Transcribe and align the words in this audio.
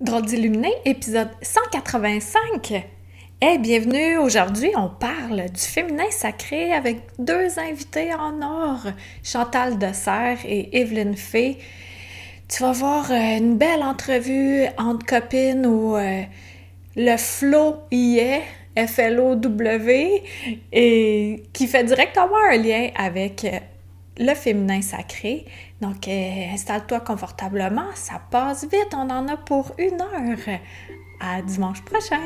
Drôle 0.00 0.24
d'illuminé, 0.24 0.72
épisode 0.86 1.28
185. 1.42 2.86
Hey, 3.42 3.58
bienvenue! 3.58 4.16
Aujourd'hui, 4.16 4.70
on 4.74 4.88
parle 4.88 5.50
du 5.50 5.60
féminin 5.60 6.10
sacré 6.10 6.72
avec 6.72 7.02
deux 7.18 7.58
invités 7.58 8.14
en 8.14 8.40
or, 8.40 8.78
Chantal 9.22 9.76
Dessert 9.76 10.38
et 10.46 10.80
Evelyne 10.80 11.18
Fay. 11.18 11.58
Tu 12.48 12.62
vas 12.62 12.72
voir 12.72 13.10
euh, 13.10 13.36
une 13.36 13.58
belle 13.58 13.82
entrevue 13.82 14.64
entre 14.78 15.04
copines 15.04 15.66
où 15.66 15.94
euh, 15.94 16.22
le 16.96 17.16
flow 17.18 17.74
y 17.90 18.20
est, 18.20 18.42
F-L-O-W, 18.78 20.22
et 20.72 21.42
qui 21.52 21.66
fait 21.66 21.84
directement 21.84 22.42
un 22.50 22.56
lien 22.56 22.88
avec 22.96 23.44
euh, 23.44 23.58
le 24.20 24.34
féminin 24.34 24.82
sacré. 24.82 25.46
Donc, 25.80 26.06
euh, 26.06 26.52
installe-toi 26.52 27.00
confortablement, 27.00 27.88
ça 27.94 28.20
passe 28.30 28.64
vite, 28.64 28.92
on 28.92 29.08
en 29.10 29.26
a 29.28 29.36
pour 29.36 29.72
une 29.78 30.00
heure. 30.00 30.58
À 31.20 31.42
dimanche 31.42 31.82
prochain! 31.82 32.20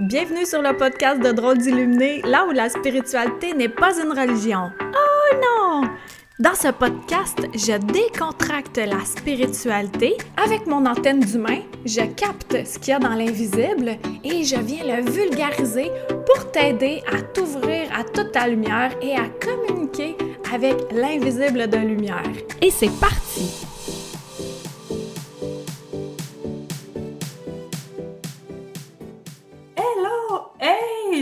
Bienvenue 0.00 0.46
sur 0.46 0.62
le 0.62 0.76
podcast 0.76 1.20
de 1.20 1.32
Drôles 1.32 1.58
d'Illuminés, 1.58 2.22
là 2.22 2.46
où 2.46 2.52
la 2.52 2.70
spiritualité 2.70 3.52
n'est 3.52 3.68
pas 3.68 3.92
une 4.00 4.12
religion. 4.18 4.70
Oh 4.80 5.36
non! 5.36 5.90
Dans 6.38 6.54
ce 6.54 6.68
podcast, 6.68 7.36
je 7.52 7.76
décontracte 7.92 8.76
la 8.76 9.04
spiritualité. 9.04 10.16
Avec 10.36 10.68
mon 10.68 10.86
antenne 10.86 11.18
d'humain, 11.18 11.62
je 11.84 12.02
capte 12.02 12.64
ce 12.64 12.78
qu'il 12.78 12.90
y 12.90 12.92
a 12.92 13.00
dans 13.00 13.14
l'invisible 13.14 13.98
et 14.22 14.44
je 14.44 14.54
viens 14.54 14.84
le 14.84 15.10
vulgariser 15.10 15.90
pour 16.08 16.52
t'aider 16.52 17.02
à 17.12 17.22
t'ouvrir 17.22 17.88
à 17.92 18.04
toute 18.04 18.30
ta 18.30 18.46
lumière 18.46 18.92
et 19.02 19.16
à 19.16 19.26
communiquer 19.44 20.16
avec 20.54 20.76
l'invisible 20.92 21.68
de 21.68 21.78
lumière. 21.78 22.22
Et 22.62 22.70
c'est 22.70 22.92
parti! 23.00 23.66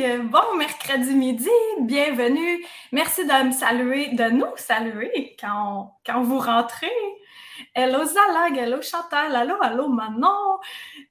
Bon 0.07 0.57
mercredi 0.57 1.15
midi! 1.17 1.51
Bienvenue! 1.81 2.65
Merci 2.93 3.27
de 3.27 3.47
me 3.47 3.51
saluer, 3.51 4.15
de 4.15 4.31
nous 4.31 4.57
saluer 4.57 5.37
quand, 5.41 6.23
vous 6.23 6.39
rentrez. 6.39 6.93
Hello 7.75 8.05
Zalag, 8.05 8.57
hello 8.57 8.81
Chantal, 8.83 9.35
hello, 9.35 9.57
hello 9.61 9.89
Manon! 9.89 10.61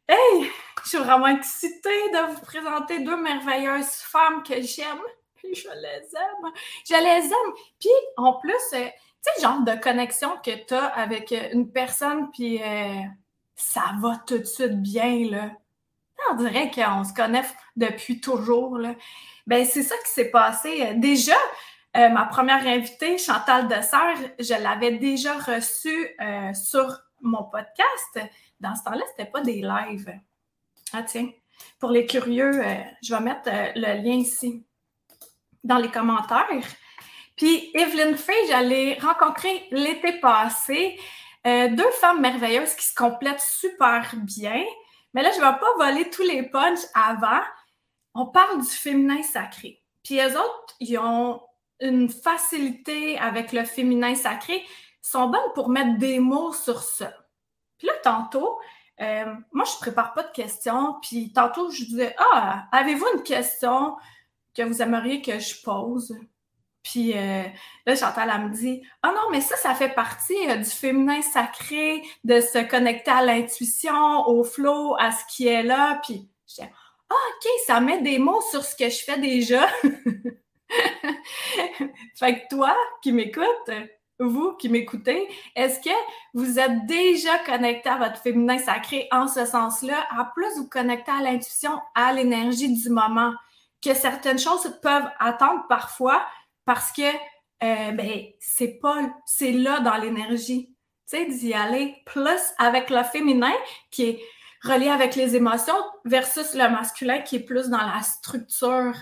Hey! 0.07 0.49
Je 0.83 0.89
suis 0.89 0.97
vraiment 0.97 1.27
excitée 1.27 2.09
de 2.13 2.31
vous 2.31 2.39
présenter 2.39 2.99
deux 2.99 3.17
merveilleuses 3.17 3.97
femmes 3.97 4.43
que 4.43 4.61
j'aime. 4.61 5.01
Je 5.43 5.67
les 5.67 6.15
aime. 6.15 6.53
Je 6.87 6.95
les 6.95 7.25
aime. 7.25 7.53
Puis, 7.77 7.89
en 8.15 8.33
plus, 8.39 8.53
euh, 8.75 8.85
tu 8.85 8.91
sais, 9.21 9.41
genre 9.41 9.59
de 9.59 9.75
connexion 9.75 10.37
que 10.37 10.51
tu 10.65 10.73
as 10.73 10.85
avec 10.85 11.33
euh, 11.33 11.49
une 11.51 11.69
personne, 11.69 12.31
puis 12.31 12.63
euh, 12.63 13.01
ça 13.57 13.91
va 13.99 14.21
tout 14.25 14.37
de 14.37 14.45
suite 14.45 14.81
bien, 14.81 15.27
là. 15.29 15.51
On 16.31 16.35
dirait 16.35 16.71
qu'on 16.71 17.03
se 17.03 17.13
connaît 17.13 17.45
depuis 17.75 18.19
toujours. 18.19 18.79
Ben, 19.47 19.65
c'est 19.65 19.83
ça 19.83 19.95
qui 20.05 20.11
s'est 20.11 20.31
passé. 20.31 20.93
Déjà, 20.95 21.35
ma 21.93 22.25
première 22.25 22.65
invitée, 22.65 23.17
Chantal 23.17 23.67
Dessert, 23.67 24.17
je 24.39 24.61
l'avais 24.61 24.91
déjà 24.91 25.33
reçue 25.33 26.15
sur 26.53 26.99
mon 27.21 27.43
podcast. 27.43 28.19
Dans 28.59 28.75
ce 28.75 28.83
temps-là, 28.83 29.03
c'était 29.11 29.29
pas 29.29 29.41
des 29.41 29.61
lives. 29.61 30.19
Ah, 30.93 31.03
tiens. 31.03 31.29
Pour 31.79 31.91
les 31.91 32.05
curieux, 32.05 32.63
je 33.01 33.13
vais 33.13 33.21
mettre 33.21 33.49
le 33.75 34.03
lien 34.03 34.15
ici 34.15 34.65
dans 35.65 35.77
les 35.77 35.89
commentaires. 35.89 36.47
Puis 37.35 37.71
Evelyn 37.73 38.15
Frey, 38.15 38.33
j'allais 38.47 38.97
rencontrer 39.01 39.67
l'été 39.71 40.13
passé. 40.19 40.97
Euh, 41.45 41.67
deux 41.69 41.91
femmes 41.99 42.21
merveilleuses 42.21 42.73
qui 42.75 42.85
se 42.85 42.95
complètent 42.95 43.41
super 43.41 44.09
bien. 44.15 44.63
Mais 45.15 45.23
là, 45.23 45.31
je 45.31 45.39
ne 45.39 45.45
vais 45.45 45.57
pas 45.57 45.85
voler 45.85 46.09
tous 46.11 46.21
les 46.21 46.43
punchs 46.43 46.85
avant. 46.93 47.41
On 48.13 48.27
parle 48.27 48.61
du 48.61 48.67
féminin 48.67 49.23
sacré. 49.23 49.81
Puis 50.03 50.15
les 50.15 50.35
autres, 50.35 50.75
ils 50.79 50.99
ont 50.99 51.41
une 51.79 52.09
facilité 52.09 53.17
avec 53.17 53.51
le 53.51 53.63
féminin 53.63 54.13
sacré. 54.13 54.57
Ils 54.57 54.67
sont 55.01 55.29
bonnes 55.29 55.53
pour 55.55 55.69
mettre 55.69 55.97
des 55.97 56.19
mots 56.19 56.53
sur 56.53 56.83
ça. 56.83 57.11
Puis 57.79 57.87
là, 57.87 57.93
tantôt, 58.03 58.59
euh, 59.01 59.33
moi, 59.51 59.65
je 59.65 59.71
ne 59.75 59.79
prépare 59.79 60.13
pas 60.13 60.23
de 60.23 60.31
questions. 60.31 60.97
Puis 61.01 61.33
tantôt, 61.33 61.71
je 61.71 61.85
disais, 61.85 62.15
ah, 62.19 62.65
avez-vous 62.71 63.07
une 63.15 63.23
question? 63.23 63.95
que 64.55 64.63
vous 64.63 64.81
aimeriez 64.81 65.21
que 65.21 65.37
je 65.37 65.61
pose. 65.61 66.17
Puis 66.85 67.17
euh, 67.17 67.43
là, 67.87 67.95
Chantal, 67.95 68.31
elle 68.33 68.41
me 68.43 68.53
dit 68.53 68.83
Ah 69.01 69.09
oh 69.11 69.15
non, 69.15 69.31
mais 69.31 69.41
ça, 69.41 69.57
ça 69.57 69.73
fait 69.73 69.89
partie 69.89 70.37
euh, 70.49 70.57
du 70.57 70.69
féminin 70.69 71.21
sacré, 71.23 72.03
de 72.23 72.39
se 72.39 72.59
connecter 72.69 73.09
à 73.09 73.25
l'intuition, 73.25 74.27
au 74.27 74.43
flow, 74.43 74.95
à 74.99 75.11
ce 75.11 75.23
qui 75.35 75.47
est 75.47 75.63
là. 75.63 75.99
Puis 76.03 76.29
je 76.47 76.61
dis 76.61 76.69
Ah, 77.09 77.15
OK, 77.15 77.49
ça 77.65 77.79
met 77.79 78.03
des 78.03 78.19
mots 78.19 78.41
sur 78.51 78.63
ce 78.63 78.75
que 78.75 78.87
je 78.87 79.03
fais 79.03 79.17
déjà. 79.17 79.67
fait 82.19 82.39
que 82.39 82.55
toi 82.55 82.75
qui 83.01 83.11
m'écoutes, 83.11 83.71
vous 84.19 84.53
qui 84.53 84.69
m'écoutez, 84.69 85.27
est-ce 85.55 85.79
que 85.79 85.95
vous 86.35 86.59
êtes 86.59 86.85
déjà 86.85 87.39
connecté 87.39 87.89
à 87.89 87.97
votre 87.97 88.21
féminin 88.21 88.59
sacré 88.59 89.07
en 89.11 89.27
ce 89.27 89.43
sens-là? 89.45 90.05
En 90.15 90.25
plus, 90.35 90.55
vous 90.57 90.69
connectez 90.69 91.11
à 91.11 91.23
l'intuition, 91.23 91.79
à 91.95 92.13
l'énergie 92.13 92.71
du 92.71 92.89
moment 92.89 93.33
que 93.83 93.95
certaines 93.95 94.39
choses 94.39 94.71
peuvent 94.83 95.09
attendre 95.19 95.65
parfois 95.67 96.23
parce 96.65 96.91
que 96.91 97.03
euh, 97.63 97.91
ben, 97.91 98.25
c'est 98.39 98.79
pas 98.81 98.97
c'est 99.25 99.51
là 99.51 99.79
dans 99.79 99.95
l'énergie. 99.97 100.75
Tu 101.09 101.17
sais, 101.17 101.25
d'y 101.25 101.53
aller 101.53 101.95
plus 102.05 102.53
avec 102.57 102.89
le 102.89 103.03
féminin 103.03 103.53
qui 103.91 104.03
est 104.09 104.21
relié 104.63 104.89
avec 104.89 105.15
les 105.15 105.35
émotions 105.35 105.75
versus 106.03 106.53
le 106.55 106.67
masculin 106.69 107.19
qui 107.19 107.37
est 107.37 107.45
plus 107.45 107.69
dans 107.69 107.77
la 107.77 108.01
structure. 108.01 108.95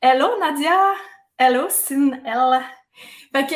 Hello 0.00 0.38
Nadia! 0.38 0.92
Hello 1.38 1.66
Sin-Elle! 1.70 2.60
Fait 3.32 3.46
que, 3.46 3.54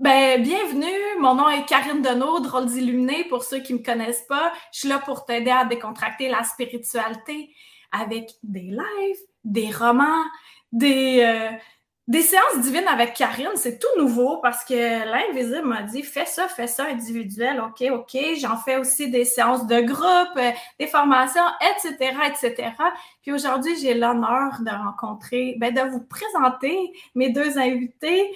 ben, 0.00 0.42
bienvenue! 0.42 1.20
Mon 1.20 1.36
nom 1.36 1.48
est 1.48 1.64
Karine 1.66 2.02
Deneau, 2.02 2.40
drôle 2.40 2.66
d'illuminé 2.66 3.24
pour 3.28 3.44
ceux 3.44 3.60
qui 3.60 3.72
me 3.72 3.82
connaissent 3.82 4.26
pas. 4.28 4.52
Je 4.72 4.80
suis 4.80 4.88
là 4.88 4.98
pour 4.98 5.24
t'aider 5.24 5.52
à 5.52 5.64
décontracter 5.64 6.28
la 6.28 6.42
spiritualité 6.42 7.54
avec 7.92 8.32
des 8.42 8.72
lives, 8.72 9.20
des 9.44 9.70
romans, 9.70 10.24
des, 10.72 11.20
euh, 11.22 11.56
des 12.08 12.22
séances 12.22 12.60
divines 12.60 12.86
avec 12.88 13.14
Karine. 13.14 13.50
C'est 13.56 13.78
tout 13.78 14.00
nouveau 14.00 14.38
parce 14.38 14.64
que 14.64 14.74
l'invisible 14.74 15.66
m'a 15.66 15.82
dit 15.82 16.02
fais 16.02 16.24
ça, 16.24 16.46
fais 16.48 16.66
ça 16.66 16.84
individuel. 16.86 17.60
OK, 17.60 17.84
OK. 17.90 18.16
J'en 18.40 18.56
fais 18.56 18.76
aussi 18.76 19.10
des 19.10 19.24
séances 19.24 19.66
de 19.66 19.80
groupe, 19.80 20.36
euh, 20.36 20.52
des 20.78 20.86
formations, 20.86 21.46
etc., 21.60 22.16
etc. 22.26 22.72
Puis 23.22 23.32
aujourd'hui, 23.32 23.76
j'ai 23.80 23.94
l'honneur 23.94 24.60
de 24.60 24.70
rencontrer, 24.70 25.56
ben, 25.58 25.74
de 25.74 25.80
vous 25.80 26.04
présenter 26.04 26.92
mes 27.14 27.30
deux 27.30 27.58
invités 27.58 28.30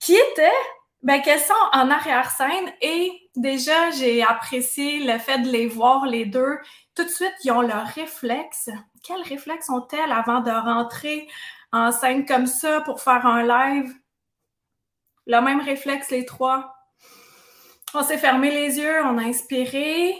qui 0.00 0.14
étaient 0.14 0.50
ben, 1.02 1.20
qu'elles 1.20 1.40
sont 1.40 1.54
en 1.72 1.90
arrière-scène 1.90 2.72
et 2.80 3.12
déjà, 3.36 3.90
j'ai 3.90 4.22
apprécié 4.22 5.04
le 5.04 5.18
fait 5.18 5.38
de 5.38 5.48
les 5.48 5.66
voir 5.66 6.06
les 6.06 6.26
deux. 6.26 6.58
Tout 6.94 7.04
de 7.04 7.08
suite, 7.08 7.34
ils 7.44 7.50
ont 7.52 7.60
leur 7.62 7.86
réflexe 7.86 8.68
quels 9.02 9.22
réflexes 9.22 9.68
ont-elles 9.68 10.12
avant 10.12 10.40
de 10.40 10.50
rentrer 10.50 11.28
en 11.72 11.90
scène 11.92 12.26
comme 12.26 12.46
ça 12.46 12.80
pour 12.82 13.00
faire 13.00 13.26
un 13.26 13.42
live? 13.42 13.92
Le 15.26 15.40
même 15.40 15.60
réflexe, 15.60 16.10
les 16.10 16.26
trois. 16.26 16.74
On 17.94 18.02
s'est 18.02 18.18
fermé 18.18 18.50
les 18.50 18.78
yeux, 18.78 19.04
on 19.04 19.18
a 19.18 19.22
inspiré, 19.22 20.14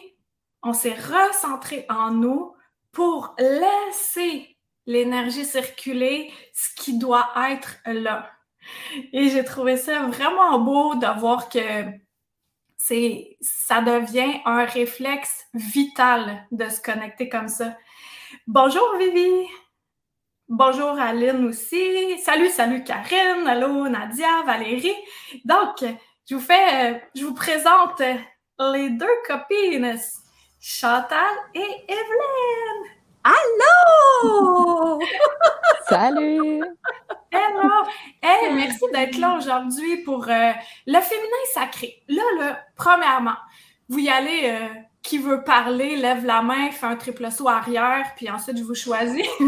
on 0.62 0.72
s'est 0.72 0.94
recentré 0.94 1.86
en 1.88 2.10
nous 2.10 2.54
pour 2.92 3.34
laisser 3.38 4.56
l'énergie 4.86 5.44
circuler, 5.44 6.32
ce 6.52 6.74
qui 6.76 6.98
doit 6.98 7.30
être 7.50 7.78
là. 7.86 8.30
Et 9.12 9.28
j'ai 9.30 9.44
trouvé 9.44 9.76
ça 9.76 10.02
vraiment 10.02 10.58
beau 10.60 10.94
de 10.94 11.18
voir 11.18 11.48
que 11.48 11.84
c'est, 12.76 13.36
ça 13.40 13.80
devient 13.80 14.40
un 14.44 14.64
réflexe 14.64 15.46
vital 15.54 16.46
de 16.50 16.68
se 16.68 16.80
connecter 16.80 17.28
comme 17.28 17.48
ça. 17.48 17.76
Bonjour 18.46 18.96
Vivi. 18.98 19.46
Bonjour 20.54 21.00
Aline 21.00 21.46
aussi. 21.46 22.18
Salut, 22.18 22.50
salut 22.50 22.84
Karine. 22.84 23.46
Allô 23.46 23.88
Nadia, 23.88 24.42
Valérie. 24.44 24.94
Donc, 25.46 25.82
je 26.28 26.34
vous 26.34 26.42
fais, 26.42 26.92
euh, 26.92 26.98
je 27.14 27.24
vous 27.24 27.32
présente 27.32 28.02
les 28.58 28.90
deux 28.90 29.06
copines, 29.26 29.96
Chantal 30.60 31.34
et 31.54 31.84
Evelyne. 31.88 32.84
Allô! 33.24 35.00
Salut! 35.88 36.62
Hello! 37.30 37.70
Hey, 38.20 38.52
merci 38.52 38.84
d'être 38.92 39.16
là 39.16 39.38
aujourd'hui 39.38 40.02
pour 40.04 40.28
euh, 40.28 40.52
le 40.86 41.00
féminin 41.00 41.44
sacré. 41.54 42.02
Là, 42.08 42.22
là, 42.38 42.60
premièrement, 42.76 43.36
vous 43.88 44.00
y 44.00 44.10
allez 44.10 44.50
euh, 44.50 44.68
qui 45.02 45.18
veut 45.18 45.42
parler, 45.42 45.96
lève 45.96 46.24
la 46.24 46.42
main, 46.42 46.70
fait 46.70 46.86
un 46.86 46.96
triple 46.96 47.30
saut 47.30 47.48
arrière, 47.48 48.12
puis 48.16 48.30
ensuite 48.30 48.56
je 48.58 48.62
vous 48.62 48.74
choisis. 48.74 49.26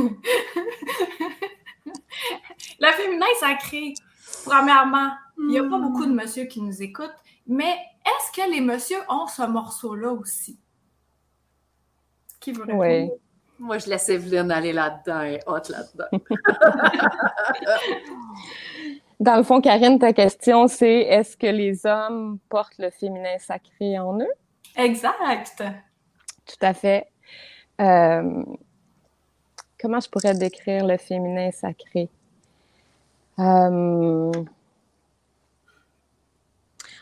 le 2.81 2.93
féminin 2.93 3.27
sacré, 3.39 3.95
premièrement, 4.45 5.12
il 5.39 5.47
n'y 5.47 5.59
a 5.59 5.62
pas 5.62 5.79
beaucoup 5.79 6.05
de 6.06 6.12
monsieur 6.12 6.45
qui 6.45 6.61
nous 6.61 6.83
écoutent. 6.83 7.15
Mais 7.47 7.77
est-ce 8.05 8.33
que 8.33 8.51
les 8.51 8.61
messieurs 8.61 9.01
ont 9.09 9.27
ce 9.27 9.43
morceau-là 9.43 10.12
aussi? 10.12 10.59
Qui 12.41 12.53
veut 12.53 12.65
répondre? 12.65 12.81
Oui. 12.81 13.11
Moi, 13.59 13.79
je 13.79 13.89
laisse 13.89 14.09
Evelyne 14.09 14.51
aller 14.51 14.73
là-dedans 14.73 15.23
et 15.23 15.39
hot 15.47 15.61
là-dedans. 15.69 16.09
Dans 19.21 19.37
le 19.37 19.45
fond, 19.45 19.61
Karine, 19.61 19.99
ta 19.99 20.12
question, 20.12 20.67
c'est 20.67 21.03
est-ce 21.03 21.37
que 21.37 21.47
les 21.47 21.87
hommes 21.87 22.41
portent 22.49 22.79
le 22.79 22.91
féminin 22.91 23.39
sacré 23.39 23.97
en 23.99 24.19
eux? 24.19 24.33
Exact. 24.76 25.62
Tout 26.47 26.56
à 26.61 26.75
fait. 26.75 27.06
Euh, 27.81 28.43
comment 29.81 30.00
je 30.00 30.09
pourrais 30.09 30.35
décrire 30.35 30.87
le 30.87 30.97
féminin 30.97 31.50
sacré? 31.50 32.09
Euh, 33.38 34.32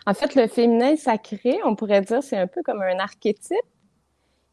en 0.07 0.15
fait, 0.15 0.35
le 0.35 0.47
féminin 0.49 0.97
sacré, 0.97 1.59
on 1.65 1.75
pourrait 1.75 2.03
dire, 2.03 2.23
c'est 2.23 2.37
un 2.37 2.47
peu 2.47 2.63
comme 2.63 2.83
un 2.83 2.99
archétype. 2.99 3.57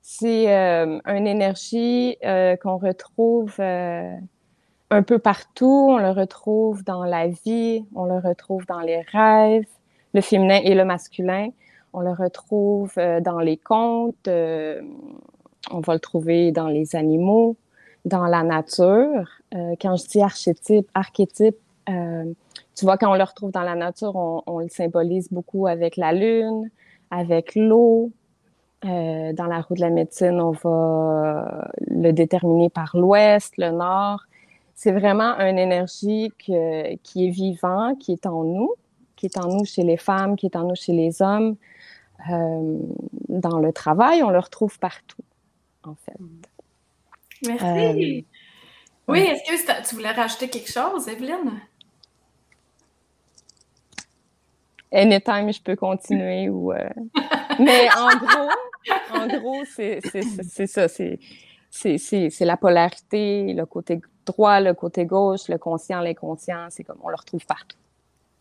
C'est 0.02 0.54
euh, 0.54 1.00
une 1.06 1.28
énergie 1.28 2.18
qu'on 2.62 2.78
retrouve 2.78 3.60
un 3.60 5.04
peu 5.04 5.20
partout. 5.20 5.88
On 5.90 5.98
le 5.98 6.12
retrouve 6.12 6.84
dans 6.84 7.04
la 7.04 7.28
vie, 7.28 7.86
on 7.96 8.06
le 8.06 8.18
retrouve 8.18 8.66
dans 8.66 8.80
les 8.80 9.02
rêves, 9.02 9.66
le 10.14 10.22
féminin 10.22 10.62
et 10.64 10.74
le 10.74 10.86
masculin. 10.86 11.50
On 11.94 12.02
le 12.02 12.12
retrouve 12.12 12.92
euh, 12.98 13.20
dans 13.20 13.40
les 13.40 13.58
contes, 13.58 14.28
euh, 14.28 14.82
on 15.72 15.80
va 15.80 15.94
le 15.94 16.00
trouver 16.00 16.52
dans 16.52 16.68
les 16.68 16.96
animaux, 16.96 17.56
dans 18.06 18.26
la 18.26 18.44
nature. 18.44 19.28
Euh, 19.54 19.76
quand 19.82 19.96
je 19.96 20.06
dis 20.08 20.22
archétype, 20.22 20.90
archétype, 20.94 21.58
tu 21.88 22.86
vois, 22.86 22.98
quand 22.98 23.12
on 23.12 23.16
le 23.16 23.24
retrouve 23.24 23.52
dans 23.52 23.64
la 23.64 23.74
nature, 23.74 24.16
on, 24.16 24.44
on 24.46 24.60
le 24.60 24.70
symbolise 24.70 25.28
beaucoup 25.32 25.66
avec 25.66 25.98
la 25.98 26.14
lune, 26.14 26.70
avec 27.10 27.56
l'eau. 27.56 28.12
dans 28.84 29.48
la 29.50 29.62
roue 29.62 29.74
de 29.74 29.82
la 29.82 29.90
médecine, 29.90 30.40
on 30.40 30.52
va 30.52 31.68
le 31.88 32.12
déterminer 32.12 32.70
par 32.70 32.96
l'ouest, 32.96 33.56
le 33.58 33.72
nord 33.72 34.20
c'est 34.82 34.94
vraiment 34.94 35.38
une 35.40 35.60
énergie 35.60 36.32
qui 36.38 36.54
est 36.54 37.30
vivante, 37.30 38.00
qui 38.00 38.14
est 38.14 38.26
en 38.26 38.46
nous, 38.46 38.76
qui 39.18 39.26
est 39.26 39.38
en 39.38 39.50
nous 39.50 39.66
chez 39.66 39.84
les 39.84 39.98
femmes, 39.98 40.38
qui 40.38 40.46
est 40.46 40.56
en 40.56 40.64
nous 40.64 40.76
chez 40.76 40.94
les 40.94 41.22
hommes. 41.22 41.58
Euh, 42.28 42.80
dans 43.30 43.60
le 43.60 43.72
travail, 43.72 44.24
on 44.24 44.30
le 44.30 44.40
retrouve 44.40 44.78
partout, 44.80 45.24
en 45.84 45.96
fait. 45.96 46.18
Merci. 47.46 47.66
Euh, 47.66 48.22
oui, 49.08 49.20
est-ce 49.20 49.66
que 49.66 49.88
tu 49.88 49.96
voulais 49.96 50.12
rajouter 50.12 50.50
quelque 50.50 50.72
chose, 50.72 51.08
Evelyne? 51.08 51.62
Anytime, 54.92 55.54
je 55.54 55.62
peux 55.62 55.76
continuer 55.76 56.50
ou. 56.50 56.74
Euh, 56.74 56.90
mais 57.60 57.90
en 57.96 58.10
gros, 58.18 58.50
en 59.14 59.28
gros, 59.28 59.64
c'est 59.66 60.02
ça. 60.68 60.88
C'est 60.90 62.46
la 62.46 62.58
polarité, 62.58 63.54
le 63.54 63.66
côté 63.66 64.02
droit, 64.26 64.60
le 64.60 64.74
côté 64.74 65.06
gauche, 65.06 65.48
le 65.48 65.58
conscient, 65.58 66.02
l'inconscient, 66.02 66.68
c'est 66.70 66.84
comme 66.84 67.00
on 67.02 67.10
le 67.10 67.16
retrouve 67.16 67.46
partout. 67.46 67.78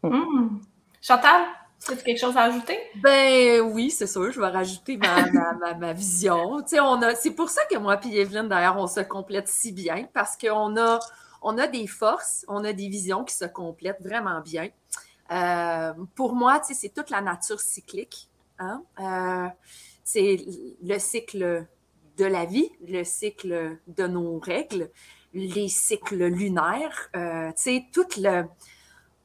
Mm. 0.03 0.09
Mm. 0.09 0.61
Chantal, 1.01 1.43
as 1.89 1.97
quelque 1.97 2.19
chose 2.19 2.37
à 2.37 2.43
ajouter? 2.43 2.79
Ben 2.97 3.61
oui, 3.61 3.91
c'est 3.91 4.07
sûr, 4.07 4.31
je 4.31 4.41
vais 4.41 4.49
rajouter 4.49 4.97
ma, 4.97 5.75
ma, 5.79 5.93
vision. 5.93 6.63
On 6.73 7.03
a, 7.03 7.15
c'est 7.15 7.31
pour 7.31 7.51
ça 7.51 7.63
que 7.71 7.77
moi 7.79 8.01
et 8.05 8.21
Evelyne, 8.21 8.49
d'ailleurs, 8.49 8.77
on 8.77 8.87
se 8.87 9.01
complète 9.01 9.49
si 9.49 9.73
bien, 9.73 10.09
parce 10.13 10.37
qu'on 10.37 10.77
a, 10.77 10.99
on 11.43 11.57
a 11.59 11.67
des 11.67 11.87
forces, 11.87 12.45
on 12.49 12.65
a 12.65 12.73
des 12.73 12.89
visions 12.89 13.25
qui 13.25 13.35
se 13.35 13.45
complètent 13.45 14.03
vraiment 14.03 14.41
bien. 14.41 14.69
Euh, 15.31 15.93
pour 16.15 16.35
moi, 16.35 16.61
c'est 16.63 16.93
toute 16.95 17.11
la 17.11 17.21
nature 17.21 17.61
cyclique. 17.61 18.29
Hein? 18.59 18.83
Euh, 19.01 19.49
c'est 20.05 20.45
le 20.83 20.99
cycle 20.99 21.67
de 22.17 22.25
la 22.25 22.45
vie, 22.45 22.71
le 22.87 23.05
cycle 23.05 23.79
de 23.87 24.07
nos 24.07 24.39
règles, 24.39 24.91
les 25.35 25.69
cycles 25.69 26.25
lunaires, 26.27 27.11
euh, 27.15 27.49
tu 27.51 27.63
sais, 27.63 27.85
toute, 27.93 28.17
le, 28.17 28.45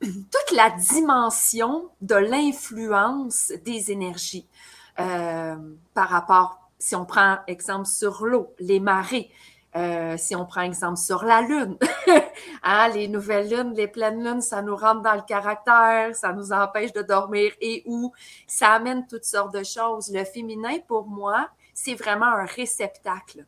toute 0.04 0.52
la 0.56 0.70
dimension 0.72 1.90
de 2.02 2.16
l'influence 2.16 3.52
des 3.66 3.92
énergies 3.92 4.48
euh, 5.00 5.56
par 5.94 6.10
rapport, 6.10 6.60
si 6.80 6.96
on 6.96 7.06
prend 7.06 7.38
exemple 7.48 7.88
sur 7.88 8.26
l'eau, 8.26 8.54
les 8.60 8.80
marées, 8.80 9.32
euh, 9.76 10.16
si 10.18 10.36
on 10.36 10.46
prend 10.46 10.62
exemple 10.62 10.98
sur 10.98 11.24
la 11.24 11.42
lune, 11.42 11.78
hein, 12.64 12.90
les 12.90 13.08
nouvelles 13.08 13.50
lunes, 13.50 13.74
les 13.74 13.88
pleines 13.88 14.24
lunes, 14.24 14.42
ça 14.42 14.62
nous 14.62 14.76
rentre 14.76 15.02
dans 15.02 15.16
le 15.16 15.24
caractère, 15.24 16.16
ça 16.16 16.34
nous 16.34 16.52
empêche 16.52 16.94
de 16.94 17.02
dormir 17.02 17.52
et 17.60 17.84
où 17.86 18.12
ça 18.46 18.74
amène 18.74 19.08
toutes 19.08 19.26
sortes 19.26 19.54
de 19.54 19.64
choses. 19.64 20.12
Le 20.14 20.24
féminin, 20.26 20.78
pour 20.88 21.08
moi, 21.08 21.50
c'est 21.74 21.96
vraiment 21.96 22.28
un 22.28 22.46
réceptacle 22.46 23.46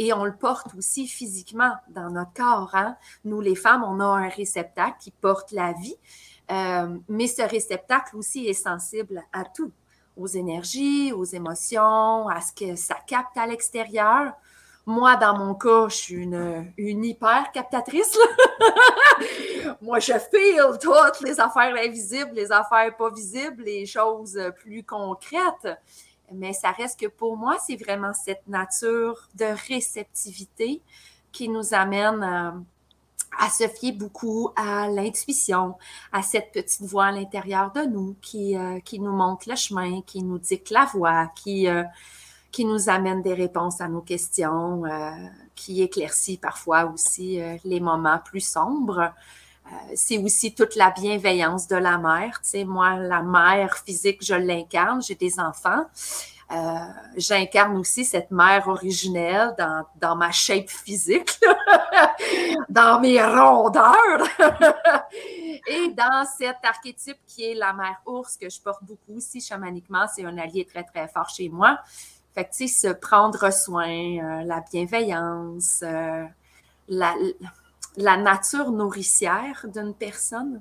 et 0.00 0.14
on 0.14 0.24
le 0.24 0.34
porte 0.34 0.74
aussi 0.78 1.06
physiquement 1.06 1.74
dans 1.90 2.08
notre 2.08 2.32
corps. 2.32 2.70
Hein? 2.72 2.96
Nous, 3.26 3.42
les 3.42 3.54
femmes, 3.54 3.84
on 3.84 4.00
a 4.00 4.06
un 4.06 4.28
réceptacle 4.30 4.96
qui 4.98 5.10
porte 5.10 5.52
la 5.52 5.74
vie, 5.74 5.96
euh, 6.50 6.96
mais 7.10 7.26
ce 7.26 7.42
réceptacle 7.42 8.16
aussi 8.16 8.46
est 8.46 8.54
sensible 8.54 9.22
à 9.30 9.44
tout, 9.44 9.70
aux 10.16 10.26
énergies, 10.26 11.12
aux 11.12 11.26
émotions, 11.26 12.28
à 12.28 12.40
ce 12.40 12.50
que 12.54 12.76
ça 12.76 12.96
capte 13.06 13.36
à 13.36 13.46
l'extérieur. 13.46 14.32
Moi, 14.86 15.16
dans 15.16 15.36
mon 15.36 15.54
cas, 15.54 15.88
je 15.90 15.96
suis 15.96 16.14
une, 16.14 16.72
une 16.78 17.04
hyper 17.04 17.52
captatrice. 17.52 18.16
Moi, 19.82 19.98
je 19.98 20.14
feel 20.14 20.78
toutes 20.80 21.20
les 21.20 21.38
affaires 21.40 21.76
invisibles, 21.76 22.32
les 22.32 22.50
affaires 22.50 22.96
pas 22.96 23.10
visibles, 23.10 23.64
les 23.64 23.84
choses 23.84 24.40
plus 24.62 24.82
concrètes 24.82 25.68
mais 26.32 26.52
ça 26.52 26.70
reste 26.70 27.00
que 27.00 27.06
pour 27.06 27.36
moi, 27.36 27.56
c'est 27.64 27.76
vraiment 27.76 28.12
cette 28.12 28.46
nature 28.48 29.28
de 29.34 29.46
réceptivité 29.68 30.82
qui 31.32 31.48
nous 31.48 31.74
amène 31.74 32.22
euh, 32.22 32.50
à 33.38 33.48
se 33.48 33.68
fier 33.68 33.92
beaucoup 33.92 34.50
à 34.56 34.88
l'intuition, 34.88 35.76
à 36.12 36.22
cette 36.22 36.52
petite 36.52 36.82
voix 36.82 37.06
à 37.06 37.12
l'intérieur 37.12 37.72
de 37.72 37.82
nous 37.82 38.16
qui, 38.20 38.56
euh, 38.56 38.78
nous 38.94 39.12
montre 39.12 39.48
le 39.48 39.56
chemin, 39.56 40.02
qui 40.02 40.22
nous 40.22 40.38
dicte 40.38 40.70
la 40.70 40.84
voie, 40.86 41.28
qui, 41.36 41.68
euh, 41.68 41.84
qui 42.50 42.64
nous 42.64 42.88
amène 42.88 43.22
des 43.22 43.34
réponses 43.34 43.80
à 43.80 43.88
nos 43.88 44.00
questions, 44.00 44.82
qui 45.54 45.82
éclaircit 45.82 46.36
parfois 46.36 46.86
aussi 46.86 47.40
les 47.64 47.78
moments 47.78 48.18
plus 48.18 48.40
sombres. 48.40 49.12
Euh, 49.66 49.70
c'est 49.94 50.18
aussi 50.18 50.54
toute 50.54 50.76
la 50.76 50.90
bienveillance 50.90 51.68
de 51.68 51.76
la 51.76 51.98
mère. 51.98 52.40
Tu 52.42 52.50
sais, 52.50 52.64
moi, 52.64 52.96
la 52.96 53.22
mère 53.22 53.76
physique, 53.76 54.18
je 54.22 54.34
l'incarne, 54.34 55.02
j'ai 55.02 55.14
des 55.14 55.38
enfants. 55.38 55.84
Euh, 56.52 56.78
j'incarne 57.16 57.76
aussi 57.76 58.04
cette 58.04 58.32
mère 58.32 58.66
originelle 58.66 59.54
dans, 60.00 60.16
ma 60.16 60.32
shape 60.32 60.68
physique, 60.68 61.38
dans 62.68 62.98
mes 63.00 63.22
rondeurs, 63.22 64.26
et 65.68 65.90
dans 65.90 66.26
cet 66.36 66.56
archétype 66.64 67.18
qui 67.28 67.44
est 67.44 67.54
la 67.54 67.72
mère 67.72 68.00
ours 68.04 68.36
que 68.36 68.50
je 68.50 68.60
porte 68.60 68.82
beaucoup 68.82 69.18
aussi 69.18 69.40
chamaniquement. 69.40 70.06
C'est 70.12 70.24
un 70.24 70.36
allié 70.38 70.64
très, 70.64 70.82
très 70.82 71.06
fort 71.06 71.28
chez 71.28 71.48
moi. 71.48 71.78
Fait 72.34 72.44
que, 72.44 72.50
tu 72.50 72.66
sais, 72.66 72.88
se 72.88 72.92
prendre 72.94 73.52
soin, 73.52 73.88
euh, 73.88 74.42
la 74.42 74.64
bienveillance, 74.72 75.84
la, 76.88 77.14
la 77.96 78.16
nature 78.16 78.70
nourricière 78.70 79.66
d'une 79.72 79.94
personne. 79.94 80.60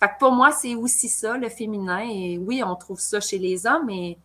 Fait 0.00 0.08
que 0.08 0.18
pour 0.18 0.32
moi, 0.32 0.50
c'est 0.52 0.74
aussi 0.74 1.08
ça, 1.08 1.36
le 1.36 1.48
féminin. 1.48 2.00
Et 2.08 2.38
oui, 2.38 2.62
on 2.64 2.74
trouve 2.74 3.00
ça 3.00 3.20
chez 3.20 3.38
les 3.38 3.66
hommes, 3.66 3.90
et, 3.90 4.18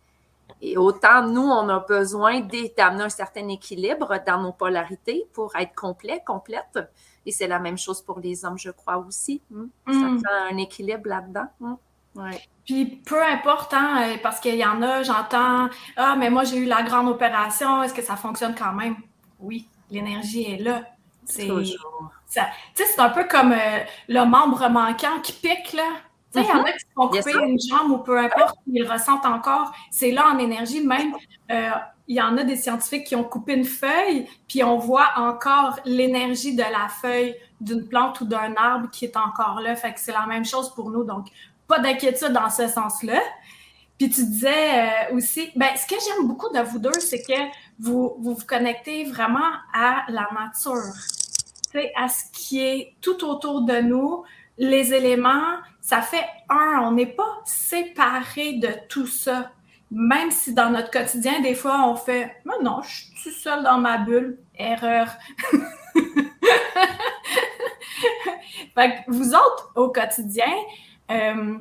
et 0.62 0.76
autant 0.76 1.26
nous, 1.26 1.42
on 1.42 1.68
a 1.68 1.80
besoin 1.80 2.40
d'amener 2.40 3.04
un 3.04 3.08
certain 3.08 3.48
équilibre 3.48 4.16
dans 4.26 4.40
nos 4.40 4.52
polarités 4.52 5.26
pour 5.32 5.54
être 5.56 5.74
complet, 5.74 6.22
complète. 6.26 6.78
Et 7.26 7.32
c'est 7.32 7.48
la 7.48 7.58
même 7.58 7.76
chose 7.76 8.00
pour 8.00 8.20
les 8.20 8.44
hommes, 8.44 8.58
je 8.58 8.70
crois 8.70 8.98
aussi. 8.98 9.42
Hmm? 9.50 9.66
Ça 9.86 9.92
mm. 9.92 10.20
fait 10.20 10.54
un 10.54 10.56
équilibre 10.58 11.08
là-dedans. 11.08 11.48
Hmm? 11.60 11.74
Ouais. 12.14 12.40
Puis 12.64 12.86
peu 12.86 13.22
importe, 13.22 13.74
hein, 13.74 14.02
euh, 14.02 14.16
parce 14.22 14.40
qu'il 14.40 14.54
y 14.54 14.64
en 14.64 14.80
a, 14.80 15.02
j'entends 15.02 15.68
Ah, 15.96 16.16
mais 16.18 16.30
moi 16.30 16.44
j'ai 16.44 16.56
eu 16.56 16.64
la 16.64 16.82
grande 16.82 17.08
opération, 17.08 17.82
est-ce 17.82 17.92
que 17.92 18.02
ça 18.02 18.16
fonctionne 18.16 18.54
quand 18.54 18.72
même? 18.72 18.96
Oui, 19.38 19.68
l'énergie 19.90 20.50
est 20.50 20.56
là. 20.56 20.82
C'est 21.26 21.48
c'est 22.74 23.00
un 23.00 23.10
peu 23.10 23.24
comme 23.24 23.52
euh, 23.52 23.78
le 24.08 24.24
membre 24.24 24.68
manquant 24.68 25.20
qui 25.22 25.32
pique, 25.32 25.72
là. 25.72 25.88
Tu 26.32 26.40
sais, 26.40 26.46
il 26.46 26.48
y 26.48 26.52
en 26.52 26.64
a 26.64 26.72
qui 26.72 26.80
se 26.80 26.86
font 26.94 27.08
couper 27.08 27.32
une 27.32 27.58
jambe 27.58 27.90
ou 27.92 27.98
peu 27.98 28.18
importe, 28.18 28.56
ils 28.66 28.82
le 28.82 28.90
ressentent 28.90 29.24
encore. 29.24 29.72
C'est 29.90 30.10
là 30.10 30.26
en 30.32 30.38
énergie 30.38 30.84
même. 30.84 31.14
Euh, 31.50 31.70
il 32.08 32.16
y 32.16 32.22
en 32.22 32.36
a 32.36 32.44
des 32.44 32.56
scientifiques 32.56 33.04
qui 33.04 33.16
ont 33.16 33.24
coupé 33.24 33.54
une 33.54 33.64
feuille, 33.64 34.26
puis 34.48 34.62
on 34.62 34.76
voit 34.76 35.08
encore 35.16 35.78
l'énergie 35.84 36.54
de 36.54 36.62
la 36.62 36.88
feuille 36.88 37.34
d'une 37.60 37.86
plante 37.88 38.20
ou 38.20 38.26
d'un 38.26 38.54
arbre 38.56 38.88
qui 38.90 39.06
est 39.06 39.16
encore 39.16 39.60
là. 39.60 39.74
Fait 39.76 39.92
que 39.92 40.00
c'est 40.00 40.12
la 40.12 40.26
même 40.26 40.44
chose 40.44 40.72
pour 40.74 40.90
nous. 40.90 41.04
Donc, 41.04 41.28
pas 41.66 41.78
d'inquiétude 41.78 42.32
dans 42.32 42.50
ce 42.50 42.68
sens-là. 42.68 43.20
Puis 43.98 44.10
tu 44.10 44.24
disais 44.24 45.08
euh, 45.10 45.16
aussi, 45.16 45.50
ben, 45.56 45.68
ce 45.74 45.86
que 45.86 46.00
j'aime 46.00 46.28
beaucoup 46.28 46.52
de 46.52 46.60
vous 46.60 46.78
deux, 46.78 46.92
c'est 47.00 47.22
que 47.22 47.32
vous, 47.78 48.16
vous 48.18 48.36
connectez 48.46 49.04
vraiment 49.04 49.52
à 49.72 50.04
la 50.08 50.28
nature 50.32 50.92
à 51.94 52.08
ce 52.08 52.24
qui 52.32 52.60
est 52.64 52.94
tout 53.00 53.24
autour 53.24 53.62
de 53.62 53.80
nous, 53.80 54.24
les 54.58 54.94
éléments, 54.94 55.58
ça 55.80 56.00
fait 56.00 56.24
un, 56.48 56.80
on 56.82 56.92
n'est 56.92 57.06
pas 57.06 57.40
séparé 57.44 58.54
de 58.54 58.70
tout 58.88 59.06
ça. 59.06 59.50
Même 59.90 60.30
si 60.30 60.52
dans 60.54 60.70
notre 60.70 60.90
quotidien, 60.90 61.40
des 61.40 61.54
fois, 61.54 61.88
on 61.88 61.94
fait 61.94 62.34
Mais 62.44 62.54
non, 62.62 62.82
je 62.82 63.04
suis 63.20 63.30
seule 63.30 63.62
dans 63.62 63.78
ma 63.78 63.98
bulle. 63.98 64.38
Erreur. 64.58 65.08
fait 68.74 69.04
que 69.04 69.10
vous 69.10 69.34
autres, 69.34 69.72
au 69.76 69.90
quotidien, 69.90 70.52
euh, 71.10 71.58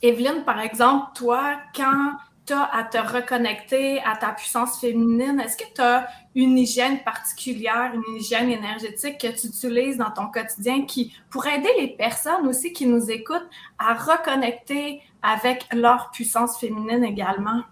Evelyne, 0.00 0.44
par 0.46 0.60
exemple, 0.60 1.08
toi, 1.14 1.56
quand 1.74 2.12
as 2.52 2.68
à 2.76 2.84
te 2.84 2.98
reconnecter 2.98 4.00
à 4.00 4.16
ta 4.16 4.32
puissance 4.32 4.80
féminine, 4.80 5.40
est-ce 5.40 5.56
que 5.56 5.72
tu 5.74 5.80
as 5.80 6.06
une 6.34 6.58
hygiène 6.58 6.98
particulière, 7.02 7.92
une 7.94 8.16
hygiène 8.16 8.50
énergétique 8.50 9.18
que 9.18 9.28
tu 9.28 9.46
utilises 9.46 9.96
dans 9.96 10.10
ton 10.10 10.26
quotidien 10.26 10.84
qui 10.84 11.14
pourrait 11.30 11.56
aider 11.58 11.70
les 11.80 11.88
personnes 11.88 12.46
aussi 12.46 12.72
qui 12.72 12.86
nous 12.86 13.10
écoutent 13.10 13.48
à 13.78 13.94
reconnecter 13.94 15.00
avec 15.22 15.66
leur 15.72 16.10
puissance 16.10 16.58
féminine 16.58 17.04
également? 17.04 17.62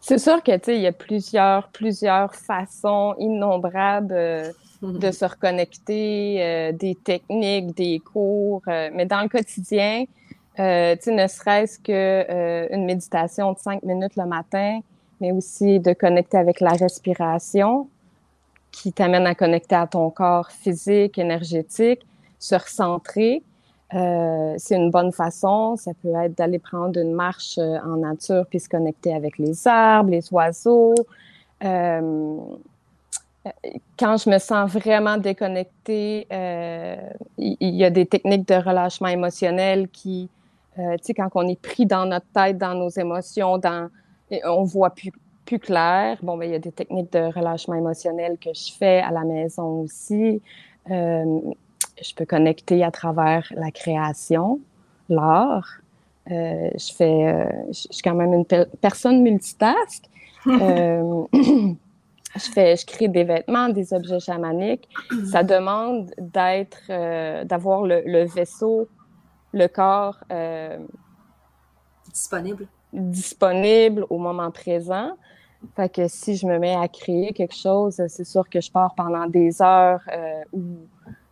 C'est 0.00 0.18
sûr 0.18 0.42
que, 0.42 0.52
tu 0.56 0.64
sais, 0.64 0.76
il 0.76 0.82
y 0.82 0.86
a 0.86 0.92
plusieurs, 0.92 1.68
plusieurs 1.68 2.34
façons 2.34 3.14
innombrables 3.18 4.12
euh, 4.12 4.52
de 4.82 5.10
se 5.12 5.24
reconnecter, 5.24 6.42
euh, 6.42 6.72
des 6.72 6.94
techniques, 6.94 7.74
des 7.76 8.00
cours, 8.00 8.62
euh, 8.68 8.90
mais 8.92 9.06
dans 9.06 9.22
le 9.22 9.28
quotidien, 9.28 10.04
euh, 10.58 10.96
ne 11.06 11.26
serait-ce 11.26 11.78
que 11.78 12.72
une 12.74 12.84
méditation 12.84 13.52
de 13.52 13.58
cinq 13.58 13.82
minutes 13.82 14.16
le 14.16 14.26
matin, 14.26 14.80
mais 15.20 15.32
aussi 15.32 15.80
de 15.80 15.92
connecter 15.92 16.38
avec 16.38 16.60
la 16.60 16.72
respiration, 16.72 17.88
qui 18.72 18.92
t'amène 18.92 19.26
à 19.26 19.34
connecter 19.34 19.76
à 19.76 19.86
ton 19.86 20.10
corps 20.10 20.50
physique, 20.50 21.18
énergétique, 21.18 22.00
se 22.38 22.54
recentrer. 22.54 23.42
Euh, 23.94 24.54
c'est 24.56 24.76
une 24.76 24.90
bonne 24.90 25.12
façon. 25.12 25.76
Ça 25.76 25.92
peut 26.02 26.14
être 26.14 26.36
d'aller 26.36 26.58
prendre 26.58 26.98
une 26.98 27.12
marche 27.12 27.58
euh, 27.58 27.76
en 27.84 27.98
nature 27.98 28.46
puis 28.48 28.58
se 28.58 28.68
connecter 28.68 29.14
avec 29.14 29.38
les 29.38 29.68
arbres, 29.68 30.10
les 30.10 30.32
oiseaux. 30.32 30.94
Euh, 31.62 32.38
quand 33.98 34.16
je 34.16 34.30
me 34.30 34.38
sens 34.38 34.70
vraiment 34.70 35.18
déconnectée, 35.18 36.26
euh, 36.32 36.96
il 37.38 37.74
y, 37.74 37.84
a 37.84 37.90
des 37.90 38.06
techniques 38.06 38.46
de 38.48 38.54
relâchement 38.54 39.08
émotionnel 39.08 39.88
qui, 39.88 40.30
euh, 40.78 40.96
tu 40.96 41.04
sais, 41.04 41.14
quand 41.14 41.28
on 41.34 41.46
est 41.48 41.60
pris 41.60 41.86
dans 41.86 42.06
notre 42.06 42.26
tête, 42.34 42.58
dans 42.58 42.74
nos 42.74 42.88
émotions, 42.88 43.58
dans, 43.58 43.90
on 44.44 44.62
voit 44.64 44.90
plus, 44.90 45.12
plus 45.44 45.58
clair. 45.58 46.18
Bon, 46.22 46.36
ben, 46.36 46.46
il 46.46 46.52
y 46.52 46.54
a 46.54 46.58
des 46.58 46.72
techniques 46.72 47.12
de 47.12 47.32
relâchement 47.34 47.74
émotionnel 47.74 48.38
que 48.38 48.50
je 48.54 48.72
fais 48.72 49.00
à 49.00 49.10
la 49.10 49.24
maison 49.24 49.82
aussi. 49.82 50.40
Euh, 50.90 51.40
je 52.02 52.14
peux 52.14 52.26
connecter 52.26 52.82
à 52.82 52.90
travers 52.90 53.46
la 53.54 53.70
création, 53.70 54.60
l'art. 55.08 55.68
Euh, 56.30 56.70
je 56.74 56.92
fais, 56.94 57.26
euh, 57.26 57.44
je, 57.68 57.86
suis 57.90 58.02
quand 58.02 58.14
même 58.14 58.32
une 58.32 58.46
personne 58.80 59.22
multitask. 59.22 60.04
Je 62.34 62.50
fais, 62.50 62.76
je 62.76 62.86
crée 62.86 63.08
des 63.08 63.24
vêtements, 63.24 63.68
des 63.68 63.92
objets 63.92 64.18
chamaniques. 64.18 64.88
Ça 65.30 65.42
demande 65.42 66.10
d'être, 66.16 66.78
d'avoir 67.44 67.82
le, 67.82 68.00
le, 68.06 68.24
vaisseau, 68.24 68.88
le 69.52 69.66
corps 69.68 70.18
disponible, 72.10 72.66
disponible 72.92 74.06
au 74.10 74.18
moment 74.18 74.50
présent. 74.50 75.16
Fait 75.76 75.88
que 75.88 76.08
si 76.08 76.36
je 76.36 76.46
me 76.46 76.58
mets 76.58 76.74
à 76.74 76.88
créer 76.88 77.32
quelque 77.32 77.54
chose, 77.54 78.02
c'est 78.08 78.24
sûr 78.24 78.48
que 78.48 78.60
je 78.60 78.70
pars 78.70 78.94
pendant 78.94 79.26
des 79.26 79.62
heures 79.62 80.02
euh, 80.12 80.42
où 80.52 80.62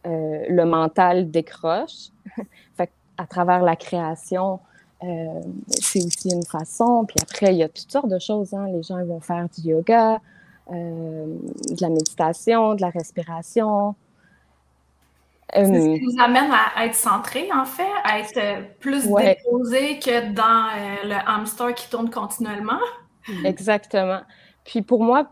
euh, 0.06 0.44
le 0.48 0.64
mental 0.64 1.30
décroche. 1.30 2.10
fait 2.76 2.90
à 3.18 3.26
travers 3.26 3.62
la 3.62 3.76
création, 3.76 4.60
euh, 5.02 5.40
c'est 5.68 6.04
aussi 6.04 6.30
une 6.30 6.44
façon. 6.44 7.04
Puis 7.06 7.16
après, 7.20 7.52
il 7.52 7.58
y 7.58 7.62
a 7.62 7.68
toutes 7.68 7.90
sortes 7.90 8.08
de 8.08 8.18
choses. 8.18 8.54
Hein. 8.54 8.68
Les 8.68 8.82
gens 8.82 9.04
vont 9.04 9.20
faire 9.20 9.46
du 9.48 9.68
yoga, 9.68 10.20
euh, 10.72 11.26
de 11.68 11.80
la 11.80 11.88
méditation, 11.88 12.74
de 12.74 12.80
la 12.80 12.90
respiration. 12.90 13.94
C'est 15.52 15.64
ce 15.64 15.98
qui 15.98 16.04
nous 16.04 16.22
amène 16.22 16.50
à 16.76 16.86
être 16.86 16.94
centré, 16.94 17.48
en 17.52 17.64
fait, 17.64 17.82
à 18.04 18.20
être 18.20 18.78
plus 18.78 19.06
ouais. 19.06 19.36
déposé 19.36 19.98
que 19.98 20.32
dans 20.32 20.68
le 21.04 21.16
hamster 21.26 21.74
qui 21.74 21.88
tourne 21.90 22.10
continuellement. 22.10 22.78
Exactement. 23.44 24.20
Puis 24.64 24.82
pour 24.82 25.02
moi 25.02 25.26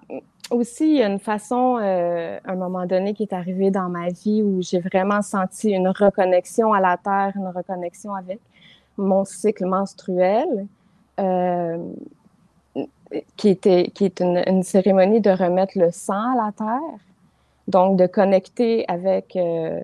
aussi, 0.50 0.88
il 0.88 0.96
y 0.96 1.02
a 1.02 1.06
une 1.06 1.18
façon, 1.18 1.78
euh, 1.80 2.38
un 2.44 2.54
moment 2.54 2.86
donné, 2.86 3.14
qui 3.14 3.24
est 3.24 3.32
arrivé 3.32 3.70
dans 3.70 3.88
ma 3.88 4.08
vie 4.08 4.42
où 4.42 4.62
j'ai 4.62 4.80
vraiment 4.80 5.22
senti 5.22 5.70
une 5.70 5.88
reconnexion 5.88 6.72
à 6.72 6.80
la 6.80 6.96
terre, 6.96 7.32
une 7.36 7.48
reconnexion 7.48 8.14
avec 8.14 8.40
mon 8.96 9.24
cycle 9.24 9.66
menstruel, 9.66 10.66
euh, 11.20 11.78
qui, 13.36 13.48
était, 13.48 13.90
qui 13.94 14.04
est 14.06 14.20
une, 14.20 14.42
une, 14.46 14.62
cérémonie 14.62 15.20
de 15.20 15.30
remettre 15.30 15.78
le 15.78 15.90
sang 15.90 16.32
à 16.32 16.46
la 16.46 16.52
terre, 16.52 16.98
donc 17.66 17.96
de 17.96 18.06
connecter 18.06 18.84
avec 18.88 19.36
euh, 19.36 19.80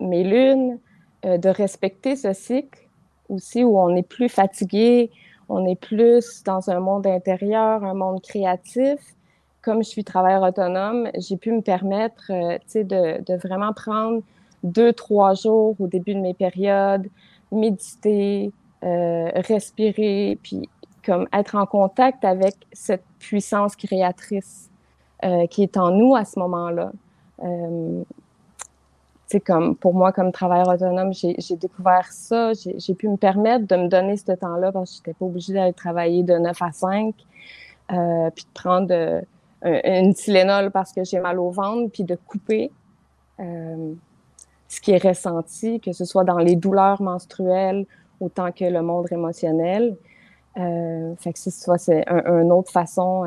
mes 0.00 0.24
lunes, 0.24 0.78
euh, 1.24 1.38
de 1.38 1.48
respecter 1.48 2.16
ce 2.16 2.32
cycle 2.32 2.86
aussi 3.28 3.64
où 3.64 3.78
on 3.78 3.94
est 3.96 4.06
plus 4.06 4.28
fatigué, 4.28 5.10
on 5.48 5.66
est 5.66 5.80
plus 5.80 6.42
dans 6.44 6.70
un 6.70 6.80
monde 6.80 7.06
intérieur, 7.06 7.84
un 7.84 7.94
monde 7.94 8.20
créatif. 8.22 8.98
Comme 9.62 9.82
je 9.82 9.88
suis 9.88 10.04
travailleur 10.04 10.42
autonome, 10.42 11.08
j'ai 11.16 11.36
pu 11.36 11.52
me 11.52 11.60
permettre 11.60 12.30
euh, 12.30 12.58
de, 12.74 13.22
de 13.22 13.34
vraiment 13.36 13.72
prendre 13.72 14.22
deux, 14.62 14.92
trois 14.92 15.34
jours 15.34 15.76
au 15.80 15.86
début 15.86 16.14
de 16.14 16.20
mes 16.20 16.34
périodes, 16.34 17.06
méditer, 17.52 18.52
euh, 18.84 19.30
respirer, 19.34 20.38
puis 20.42 20.68
comme 21.04 21.28
être 21.32 21.54
en 21.54 21.66
contact 21.66 22.24
avec 22.24 22.54
cette 22.72 23.04
puissance 23.18 23.76
créatrice 23.76 24.70
euh, 25.24 25.46
qui 25.46 25.62
est 25.62 25.76
en 25.76 25.90
nous 25.90 26.16
à 26.16 26.24
ce 26.24 26.38
moment-là. 26.40 26.92
C'est 29.26 29.40
comme 29.40 29.74
pour 29.74 29.92
moi, 29.94 30.12
comme 30.12 30.30
travailleur 30.30 30.68
autonome, 30.68 31.12
j'ai 31.12 31.56
découvert 31.56 32.12
ça. 32.12 32.52
J'ai 32.54 32.94
pu 32.94 33.08
me 33.08 33.16
permettre 33.16 33.66
de 33.66 33.76
me 33.76 33.88
donner 33.88 34.16
ce 34.16 34.30
temps-là 34.30 34.70
parce 34.70 34.92
que 34.92 34.96
je 34.96 35.00
n'étais 35.00 35.18
pas 35.18 35.24
obligée 35.24 35.52
d'aller 35.52 35.72
travailler 35.72 36.22
de 36.22 36.34
9 36.34 36.62
à 36.62 36.70
5, 36.70 37.14
euh, 37.92 38.30
puis 38.30 38.44
de 38.44 38.50
prendre 38.54 38.92
euh, 38.92 39.20
une 39.62 40.14
Tylenol 40.14 40.70
parce 40.70 40.92
que 40.92 41.02
j'ai 41.02 41.18
mal 41.18 41.40
au 41.40 41.50
ventre, 41.50 41.90
puis 41.92 42.04
de 42.04 42.14
couper 42.14 42.70
euh, 43.40 43.94
ce 44.68 44.80
qui 44.80 44.92
est 44.92 45.02
ressenti, 45.02 45.80
que 45.80 45.92
ce 45.92 46.04
soit 46.04 46.24
dans 46.24 46.38
les 46.38 46.54
douleurs 46.54 47.02
menstruelles 47.02 47.84
autant 48.20 48.52
que 48.52 48.64
le 48.64 48.80
monde 48.80 49.08
émotionnel. 49.10 49.96
Fait 50.54 51.32
que 51.32 51.38
c'est 51.38 52.08
un, 52.08 52.42
une 52.42 52.50
autre 52.50 52.70
façon 52.70 53.24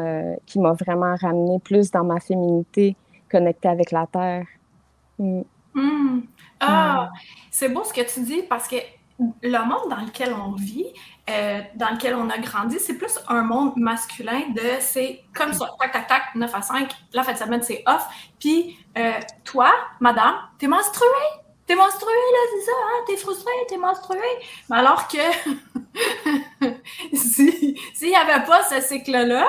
qui 0.47 0.59
m'a 0.59 0.71
vraiment 0.71 1.15
ramené 1.15 1.59
plus 1.59 1.91
dans 1.91 2.03
ma 2.03 2.19
féminité, 2.19 2.95
connectée 3.29 3.67
avec 3.67 3.91
la 3.91 4.07
terre. 4.07 4.45
Mm. 5.19 5.41
Mmh. 5.73 6.21
Ah, 6.59 7.09
c'est 7.51 7.69
beau 7.69 7.83
ce 7.83 7.93
que 7.93 8.01
tu 8.01 8.21
dis 8.21 8.41
parce 8.43 8.67
que 8.67 8.75
le 9.41 9.59
monde 9.65 9.89
dans 9.89 10.01
lequel 10.01 10.33
on 10.33 10.53
vit, 10.53 10.87
euh, 11.29 11.61
dans 11.75 11.89
lequel 11.89 12.15
on 12.15 12.29
a 12.29 12.37
grandi, 12.37 12.79
c'est 12.79 12.97
plus 12.97 13.19
un 13.27 13.41
monde 13.41 13.73
masculin 13.75 14.41
de 14.55 14.61
c'est 14.79 15.21
comme 15.33 15.53
ça, 15.53 15.69
tac, 15.79 15.91
tac, 15.91 16.07
tac, 16.07 16.21
9 16.35 16.55
à 16.55 16.61
5, 16.61 16.91
la 17.13 17.23
fin 17.23 17.33
de 17.33 17.37
semaine, 17.37 17.61
c'est 17.61 17.83
off. 17.85 18.07
Puis 18.39 18.77
euh, 18.97 19.19
toi, 19.43 19.71
madame, 19.99 20.35
t'es 20.57 20.67
menstruée? 20.67 21.05
T'es 21.65 21.75
menstruée, 21.75 22.11
là, 22.11 22.39
c'est 22.51 22.65
ça, 22.65 22.71
hein? 22.71 23.03
T'es 23.05 23.17
frustrée, 23.17 23.51
t'es 23.67 23.77
menstruée. 23.77 24.17
Mais 24.69 24.77
alors 24.77 25.07
que 25.07 25.17
s'il 27.13 27.75
n'y 28.01 28.15
avait 28.15 28.43
pas 28.45 28.63
ce 28.63 28.81
cycle-là, 28.81 29.47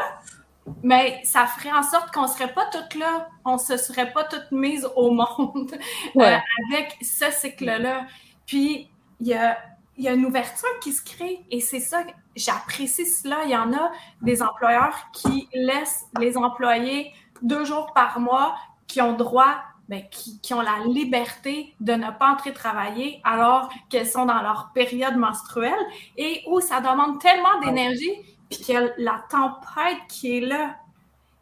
mais 0.83 1.21
ça 1.25 1.47
ferait 1.47 1.73
en 1.73 1.83
sorte 1.83 2.13
qu'on 2.13 2.23
ne 2.23 2.29
serait 2.29 2.53
pas 2.53 2.67
toutes 2.73 2.95
là, 2.95 3.29
on 3.45 3.55
ne 3.55 3.59
se 3.59 3.77
serait 3.77 4.13
pas 4.13 4.25
toutes 4.25 4.51
mises 4.53 4.89
au 4.97 5.11
monde 5.11 5.73
ouais. 6.15 6.35
euh, 6.35 6.39
avec 6.71 6.97
ce 7.03 7.31
cycle-là. 7.31 8.07
Puis, 8.47 8.89
il 9.21 9.27
y 9.27 9.35
a, 9.35 9.59
y 9.99 10.09
a, 10.09 10.13
une 10.13 10.25
ouverture 10.25 10.69
qui 10.81 10.93
se 10.93 11.03
crée 11.03 11.45
et 11.51 11.61
c'est 11.61 11.81
ça, 11.81 12.05
j'apprécie 12.37 13.07
cela. 13.07 13.39
Il 13.45 13.51
y 13.51 13.57
en 13.57 13.73
a 13.73 13.91
des 14.23 14.43
employeurs 14.43 14.97
qui 15.13 15.49
laissent 15.53 16.05
les 16.19 16.37
employés 16.37 17.13
deux 17.43 17.65
jours 17.65 17.93
par 17.95 18.21
mois 18.21 18.55
qui 18.87 19.01
ont 19.01 19.15
droit, 19.15 19.57
ben, 19.89 20.03
qui, 20.11 20.41
qui 20.41 20.55
ont 20.55 20.61
la 20.61 20.85
liberté 20.87 21.75
de 21.81 21.93
ne 21.93 22.11
pas 22.11 22.33
entrer 22.33 22.53
travailler 22.53 23.21
alors 23.25 23.71
qu'elles 23.89 24.07
sont 24.07 24.27
dans 24.27 24.43
leur 24.43 24.71
période 24.75 25.17
menstruelle 25.17 25.73
et 26.17 26.43
où 26.49 26.61
ça 26.61 26.81
demande 26.81 27.21
tellement 27.21 27.61
d'énergie 27.61 28.13
puis 28.51 28.59
qu'il 28.59 28.75
y 28.75 28.79
a 28.79 28.89
la 28.99 29.25
tempête 29.31 30.07
qui 30.09 30.39
est 30.39 30.41
là. 30.41 30.77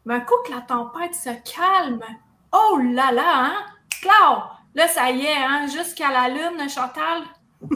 Mais 0.05 0.13
un 0.15 0.21
coup 0.21 0.35
que 0.45 0.51
la 0.51 0.61
tempête 0.61 1.15
se 1.15 1.29
calme, 1.29 2.03
oh 2.51 2.77
là 2.77 3.11
là, 3.11 3.45
hein? 3.45 3.65
Clau! 4.01 4.43
Là, 4.75 4.87
ça 4.87 5.09
y 5.11 5.25
est, 5.25 5.35
hein? 5.35 5.67
Jusqu'à 5.67 6.09
la 6.11 6.29
lune, 6.29 6.69
Chantal. 6.69 7.23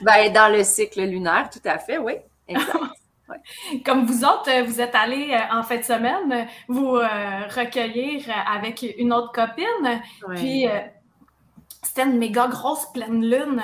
ben, 0.00 0.32
dans 0.32 0.50
le 0.50 0.64
cycle 0.64 1.02
lunaire, 1.02 1.50
tout 1.50 1.60
à 1.64 1.78
fait, 1.78 1.98
oui. 1.98 2.14
Exact. 2.48 2.72
Ouais. 3.28 3.82
Comme 3.84 4.06
vous 4.06 4.24
autres, 4.24 4.64
vous 4.64 4.80
êtes 4.80 4.94
allés 4.94 5.36
en 5.50 5.62
fin 5.62 5.76
de 5.78 5.82
semaine 5.82 6.46
vous 6.68 6.96
euh, 6.96 7.46
recueillir 7.48 8.24
avec 8.46 8.86
une 8.98 9.12
autre 9.12 9.32
copine. 9.32 10.00
Ouais. 10.28 10.36
Puis, 10.36 10.68
euh, 10.68 10.78
c'était 11.82 12.04
une 12.04 12.18
méga 12.18 12.46
grosse 12.48 12.86
pleine 12.92 13.24
lune. 13.24 13.62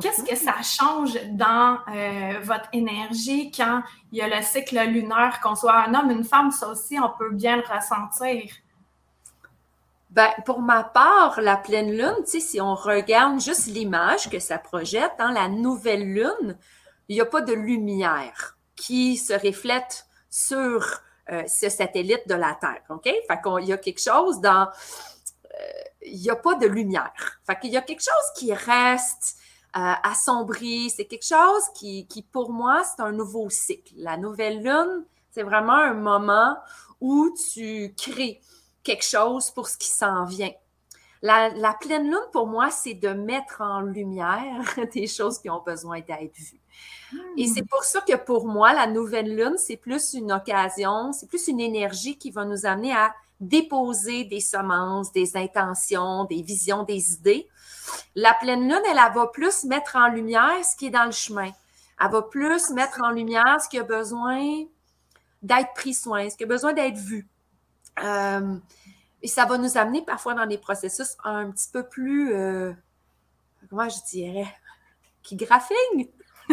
Qu'est-ce 0.00 0.22
que 0.22 0.36
ça 0.36 0.62
change 0.62 1.18
dans 1.32 1.78
euh, 1.88 2.40
votre 2.42 2.68
énergie 2.72 3.50
quand 3.50 3.82
il 4.10 4.18
y 4.18 4.22
a 4.22 4.28
le 4.28 4.42
cycle 4.42 4.80
lunaire, 4.86 5.40
qu'on 5.42 5.54
soit 5.54 5.84
un 5.86 5.94
homme, 5.94 6.10
une 6.10 6.24
femme, 6.24 6.50
ça 6.50 6.68
aussi, 6.68 6.98
on 6.98 7.10
peut 7.18 7.30
bien 7.30 7.56
le 7.56 7.62
ressentir? 7.62 8.50
Ben, 10.08 10.30
pour 10.46 10.60
ma 10.60 10.82
part, 10.84 11.40
la 11.40 11.56
pleine 11.56 11.90
lune, 11.90 12.24
si 12.24 12.60
on 12.60 12.74
regarde 12.74 13.40
juste 13.40 13.66
l'image 13.66 14.30
que 14.30 14.38
ça 14.38 14.58
projette, 14.58 15.12
dans 15.18 15.26
hein, 15.26 15.32
la 15.32 15.48
nouvelle 15.48 16.10
lune, 16.10 16.56
il 17.08 17.16
n'y 17.16 17.20
a 17.20 17.26
pas 17.26 17.42
de 17.42 17.52
lumière 17.52 18.56
qui 18.76 19.16
se 19.16 19.34
reflète 19.34 20.06
sur 20.30 21.02
euh, 21.30 21.42
ce 21.46 21.68
satellite 21.68 22.26
de 22.28 22.34
la 22.34 22.56
Terre, 22.60 22.82
OK? 22.88 23.04
Fait 23.04 23.40
qu'il 23.42 23.68
y 23.68 23.72
a 23.72 23.78
quelque 23.78 24.00
chose 24.00 24.40
dans... 24.40 24.68
Euh, 24.68 25.82
il 26.02 26.20
n'y 26.20 26.30
a 26.30 26.36
pas 26.36 26.54
de 26.54 26.66
lumière. 26.66 27.40
Fait 27.46 27.58
qu'il 27.58 27.70
y 27.70 27.76
a 27.76 27.82
quelque 27.82 28.02
chose 28.02 28.32
qui 28.36 28.52
reste 28.52 29.36
assombri. 29.72 30.90
C'est 30.90 31.06
quelque 31.06 31.26
chose 31.26 31.62
qui, 31.74 32.06
qui, 32.06 32.22
pour 32.22 32.52
moi, 32.52 32.82
c'est 32.84 33.02
un 33.02 33.12
nouveau 33.12 33.48
cycle. 33.50 33.94
La 33.96 34.16
nouvelle 34.16 34.62
lune, 34.62 35.04
c'est 35.30 35.42
vraiment 35.42 35.72
un 35.72 35.94
moment 35.94 36.56
où 37.00 37.34
tu 37.52 37.94
crées 37.96 38.40
quelque 38.82 39.04
chose 39.04 39.50
pour 39.50 39.68
ce 39.68 39.76
qui 39.76 39.88
s'en 39.88 40.24
vient. 40.24 40.52
La, 41.22 41.50
la, 41.50 41.72
pleine 41.74 42.04
lune, 42.04 42.18
pour 42.32 42.48
moi, 42.48 42.70
c'est 42.70 42.94
de 42.94 43.10
mettre 43.10 43.60
en 43.60 43.80
lumière 43.80 44.64
des 44.94 45.06
choses 45.06 45.38
qui 45.38 45.48
ont 45.48 45.62
besoin 45.64 46.00
d'être 46.00 46.34
vues. 46.34 46.60
Et 47.36 47.46
c'est 47.46 47.62
pour 47.62 47.84
ça 47.84 48.00
que 48.00 48.16
pour 48.16 48.46
moi, 48.46 48.72
la 48.72 48.86
nouvelle 48.86 49.36
lune, 49.36 49.54
c'est 49.56 49.76
plus 49.76 50.14
une 50.14 50.32
occasion, 50.32 51.12
c'est 51.12 51.28
plus 51.28 51.46
une 51.48 51.60
énergie 51.60 52.16
qui 52.16 52.30
va 52.30 52.44
nous 52.44 52.66
amener 52.66 52.92
à 52.92 53.14
déposer 53.38 54.24
des 54.24 54.40
semences, 54.40 55.12
des 55.12 55.36
intentions, 55.36 56.24
des 56.24 56.42
visions, 56.42 56.84
des 56.84 57.14
idées. 57.14 57.48
La 58.14 58.34
pleine 58.34 58.62
lune, 58.62 58.82
elle, 58.88 58.96
va 58.96 59.26
plus 59.26 59.64
mettre 59.64 59.96
en 59.96 60.08
lumière 60.08 60.64
ce 60.64 60.76
qui 60.76 60.86
est 60.86 60.90
dans 60.90 61.04
le 61.04 61.12
chemin. 61.12 61.50
Elle 62.00 62.10
va 62.10 62.22
plus 62.22 62.70
mettre 62.70 63.00
en 63.02 63.10
lumière 63.10 63.60
ce 63.62 63.68
qui 63.68 63.78
a 63.78 63.82
besoin 63.82 64.64
d'être 65.42 65.72
pris 65.74 65.94
soin, 65.94 66.28
ce 66.28 66.36
qui 66.36 66.44
a 66.44 66.46
besoin 66.46 66.72
d'être 66.72 66.96
vu. 66.96 67.28
Euh, 68.02 68.56
et 69.22 69.28
ça 69.28 69.44
va 69.44 69.58
nous 69.58 69.76
amener 69.76 70.02
parfois 70.02 70.34
dans 70.34 70.46
des 70.46 70.58
processus 70.58 71.16
un 71.24 71.50
petit 71.50 71.68
peu 71.72 71.86
plus, 71.88 72.34
euh, 72.34 72.72
comment 73.68 73.88
je 73.88 73.98
dirais, 74.10 74.52
qui 75.22 75.36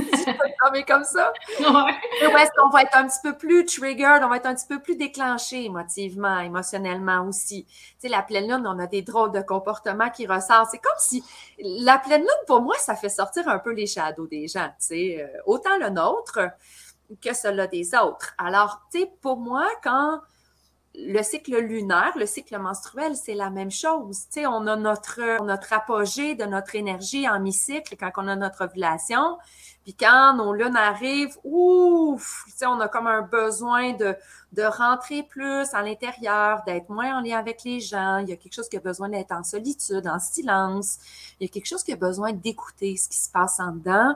graphigne. 0.12 0.54
je 0.76 0.86
comme 0.86 1.04
ça. 1.04 1.32
Ouais. 1.60 2.28
Où 2.28 2.38
est-ce 2.38 2.52
qu'on 2.58 2.70
va 2.70 2.84
être 2.84 2.96
un 2.96 3.08
petit 3.08 3.20
peu 3.24 3.38
plus 3.38 3.66
triggered, 3.66 4.24
on 4.24 4.30
va 4.30 4.38
être 4.38 4.46
un 4.46 4.56
petit 4.56 4.68
peu 4.68 4.80
plus 4.80 4.96
déclenché 4.96 5.66
émotivement, 5.66 6.40
émotionnellement 6.40 7.28
aussi? 7.28 7.66
Tu 7.66 7.74
sais, 8.00 8.08
la 8.10 8.22
pleine 8.22 8.48
lune, 8.48 8.66
on 8.66 8.80
a 8.80 8.88
des 8.88 9.02
drôles 9.02 9.32
de 9.32 9.42
comportements 9.42 10.10
qui 10.10 10.28
ressortent. 10.28 10.70
C'est 10.72 10.80
comme 10.80 10.92
si 11.00 11.24
la 11.60 11.98
pleine 11.98 12.22
lune, 12.22 12.46
pour 12.48 12.62
moi, 12.62 12.76
ça 12.78 12.96
fait 12.96 13.10
sortir 13.10 13.48
un 13.48 13.60
peu 13.60 13.74
les 13.74 13.88
shadows 13.88 14.28
des 14.28 14.48
gens, 14.48 14.70
tu 14.80 14.88
sais, 14.88 15.22
euh, 15.22 15.40
autant 15.46 15.78
le 15.78 15.90
nôtre 15.90 16.40
que 17.22 17.34
celui 17.34 17.68
des 17.70 17.96
autres. 17.96 18.34
Alors, 18.38 18.82
tu 18.92 19.00
sais, 19.00 19.12
pour 19.22 19.38
moi, 19.38 19.68
quand 19.84 20.20
le 21.08 21.24
cycle 21.24 21.58
lunaire, 21.58 22.12
le 22.16 22.26
cycle 22.26 22.58
menstruel, 22.58 23.16
c'est 23.16 23.34
la 23.34 23.50
même 23.50 23.72
chose. 23.72 24.26
Tu 24.32 24.42
sais, 24.42 24.46
on 24.48 24.68
a 24.68 24.76
notre, 24.76 25.22
apogée 25.72 26.36
de 26.36 26.46
notre 26.46 26.76
énergie 26.76 27.28
en 27.28 27.40
mi-cycle 27.40 27.96
quand 27.98 28.12
on 28.18 28.28
a 28.28 28.36
notre 28.36 28.66
ovulation. 28.66 29.38
Puis 29.84 29.94
quand 29.94 30.36
nos 30.36 30.54
lunes 30.54 30.76
arrivent, 30.76 31.38
ouf, 31.44 32.44
tu 32.48 32.52
sais, 32.52 32.66
on 32.66 32.80
a 32.80 32.88
comme 32.88 33.08
un 33.08 33.22
besoin 33.22 33.94
de, 33.94 34.16
de 34.52 34.64
rentrer 34.64 35.24
plus 35.24 35.74
à 35.74 35.82
l'intérieur, 35.82 36.64
d'être 36.66 36.90
moins 36.90 37.18
en 37.18 37.22
lien 37.22 37.40
avec 37.40 37.64
les 37.64 37.80
gens. 37.80 38.18
Il 38.18 38.30
y 38.30 38.34
a 38.34 38.36
quelque 38.36 38.54
chose 38.54 38.70
qui 38.70 38.78
a 38.78 38.82
besoin 38.82 39.10
d'être 39.10 39.32
en 39.32 39.44
solitude, 39.44 40.08
en 40.08 40.20
silence. 40.20 40.98
Il 41.40 41.48
y 41.48 41.50
a 41.50 41.52
quelque 41.52 41.68
chose 41.68 41.84
qui 41.84 41.94
a 41.94 41.98
besoin 41.98 42.34
d'écouter 42.34 42.98
ce 42.98 43.08
qui 43.08 43.18
se 43.18 43.32
passe 43.32 43.60
en 43.60 43.72
dedans 43.72 44.16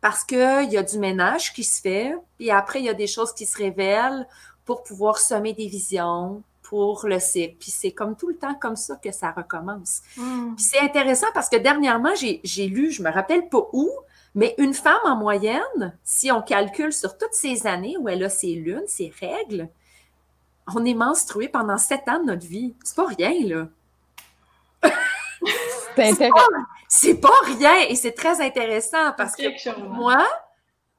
parce 0.00 0.22
qu'il 0.24 0.68
y 0.70 0.76
a 0.76 0.82
du 0.82 0.98
ménage 0.98 1.52
qui 1.52 1.64
se 1.64 1.80
fait, 1.80 2.14
puis 2.36 2.52
après, 2.52 2.78
il 2.78 2.84
y 2.84 2.88
a 2.88 2.94
des 2.94 3.08
choses 3.08 3.32
qui 3.32 3.46
se 3.46 3.58
révèlent 3.58 4.28
pour 4.68 4.82
pouvoir 4.82 5.16
semer 5.16 5.54
des 5.54 5.66
visions 5.66 6.42
pour 6.60 7.06
le 7.06 7.18
cycle. 7.18 7.56
Puis 7.58 7.70
c'est 7.70 7.92
comme 7.92 8.14
tout 8.14 8.28
le 8.28 8.36
temps 8.36 8.54
comme 8.54 8.76
ça 8.76 8.96
que 8.96 9.10
ça 9.10 9.30
recommence. 9.30 10.02
Hmm. 10.14 10.54
Puis 10.56 10.64
c'est 10.66 10.80
intéressant 10.80 11.28
parce 11.32 11.48
que 11.48 11.56
dernièrement, 11.56 12.12
j'ai 12.14 12.66
lu, 12.66 12.90
je 12.90 13.02
me 13.02 13.10
rappelle 13.10 13.48
pas 13.48 13.66
où, 13.72 13.90
mais 14.34 14.54
une 14.58 14.74
femme 14.74 15.00
en 15.06 15.16
moyenne, 15.16 15.96
si 16.04 16.30
on 16.30 16.42
calcule 16.42 16.92
sur 16.92 17.16
toutes 17.16 17.32
ces 17.32 17.66
années 17.66 17.96
où 17.98 18.10
elle 18.10 18.22
a 18.22 18.28
ses 18.28 18.56
lunes, 18.56 18.86
ses 18.86 19.10
règles, 19.18 19.70
on 20.76 20.84
est 20.84 20.92
menstrué 20.92 21.48
pendant 21.48 21.78
sept 21.78 22.06
ans 22.06 22.20
de 22.20 22.26
notre 22.26 22.46
vie. 22.46 22.74
C'est 22.84 22.96
pas 22.96 23.06
rien, 23.06 23.32
là. 23.46 23.68
C'est 26.88 27.14
pas, 27.22 27.30
rien 27.56 27.86
et 27.88 27.94
c'est 27.94 28.12
très 28.12 28.42
intéressant 28.42 29.14
parce 29.16 29.34
que 29.34 29.72
pour 29.72 29.88
moi, 29.88 30.18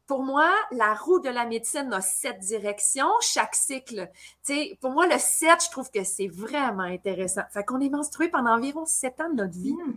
pour 0.10 0.24
moi, 0.24 0.52
la 0.72 0.96
roue 0.96 1.20
de 1.20 1.30
la 1.30 1.46
médecine 1.46 1.94
a 1.94 2.02
sept 2.02 2.40
directions, 2.40 3.12
chaque 3.22 3.54
cycle. 3.54 4.10
Tu 4.44 4.76
pour 4.82 4.90
moi, 4.90 5.06
le 5.06 5.20
sept, 5.20 5.64
je 5.66 5.70
trouve 5.70 5.92
que 5.92 6.04
c'est 6.04 6.28
vraiment 6.28 6.82
intéressant. 6.82 7.44
Fait 7.52 7.64
qu'on 7.64 7.80
est 7.80 7.92
menstrué 7.92 8.28
pendant 8.28 8.58
environ 8.58 8.88
sept 8.88 9.22
ans 9.22 9.30
de 9.30 9.36
notre 9.36 9.54
vie. 9.54 9.74
Hmm. 9.74 9.94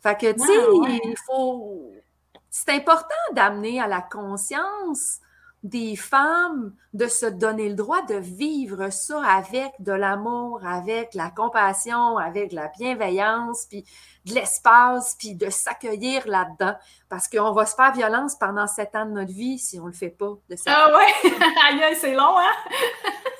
Fait 0.00 0.20
que, 0.20 0.32
tu 0.32 0.40
sais, 0.40 1.00
il 1.02 1.16
faut. 1.24 1.92
C'est 2.50 2.72
important 2.72 3.14
d'amener 3.32 3.80
à 3.80 3.86
la 3.86 4.02
conscience 4.02 5.20
des 5.62 5.96
femmes 5.96 6.72
de 6.92 7.08
se 7.08 7.26
donner 7.26 7.68
le 7.68 7.74
droit 7.74 8.02
de 8.02 8.14
vivre 8.14 8.90
ça 8.90 9.20
avec 9.24 9.72
de 9.80 9.92
l'amour, 9.92 10.60
avec 10.64 11.14
la 11.14 11.30
compassion, 11.30 12.18
avec 12.18 12.52
la 12.52 12.68
bienveillance, 12.78 13.66
puis 13.68 13.84
de 14.26 14.34
l'espace, 14.34 15.16
puis 15.18 15.34
de 15.34 15.50
s'accueillir 15.50 16.26
là-dedans. 16.28 16.76
Parce 17.08 17.28
qu'on 17.28 17.52
va 17.52 17.66
se 17.66 17.74
faire 17.74 17.92
violence 17.92 18.36
pendant 18.36 18.66
sept 18.66 18.94
ans 18.94 19.06
de 19.06 19.12
notre 19.12 19.32
vie 19.32 19.58
si 19.58 19.80
on 19.80 19.84
ne 19.84 19.90
le 19.90 19.94
fait 19.94 20.10
pas. 20.10 20.34
De 20.48 20.56
ah 20.66 20.90
ouais? 20.96 21.30
Aïe, 21.84 21.96
c'est 22.00 22.14
long, 22.14 22.38
hein? 22.38 22.70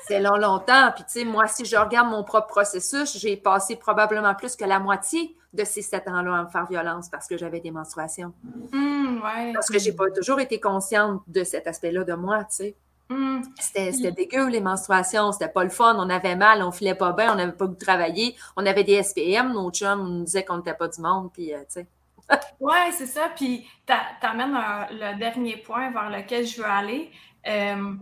c'est 0.07 0.19
long, 0.19 0.35
longtemps. 0.35 0.91
Puis, 0.95 1.03
tu 1.05 1.19
sais, 1.19 1.25
moi, 1.25 1.47
si 1.47 1.65
je 1.65 1.77
regarde 1.77 2.09
mon 2.09 2.23
propre 2.23 2.47
processus, 2.47 3.17
j'ai 3.17 3.37
passé 3.37 3.75
probablement 3.75 4.35
plus 4.35 4.55
que 4.55 4.65
la 4.65 4.79
moitié 4.79 5.36
de 5.53 5.63
ces 5.63 5.81
sept 5.81 6.07
ans-là 6.07 6.39
à 6.39 6.43
me 6.43 6.49
faire 6.49 6.67
violence 6.67 7.09
parce 7.09 7.27
que 7.27 7.37
j'avais 7.37 7.59
des 7.59 7.71
menstruations. 7.71 8.33
Mmh, 8.71 9.21
ouais. 9.23 9.53
Parce 9.53 9.67
que 9.67 9.79
j'ai 9.79 9.93
pas 9.93 10.09
toujours 10.11 10.39
été 10.39 10.59
consciente 10.59 11.21
de 11.27 11.43
cet 11.43 11.67
aspect-là 11.67 12.03
de 12.03 12.13
moi, 12.13 12.43
tu 12.43 12.55
sais. 12.55 12.75
Mmh. 13.09 13.41
C'était 13.59 14.11
dégueu, 14.11 14.49
les 14.49 14.59
menstruations. 14.59 15.31
C'était 15.31 15.47
pas 15.47 15.63
le 15.63 15.69
fun. 15.69 15.95
On 15.97 16.09
avait 16.09 16.35
mal, 16.35 16.61
on 16.61 16.71
filait 16.71 16.95
pas 16.95 17.13
bien, 17.13 17.31
on 17.31 17.35
n'avait 17.35 17.53
pas 17.53 17.65
goût 17.65 17.73
de 17.73 17.79
travailler. 17.79 18.35
On 18.57 18.65
avait 18.65 18.83
des 18.83 19.01
SPM. 19.01 19.53
Nos 19.53 19.71
chums 19.71 20.03
nous 20.03 20.23
disaient 20.25 20.43
qu'on 20.43 20.57
n'était 20.57 20.73
pas 20.73 20.89
du 20.89 21.01
monde. 21.01 21.31
Puis, 21.31 21.53
euh, 21.53 21.59
tu 21.59 21.65
sais. 21.81 21.87
oui, 22.59 22.75
c'est 22.91 23.05
ça. 23.05 23.29
Puis, 23.35 23.65
tu 23.85 23.93
amènes 24.25 24.57
le 24.91 25.17
dernier 25.17 25.57
point 25.57 25.89
vers 25.91 26.09
lequel 26.09 26.45
je 26.45 26.57
veux 26.57 26.67
aller. 26.67 27.09
Euh, 27.47 27.93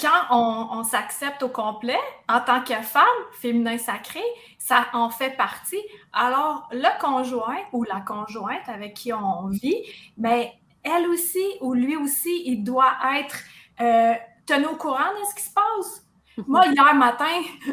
quand 0.00 0.26
on, 0.30 0.84
s'accepte 0.84 1.42
au 1.42 1.48
complet 1.48 1.98
en 2.28 2.40
tant 2.40 2.62
que 2.62 2.74
femme, 2.82 3.04
féminin 3.32 3.78
sacré, 3.78 4.22
ça 4.58 4.86
en 4.92 5.08
fait 5.08 5.30
partie. 5.36 5.80
Alors, 6.12 6.68
le 6.70 7.00
conjoint 7.00 7.58
ou 7.72 7.82
la 7.84 8.00
conjointe 8.00 8.68
avec 8.68 8.94
qui 8.94 9.12
on 9.12 9.48
vit, 9.48 9.82
ben, 10.16 10.46
elle 10.82 11.08
aussi 11.08 11.44
ou 11.60 11.72
lui 11.74 11.96
aussi, 11.96 12.42
il 12.44 12.62
doit 12.62 12.92
être 13.18 13.38
euh, 13.80 14.14
tenu 14.44 14.66
au 14.66 14.76
courant 14.76 15.12
de 15.18 15.24
ce 15.30 15.34
qui 15.34 15.42
se 15.42 15.52
passe. 15.52 16.05
Moi, 16.46 16.66
hier 16.66 16.94
matin, 16.94 17.40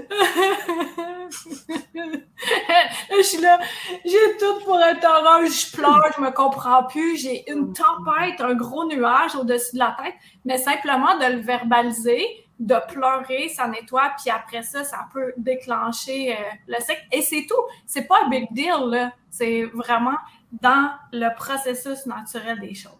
je 3.11 3.21
suis 3.21 3.41
là, 3.41 3.59
j'ai 4.05 4.37
tout 4.39 4.63
pour 4.63 4.79
être 4.79 5.05
heureuse, 5.05 5.67
je 5.67 5.75
pleure, 5.75 6.11
je 6.15 6.21
me 6.21 6.31
comprends 6.31 6.83
plus, 6.85 7.17
j'ai 7.17 7.49
une 7.51 7.73
tempête, 7.73 8.39
un 8.39 8.53
gros 8.53 8.85
nuage 8.85 9.35
au-dessus 9.35 9.73
de 9.73 9.79
la 9.79 9.97
tête, 10.01 10.13
mais 10.45 10.57
simplement 10.57 11.17
de 11.17 11.25
le 11.25 11.41
verbaliser, 11.41 12.25
de 12.59 12.75
pleurer, 12.87 13.49
ça 13.49 13.67
nettoie, 13.67 14.13
puis 14.17 14.29
après 14.31 14.63
ça, 14.63 14.85
ça 14.85 15.07
peut 15.11 15.33
déclencher 15.35 16.33
euh, 16.33 16.39
le 16.67 16.79
cycle. 16.79 17.05
Et 17.11 17.21
c'est 17.21 17.45
tout. 17.47 17.61
C'est 17.85 18.07
pas 18.07 18.23
un 18.25 18.29
big 18.29 18.47
deal, 18.53 18.87
là. 18.87 19.11
C'est 19.29 19.63
vraiment 19.73 20.15
dans 20.61 20.91
le 21.11 21.35
processus 21.35 22.05
naturel 22.05 22.59
des 22.59 22.75
choses. 22.75 22.93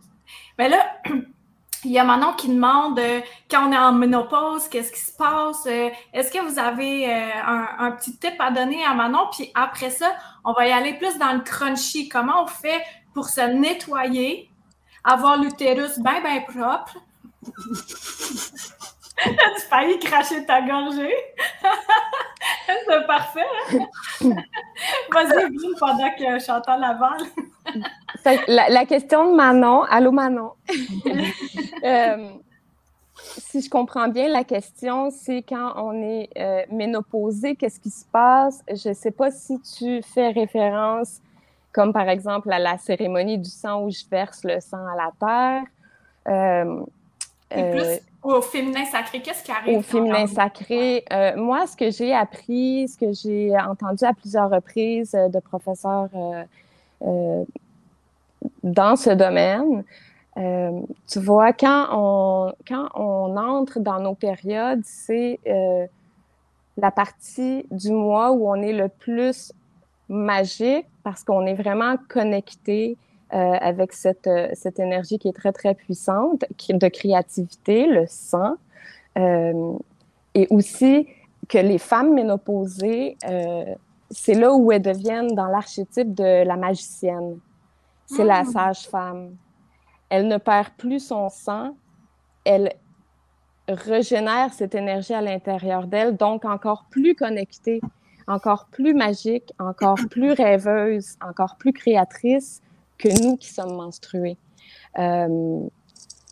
Mais 0.58 0.70
là, 0.70 0.80
il 1.86 1.92
y 1.92 2.00
a 2.00 2.04
Manon 2.04 2.34
qui 2.34 2.50
demande 2.50 3.00
euh, 3.00 3.22
quand 3.50 3.68
on 3.68 3.72
est 3.72 3.78
en 3.78 3.92
ménopause, 3.94 4.68
qu'est-ce 4.68 4.92
qui 4.92 5.00
se 5.00 5.12
passe? 5.16 5.66
Euh, 5.66 5.90
est-ce 6.14 6.32
que 6.32 6.40
vous 6.40 6.60
avez 6.60 7.12
euh, 7.12 7.30
un, 7.80 7.92
petit 7.92 8.18
tip 8.18 8.36
à 8.40 8.52
donner 8.52 8.84
à 8.86 8.94
Manon? 8.94 9.28
Puis 9.32 9.52
après 9.54 9.90
ça, 9.90 10.12
on 10.44 10.54
va 10.54 10.68
y 10.68 10.72
aller 10.72 10.94
plus 10.94 11.18
dans 11.18 11.34
le 11.34 11.42
crunchy. 11.42 12.10
Comment 12.10 12.44
on 12.44 12.48
fait 12.48 12.84
pour 13.14 13.28
se 13.28 13.42
nettoyer, 13.42 14.50
avoir 15.04 15.38
l'utérus 15.38 16.00
bien, 16.00 16.22
bien 16.22 16.42
propre? 16.42 16.98
tu 19.18 19.62
failli 19.70 20.00
cracher 20.00 20.46
ta 20.46 20.62
gorgée. 20.62 21.16
C'est 22.88 23.08
parfait. 23.08 23.42
Hein? 23.72 23.80
Vas-y, 25.12 25.76
pendant 25.80 26.10
que 26.18 26.40
Chantal 26.40 26.82
Laval. 26.82 27.22
la, 28.48 28.70
la, 28.70 28.86
question 28.86 29.32
de 29.32 29.36
Manon. 29.36 29.84
Allô, 29.84 30.12
Manon. 30.12 30.52
Euh, 31.86 32.30
si 33.14 33.62
je 33.62 33.70
comprends 33.70 34.08
bien 34.08 34.30
la 34.30 34.46
question, 34.46 35.10
c'est 35.12 35.42
quand 35.42 35.74
on 35.76 36.02
est 36.02 36.30
euh, 36.38 36.62
ménopausé, 36.72 37.58
qu'est-ce 37.58 37.82
qui 37.82 37.90
se 37.90 38.06
passe? 38.06 38.64
Je 38.70 38.90
ne 38.90 38.94
sais 38.94 39.12
pas 39.12 39.32
si 39.32 39.60
tu 39.60 40.02
fais 40.02 40.30
référence, 40.30 41.20
comme 41.74 41.92
par 41.92 42.08
exemple 42.08 42.54
à 42.54 42.60
la 42.60 42.78
cérémonie 42.78 43.38
du 43.38 43.50
sang 43.50 43.84
où 43.84 43.92
je 43.92 44.04
verse 44.10 44.46
le 44.46 44.62
sang 44.62 44.86
à 44.88 44.96
la 44.96 45.12
terre. 45.20 45.64
Euh, 46.30 46.86
plus 47.50 48.00
au 48.24 48.42
féminin 48.42 48.86
sacré, 48.86 49.22
qu'est-ce 49.22 49.44
qui 49.44 49.52
arrive? 49.52 49.78
Au 49.78 49.82
féminin 49.82 50.28
sacré, 50.28 51.04
moi, 51.36 51.68
ce 51.68 51.76
que 51.76 51.92
j'ai 51.92 52.14
appris, 52.14 52.88
ce 52.88 52.98
que 52.98 53.12
j'ai 53.12 53.56
entendu 53.58 54.04
à 54.06 54.14
plusieurs 54.14 54.50
reprises 54.50 55.12
de 55.12 55.40
professeurs 55.40 56.10
dans 58.64 58.96
ce 58.96 59.10
domaine, 59.10 59.84
euh, 60.38 60.82
tu 61.08 61.20
vois, 61.20 61.54
quand 61.54 61.88
on, 61.92 62.54
quand 62.68 62.90
on 62.96 63.38
entre 63.38 63.80
dans 63.80 64.00
nos 64.00 64.16
périodes, 64.16 64.82
c'est 64.84 65.40
euh, 65.48 65.86
la 66.78 66.92
partie 66.92 67.66
du 67.70 67.92
mois 67.92 68.32
où 68.32 68.50
on 68.50 68.56
est 68.56 68.74
le 68.74 68.90
plus 68.90 69.54
magique 70.10 70.88
parce 71.04 71.24
qu'on 71.24 71.46
est 71.46 71.54
vraiment 71.54 71.98
connecté 72.10 72.98
euh, 72.98 73.13
avec 73.34 73.94
cette, 73.94 74.30
cette 74.54 74.80
énergie 74.80 75.18
qui 75.18 75.28
est 75.28 75.34
très, 75.34 75.52
très 75.52 75.74
puissante, 75.74 76.46
de 76.70 76.88
créativité, 76.88 77.88
le 77.88 78.06
sang. 78.08 78.56
et 79.16 80.48
aussi 80.52 81.08
que 81.50 81.58
les 81.58 81.80
femmes 81.80 82.14
ménopausées, 82.14 83.18
c'est 84.12 84.36
là 84.36 84.54
où 84.54 84.72
elles 84.72 84.82
deviennent 84.82 85.34
dans 85.34 85.48
l'archétype 85.48 86.14
de 86.14 86.44
la 86.44 86.56
magicienne. 86.56 87.40
C'est 88.06 88.24
la 88.24 88.42
ah. 88.42 88.46
sage-femme 88.46 89.32
elle 90.14 90.28
ne 90.28 90.38
perd 90.38 90.70
plus 90.78 91.00
son 91.00 91.28
sang, 91.30 91.76
elle 92.46 92.72
régénère 93.68 94.54
cette 94.54 94.76
énergie 94.76 95.16
à 95.16 95.22
l'intérieur 95.22 95.88
d'elle, 95.88 96.16
donc 96.16 96.46
encore 96.46 96.86
plus 96.92 97.16
connectée, 97.16 97.82
encore 98.28 98.68
plus 98.72 98.94
magique, 98.94 99.52
encore 99.58 99.98
plus 100.12 100.34
rêveuse, 100.34 101.18
encore 101.28 101.56
plus 101.58 101.74
créatrice 101.74 102.62
que 102.98 103.10
nous 103.24 103.38
qui 103.38 103.50
sommes 103.50 103.76
menstruées. 103.76 104.38
Euh, 105.00 105.60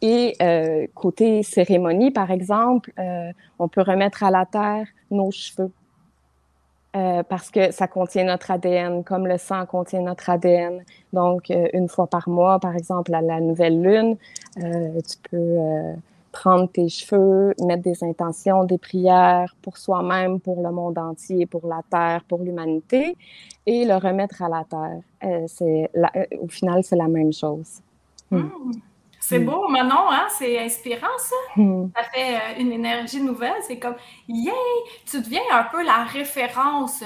et 0.02 0.36
euh, 0.42 0.88
côté 0.96 1.44
cérémonie, 1.44 2.12
par 2.12 2.32
exemple, 2.32 2.92
euh, 2.98 3.32
on 3.60 3.68
peut 3.68 3.82
remettre 3.82 4.24
à 4.24 4.32
la 4.32 4.46
terre 4.46 4.88
nos 5.10 5.32
cheveux. 5.32 5.72
Parce 6.94 7.50
que 7.52 7.72
ça 7.72 7.88
contient 7.88 8.26
notre 8.26 8.52
ADN, 8.52 9.06
comme 9.06 9.26
le 9.26 9.38
sang 9.38 9.66
contient 9.66 10.02
notre 10.02 10.30
ADN. 10.30 10.84
Donc, 11.14 11.46
une 11.50 11.88
fois 11.88 12.06
par 12.06 12.28
mois, 12.28 12.60
par 12.60 12.76
exemple, 12.76 13.14
à 13.14 13.22
la 13.22 13.40
nouvelle 13.40 13.82
lune, 13.82 14.18
tu 14.58 15.18
peux 15.30 15.96
prendre 16.32 16.72
tes 16.72 16.90
cheveux, 16.90 17.54
mettre 17.60 17.84
des 17.84 18.04
intentions, 18.04 18.64
des 18.64 18.78
prières 18.78 19.56
pour 19.62 19.78
soi-même, 19.78 20.40
pour 20.40 20.62
le 20.62 20.72
monde 20.72 20.98
entier, 20.98 21.46
pour 21.46 21.68
la 21.68 21.82
Terre, 21.90 22.24
pour 22.28 22.40
l'humanité, 22.40 23.18
et 23.66 23.86
le 23.86 23.96
remettre 23.96 24.42
à 24.42 24.50
la 24.50 24.64
Terre. 24.64 25.48
c'est 25.48 25.90
au 26.40 26.48
final, 26.48 26.84
c'est 26.84 26.96
la 26.96 27.08
même 27.08 27.34
chose. 27.34 27.82
Hmm. 28.30 28.38
Hmm. 28.38 28.72
C'est 29.20 29.40
hmm. 29.40 29.46
beau, 29.46 29.68
Manon, 29.68 30.10
hein? 30.10 30.28
C'est 30.30 30.60
inspirant, 30.60 31.18
ça. 31.18 31.36
Ça 31.56 32.04
fait 32.12 32.36
euh, 32.36 32.60
une 32.60 32.72
énergie 32.72 33.22
nouvelle. 33.22 33.62
C'est 33.62 33.78
comme, 33.78 33.96
yay! 34.28 34.52
Tu 35.06 35.22
deviens 35.22 35.42
un 35.54 35.64
peu 35.66 35.84
la 35.84 36.04
référence. 36.04 37.02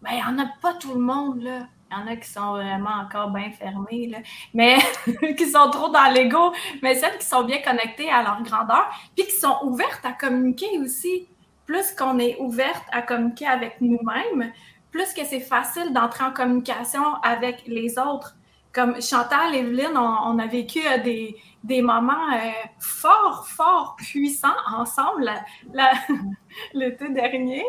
Ben, 0.00 0.10
il 0.12 0.16
n'y 0.16 0.22
en 0.22 0.38
a 0.38 0.46
pas 0.62 0.74
tout 0.74 0.94
le 0.94 1.00
monde, 1.00 1.42
là. 1.42 1.66
Il 1.96 2.00
y 2.00 2.10
en 2.10 2.12
a 2.12 2.16
qui 2.16 2.28
sont 2.28 2.52
vraiment 2.52 3.02
encore 3.04 3.30
bien 3.30 3.50
fermés, 3.50 4.08
là. 4.08 4.18
Mais 4.54 4.76
qui 5.36 5.46
sont 5.46 5.70
trop 5.70 5.88
dans 5.88 6.12
l'ego. 6.12 6.52
Mais 6.82 6.94
celles 6.94 7.18
qui 7.18 7.26
sont 7.26 7.44
bien 7.44 7.60
connectées 7.62 8.10
à 8.10 8.22
leur 8.22 8.42
grandeur, 8.42 8.88
puis 9.14 9.26
qui 9.26 9.38
sont 9.38 9.56
ouvertes 9.62 10.04
à 10.04 10.12
communiquer 10.12 10.78
aussi. 10.78 11.28
Plus 11.64 11.92
qu'on 11.92 12.18
est 12.18 12.36
ouverte 12.38 12.84
à 12.92 13.02
communiquer 13.02 13.46
avec 13.46 13.80
nous-mêmes, 13.80 14.52
plus 14.92 15.12
que 15.12 15.24
c'est 15.24 15.40
facile 15.40 15.92
d'entrer 15.92 16.24
en 16.24 16.32
communication 16.32 17.16
avec 17.22 17.64
les 17.66 17.98
autres 17.98 18.36
comme 18.76 19.00
Chantal, 19.00 19.54
Evelyne, 19.54 19.96
on, 19.96 20.38
a 20.38 20.46
vécu 20.46 20.80
euh, 20.86 20.98
des, 20.98 21.80
moments 21.80 22.30
euh, 22.34 22.50
fort, 22.78 23.48
fort 23.48 23.96
puissants 23.96 24.48
ensemble 24.70 25.32
l'été 26.74 27.08
dernier. 27.08 27.64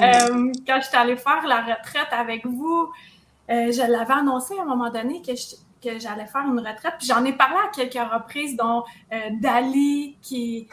Euh, 0.00 0.50
quand 0.66 0.80
j'étais 0.82 0.96
allée 0.96 1.18
faire 1.18 1.46
la 1.46 1.60
retraite 1.60 2.08
avec 2.12 2.46
vous, 2.46 2.90
je 3.48 3.90
l'avais 3.90 4.14
annoncé 4.14 4.58
à 4.58 4.62
un 4.62 4.66
moment 4.66 4.90
donné 4.90 5.22
que 5.22 5.98
j'allais 5.98 6.26
faire 6.26 6.42
une 6.46 6.58
retraite. 6.58 6.94
Puis 6.98 7.06
j'en 7.08 7.24
ai 7.24 7.32
parlé 7.32 7.56
à 7.56 7.68
quelques 7.68 8.12
reprises, 8.12 8.56
dont 8.56 8.84
Dali, 9.40 10.18
qui, 10.20 10.68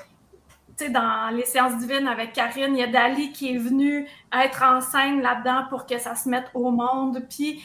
tu 0.77 0.85
sais, 0.85 0.89
dans 0.89 1.33
les 1.33 1.45
séances 1.45 1.77
divines 1.77 2.07
avec 2.07 2.33
Karine, 2.33 2.75
il 2.75 2.79
y 2.79 2.83
a 2.83 2.87
Dali 2.87 3.31
qui 3.31 3.55
est 3.55 3.57
venu 3.57 4.07
être 4.33 4.63
en 4.63 4.81
scène 4.81 5.21
là-dedans 5.21 5.65
pour 5.69 5.85
que 5.85 5.97
ça 5.97 6.15
se 6.15 6.27
mette 6.27 6.51
au 6.53 6.71
monde. 6.71 7.25
Puis, 7.29 7.63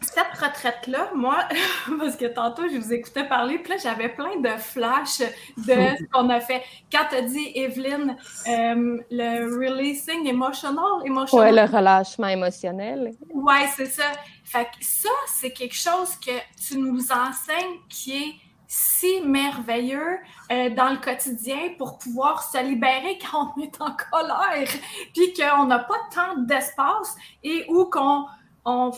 cette 0.00 0.38
retraite-là, 0.40 1.10
moi, 1.14 1.38
parce 1.98 2.16
que 2.16 2.26
tantôt, 2.26 2.62
je 2.68 2.76
vous 2.76 2.92
écoutais 2.92 3.24
parler, 3.24 3.58
puis 3.58 3.72
là, 3.72 3.78
j'avais 3.82 4.08
plein 4.08 4.40
de 4.40 4.56
flashs 4.58 5.20
de 5.20 5.64
ce 5.64 6.04
qu'on 6.12 6.28
a 6.28 6.40
fait. 6.40 6.62
Quand 6.92 7.04
tu 7.10 7.16
as 7.16 7.22
dit, 7.22 7.52
Evelyne, 7.54 8.16
euh, 8.48 8.98
le 9.10 9.58
releasing 9.58 10.26
emotional, 10.26 11.04
emotional. 11.04 11.46
Ouais, 11.46 11.52
le 11.52 11.70
relâchement 11.70 12.28
émotionnel. 12.28 13.12
Ouais, 13.32 13.66
c'est 13.74 13.86
ça. 13.86 14.04
Fait 14.44 14.64
que 14.64 14.84
ça, 14.84 15.10
c'est 15.26 15.52
quelque 15.52 15.74
chose 15.74 16.16
que 16.16 16.32
tu 16.66 16.78
nous 16.78 17.10
enseignes 17.10 17.80
qui 17.88 18.12
est 18.12 18.34
si 18.68 19.20
merveilleux 19.22 20.18
euh, 20.50 20.70
dans 20.70 20.90
le 20.90 20.96
quotidien 20.96 21.70
pour 21.78 21.98
pouvoir 21.98 22.42
se 22.42 22.62
libérer 22.62 23.18
quand 23.30 23.52
on 23.56 23.62
est 23.62 23.80
en 23.80 23.96
colère, 24.10 24.68
puis 25.14 25.32
qu'on 25.34 25.66
n'a 25.66 25.80
pas 25.80 25.98
tant 26.14 26.36
d'espace 26.38 27.16
et 27.42 27.64
où 27.68 27.84
qu'on 27.84 28.26
on, 28.64 28.90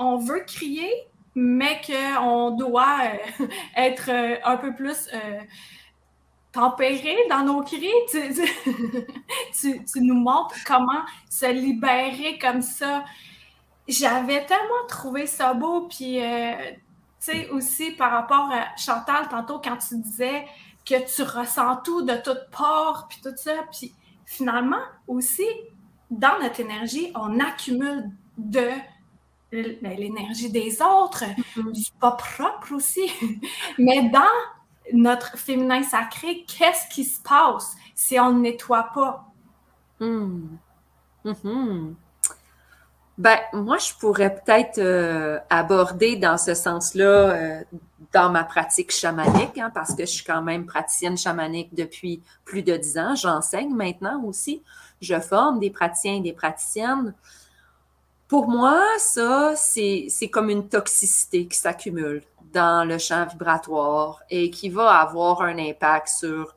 on 0.00 0.16
veut 0.16 0.40
crier, 0.46 0.90
mais 1.34 1.80
qu'on 1.86 2.50
doit 2.52 2.98
euh, 3.40 3.46
être 3.76 4.10
euh, 4.10 4.36
un 4.44 4.56
peu 4.56 4.74
plus 4.74 5.08
euh, 5.12 5.40
tempéré 6.52 7.16
dans 7.28 7.44
nos 7.44 7.62
cris. 7.62 7.86
Tu, 8.10 9.80
nous 10.00 10.14
montres 10.14 10.56
comment 10.66 11.02
se 11.28 11.50
libérer 11.52 12.38
comme 12.38 12.62
ça. 12.62 13.04
J'avais 13.86 14.44
tellement 14.46 14.86
trouvé 14.88 15.26
ça 15.26 15.52
beau, 15.54 15.88
puis 15.88 16.18
tu 16.18 16.22
sais, 17.18 17.48
aussi 17.50 17.90
par 17.92 18.12
rapport 18.12 18.48
à 18.52 18.76
Chantal, 18.76 19.28
tantôt, 19.28 19.60
quand 19.62 19.76
tu 19.76 19.98
disais 19.98 20.46
que 20.84 20.94
tu 21.12 21.22
ressens 21.22 21.78
tout 21.78 22.02
de 22.02 22.14
toute 22.14 22.50
part, 22.56 23.08
puis 23.08 23.20
tout 23.20 23.36
ça, 23.36 23.52
puis 23.72 23.92
finalement, 24.26 24.82
aussi, 25.08 25.46
dans 26.08 26.38
notre 26.40 26.60
énergie, 26.60 27.12
on 27.16 27.40
accumule 27.40 28.10
de 28.38 28.68
l'énergie 29.52 30.50
des 30.50 30.80
autres, 30.82 31.24
mm-hmm. 31.24 31.72
du 31.72 31.82
pas 32.00 32.12
propre 32.12 32.72
aussi. 32.74 33.10
Mais 33.78 34.08
dans 34.10 34.20
notre 34.92 35.36
féminin 35.36 35.82
sacré, 35.82 36.44
qu'est-ce 36.46 36.88
qui 36.92 37.04
se 37.04 37.20
passe 37.20 37.76
si 37.94 38.18
on 38.18 38.32
ne 38.32 38.40
nettoie 38.40 38.90
pas? 38.94 39.32
Mm. 40.00 40.56
Mm-hmm. 41.24 41.94
Ben, 43.20 43.38
moi, 43.52 43.76
je 43.76 43.92
pourrais 44.00 44.34
peut-être 44.34 44.78
euh, 44.78 45.38
aborder 45.50 46.16
dans 46.16 46.38
ce 46.38 46.54
sens-là 46.54 47.04
euh, 47.04 47.62
dans 48.14 48.30
ma 48.30 48.44
pratique 48.44 48.90
chamanique, 48.90 49.58
hein, 49.58 49.70
parce 49.74 49.94
que 49.94 50.06
je 50.06 50.10
suis 50.10 50.24
quand 50.24 50.40
même 50.40 50.64
praticienne 50.64 51.18
chamanique 51.18 51.74
depuis 51.74 52.22
plus 52.46 52.62
de 52.62 52.74
dix 52.78 52.96
ans. 52.96 53.14
J'enseigne 53.14 53.74
maintenant 53.74 54.24
aussi. 54.24 54.62
Je 55.02 55.20
forme 55.20 55.60
des 55.60 55.68
praticiens 55.68 56.14
et 56.14 56.20
des 56.20 56.32
praticiennes. 56.32 57.14
Pour 58.30 58.46
moi, 58.46 58.80
ça, 58.98 59.54
c'est 59.56 60.28
comme 60.30 60.50
une 60.50 60.68
toxicité 60.68 61.48
qui 61.48 61.58
s'accumule 61.58 62.22
dans 62.52 62.86
le 62.86 62.96
champ 62.96 63.26
vibratoire 63.26 64.22
et 64.30 64.52
qui 64.52 64.68
va 64.68 65.00
avoir 65.00 65.42
un 65.42 65.58
impact 65.58 66.06
sur 66.06 66.54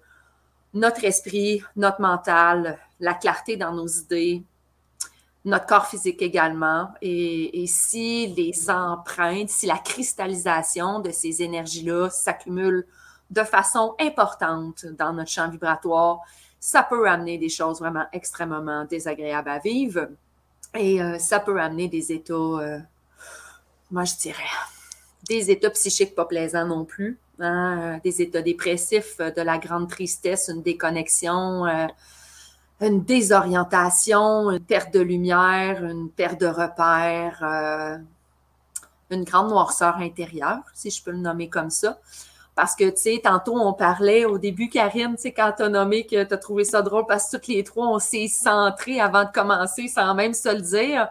notre 0.76 1.04
esprit, 1.04 1.64
notre 1.76 2.00
mental, 2.00 2.78
la 3.00 3.16
clarté 3.16 3.58
dans 3.58 3.72
nos 3.72 3.88
idées, 3.88 4.44
notre 5.46 5.66
corps 5.66 5.88
physique 5.88 6.22
également. 6.22 6.90
Et, 7.02 7.64
et 7.64 7.66
si 7.66 8.28
les 8.28 8.70
empreintes, 8.70 9.50
si 9.50 9.66
la 9.66 9.80
cristallisation 9.80 11.00
de 11.00 11.10
ces 11.10 11.42
énergies-là 11.42 12.12
s'accumule 12.12 12.86
de 13.32 13.44
façon 13.44 13.96
importante 14.00 14.86
dans 14.86 15.12
notre 15.12 15.32
champ 15.32 15.50
vibratoire, 15.50 16.20
ça 16.60 16.84
peut 16.84 17.10
amener 17.10 17.40
des 17.40 17.50
choses 17.50 17.80
vraiment 17.80 18.06
extrêmement 18.14 18.86
désagréables 18.86 19.50
à 19.50 19.58
vivre. 19.58 20.10
Et 20.76 21.02
euh, 21.02 21.20
ça 21.20 21.40
peut 21.40 21.60
amener 21.62 21.88
des 21.88 22.12
états, 22.12 22.34
euh, 22.34 22.80
moi 23.92 24.06
je 24.06 24.16
dirais, 24.16 24.44
des 25.28 25.52
états 25.52 25.70
psychiques 25.70 26.16
pas 26.16 26.26
plaisants 26.26 26.66
non 26.66 26.84
plus, 26.84 27.20
hein, 27.40 27.80
euh, 27.80 28.00
des 28.04 28.22
états 28.22 28.42
dépressifs, 28.42 29.18
de 29.18 29.42
la 29.42 29.58
grande 29.60 29.90
tristesse, 29.90 30.50
une 30.50 30.64
déconnexion, 30.64 31.66
une 32.82 33.04
désorientation, 33.04 34.50
une 34.50 34.60
perte 34.60 34.94
de 34.94 35.00
lumière, 35.00 35.86
une 35.86 36.10
perte 36.10 36.42
de 36.42 36.48
repères, 36.48 38.02
une 39.12 39.24
grande 39.24 39.50
noirceur 39.50 39.98
intérieure, 39.98 40.64
si 40.74 40.90
je 40.90 41.04
peux 41.04 41.12
le 41.12 41.18
nommer 41.18 41.50
comme 41.50 41.70
ça. 41.70 42.00
Parce 42.56 42.76
que, 42.76 42.90
tu 42.90 42.98
sais, 42.98 43.22
tantôt, 43.24 43.60
on 43.60 43.74
parlait 43.74 44.26
au 44.26 44.38
début, 44.38 44.70
Karine, 44.70 45.16
tu 45.16 45.24
sais, 45.24 45.32
quand 45.32 45.54
t'as 45.58 45.70
nommé 45.70 46.06
que 46.06 46.24
t'as 46.24 46.38
trouvé 46.38 46.64
ça 46.66 46.82
drôle 46.84 47.06
parce 47.08 47.26
que 47.26 47.38
toutes 47.38 47.48
les 47.48 47.64
trois, 47.64 47.88
on 47.88 48.00
s'est 48.00 48.28
centrés 48.28 49.00
avant 49.00 49.24
de 49.24 49.32
commencer 49.32 49.88
sans 49.88 50.14
même 50.14 50.34
se 50.34 50.50
le 50.50 50.62
dire 50.62 51.10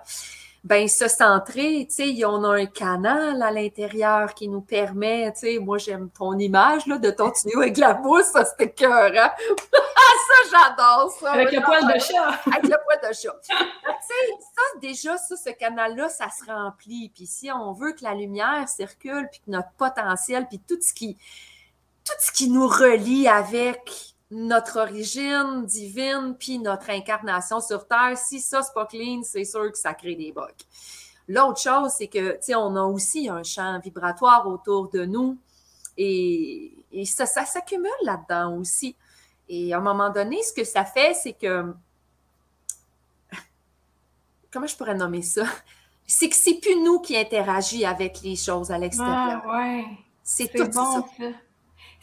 ben 0.64 0.86
se 0.86 1.08
centrer, 1.08 1.88
tu 1.88 2.16
sais, 2.16 2.24
on 2.24 2.44
a 2.44 2.60
un 2.60 2.66
canal 2.66 3.42
à 3.42 3.50
l'intérieur 3.50 4.32
qui 4.32 4.48
nous 4.48 4.60
permet, 4.60 5.32
tu 5.32 5.40
sais, 5.40 5.58
moi 5.58 5.78
j'aime 5.78 6.08
ton 6.10 6.38
image 6.38 6.86
là, 6.86 6.98
de 6.98 7.10
ton 7.10 7.30
tuyau 7.42 7.60
avec 7.60 7.78
la 7.78 7.94
mousse, 7.94 8.26
ça 8.26 8.44
c'était 8.44 8.70
cœur, 8.70 9.10
hein? 9.16 9.32
ça 9.40 10.50
j'adore 10.50 11.10
ça! 11.18 11.32
Avec 11.32 11.50
le 11.50 11.60
poil 11.62 11.82
de 11.82 11.98
chat! 11.98 12.40
avec 12.46 12.62
le 12.62 12.76
poil 12.84 13.10
de 13.10 13.12
chat! 13.12 13.36
tu 13.48 13.56
sais, 13.56 14.32
ça 14.54 14.78
déjà, 14.80 15.18
ça, 15.18 15.36
ce 15.36 15.50
canal-là, 15.50 16.08
ça 16.08 16.28
se 16.30 16.44
remplit, 16.44 17.10
puis 17.12 17.26
si 17.26 17.50
on 17.50 17.72
veut 17.72 17.92
que 17.92 18.04
la 18.04 18.14
lumière 18.14 18.68
circule, 18.68 19.28
puis 19.32 19.40
que 19.40 19.50
notre 19.50 19.72
potentiel, 19.76 20.46
puis 20.46 20.60
tout 20.60 20.78
ce 20.80 20.94
qui, 20.94 21.16
tout 22.04 22.12
ce 22.20 22.30
qui 22.30 22.48
nous 22.50 22.68
relie 22.68 23.26
avec 23.26 24.11
notre 24.32 24.80
origine 24.80 25.66
divine 25.66 26.34
puis 26.38 26.58
notre 26.58 26.88
incarnation 26.88 27.60
sur 27.60 27.86
Terre, 27.86 28.16
si 28.16 28.40
ça, 28.40 28.62
c'est 28.62 28.72
pas 28.72 28.86
clean, 28.86 29.22
c'est 29.22 29.44
sûr 29.44 29.70
que 29.70 29.76
ça 29.76 29.92
crée 29.92 30.14
des 30.14 30.32
bugs. 30.32 30.48
L'autre 31.28 31.60
chose, 31.60 31.92
c'est 31.96 32.08
que, 32.08 32.32
tu 32.32 32.38
sais, 32.40 32.54
on 32.54 32.74
a 32.76 32.82
aussi 32.82 33.28
un 33.28 33.42
champ 33.42 33.78
vibratoire 33.78 34.48
autour 34.48 34.88
de 34.88 35.04
nous 35.04 35.38
et, 35.98 36.72
ça, 37.04 37.26
ça 37.26 37.44
s'accumule 37.44 37.90
là-dedans 38.04 38.56
aussi. 38.56 38.96
Et 39.48 39.74
à 39.74 39.78
un 39.78 39.80
moment 39.80 40.08
donné, 40.08 40.42
ce 40.42 40.52
que 40.52 40.64
ça 40.64 40.84
fait, 40.84 41.14
c'est 41.14 41.34
que. 41.34 41.74
Comment 44.50 44.66
je 44.66 44.76
pourrais 44.76 44.94
nommer 44.94 45.22
ça? 45.22 45.44
C'est 46.06 46.28
que 46.28 46.34
c'est 46.34 46.54
plus 46.54 46.76
nous 46.82 47.00
qui 47.00 47.16
interagissons 47.16 47.86
avec 47.86 48.20
les 48.22 48.36
choses 48.36 48.70
à 48.70 48.78
l'extérieur. 48.78 49.42
Ah, 49.44 49.56
ouais. 49.56 49.84
C'est 50.22 50.48
tout 50.52 50.68
bon, 50.68 51.06
ça. 51.18 51.26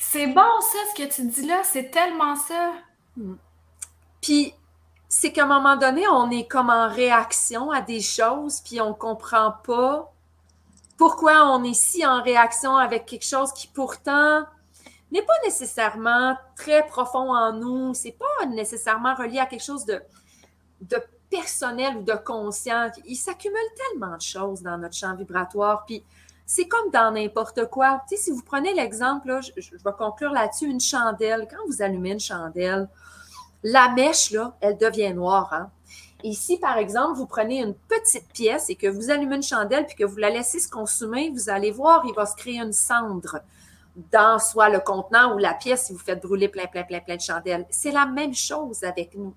C'est 0.02 0.28
bon, 0.28 0.62
ça, 0.62 0.78
ce 0.96 1.04
que 1.04 1.14
tu 1.14 1.28
dis 1.28 1.46
là. 1.46 1.62
C'est 1.64 1.92
tellement 1.92 2.36
ça. 2.38 2.72
Hmm. 3.18 3.36
Puis, 4.22 4.54
c'est 5.10 5.34
qu'à 5.34 5.44
un 5.44 5.48
moment 5.48 5.76
donné, 5.76 6.08
on 6.08 6.32
est 6.32 6.48
comme 6.48 6.70
en 6.70 6.88
réaction 6.88 7.70
à 7.70 7.82
des 7.82 8.00
choses, 8.00 8.62
puis 8.62 8.80
on 8.80 8.94
comprend 8.94 9.52
pas 9.64 10.12
pourquoi 10.98 11.52
on 11.52 11.64
est 11.64 11.74
si 11.74 12.06
en 12.06 12.24
réaction 12.24 12.78
avec 12.78 13.06
quelque 13.06 13.26
chose 13.26 13.52
qui 13.54 13.68
pourtant 13.68 14.46
n'est 15.12 15.22
pas 15.22 15.34
nécessairement 15.44 16.38
très 16.56 16.86
profond 16.86 17.34
en 17.34 17.54
nous, 17.54 17.94
c'est 17.94 18.18
pas 18.18 18.46
nécessairement 18.48 19.16
relié 19.16 19.40
à 19.40 19.48
quelque 19.48 19.64
chose 19.64 19.86
de, 19.86 20.02
de 20.82 20.98
personnel 21.30 21.98
ou 21.98 22.04
de 22.04 22.14
conscient. 22.14 22.90
Il 23.06 23.16
s'accumule 23.16 23.58
tellement 23.76 24.16
de 24.16 24.22
choses 24.22 24.62
dans 24.62 24.78
notre 24.78 24.96
champ 24.96 25.16
vibratoire, 25.16 25.86
puis 25.86 26.04
c'est 26.52 26.68
comme 26.68 26.90
dans 26.90 27.12
n'importe 27.12 27.68
quoi. 27.68 28.02
Tu 28.10 28.18
si 28.18 28.32
vous 28.32 28.42
prenez 28.42 28.74
l'exemple, 28.74 29.40
je, 29.40 29.52
vais 29.72 29.92
conclure 29.96 30.32
là-dessus, 30.32 30.66
une 30.66 30.80
chandelle. 30.80 31.48
Quand 31.48 31.64
vous 31.68 31.84
allumez 31.84 32.14
une 32.14 32.20
chandelle, 32.20 32.90
la 33.62 33.90
mèche, 33.90 34.34
elle 34.60 34.76
devient 34.76 35.14
noire. 35.14 35.54
Hein? 35.54 35.70
Et 36.24 36.34
si, 36.34 36.58
par 36.58 36.78
exemple, 36.78 37.18
vous 37.18 37.28
prenez 37.28 37.60
une 37.60 37.76
petite 37.76 38.34
pièce 38.34 38.72
et 38.72 38.76
que 38.76 38.88
vous 38.88 39.12
allumez 39.12 39.36
une 39.36 39.44
chandelle 39.44 39.86
puis 39.86 39.96
que 39.96 40.04
vous 40.04 40.18
la 40.18 40.32
laissez 40.32 40.60
se 40.60 40.68
consumer, 40.68 41.30
vous 41.30 41.52
allez 41.52 41.70
voir, 41.70 42.04
il 42.08 42.16
va 42.16 42.26
se 42.26 42.36
créer 42.36 42.58
une 42.58 42.74
cendre 42.74 43.42
dans 44.12 44.40
soit 44.40 44.70
le 44.70 44.80
contenant 44.80 45.36
ou 45.36 45.38
la 45.38 45.54
pièce 45.54 45.86
si 45.86 45.94
vous 45.94 46.00
faites 46.00 46.20
brûler 46.20 46.48
plein, 46.48 46.66
plein, 46.66 46.82
plein, 46.82 47.00
plein 47.00 47.18
de 47.18 47.22
chandelles. 47.22 47.68
C'est 47.70 47.92
la 47.92 48.08
même 48.08 48.34
chose 48.34 48.84
avec 48.84 49.14
nous. 49.14 49.36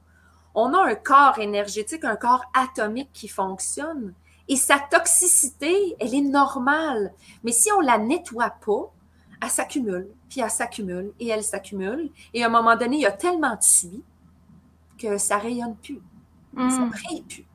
On 0.54 0.72
a 0.72 0.82
un 0.82 0.94
corps 0.94 1.38
énergétique, 1.38 2.04
un 2.04 2.16
corps 2.16 2.46
atomique 2.54 3.10
qui 3.12 3.28
fonctionne. 3.28 4.14
Et 4.48 4.56
sa 4.56 4.78
toxicité, 4.78 5.96
elle 6.00 6.14
est 6.14 6.20
normale. 6.20 7.12
Mais 7.44 7.52
si 7.52 7.70
on 7.72 7.80
la 7.80 7.98
nettoie 7.98 8.50
pas, 8.64 8.92
elle 9.40 9.50
s'accumule, 9.50 10.08
puis 10.28 10.40
elle 10.40 10.50
s'accumule, 10.50 11.12
et 11.18 11.28
elle 11.28 11.42
s'accumule. 11.42 12.10
Et 12.32 12.42
à 12.42 12.46
un 12.46 12.50
moment 12.50 12.76
donné, 12.76 12.96
il 12.96 13.02
y 13.02 13.06
a 13.06 13.12
tellement 13.12 13.56
de 13.56 13.62
suie 13.62 14.02
que 14.98 15.18
ça 15.18 15.38
rayonne 15.38 15.76
plus. 15.76 16.00
Ça 16.54 16.62
ne 16.62 16.86
hmm. 16.86 16.90
brille 16.90 17.22
plus. 17.22 17.46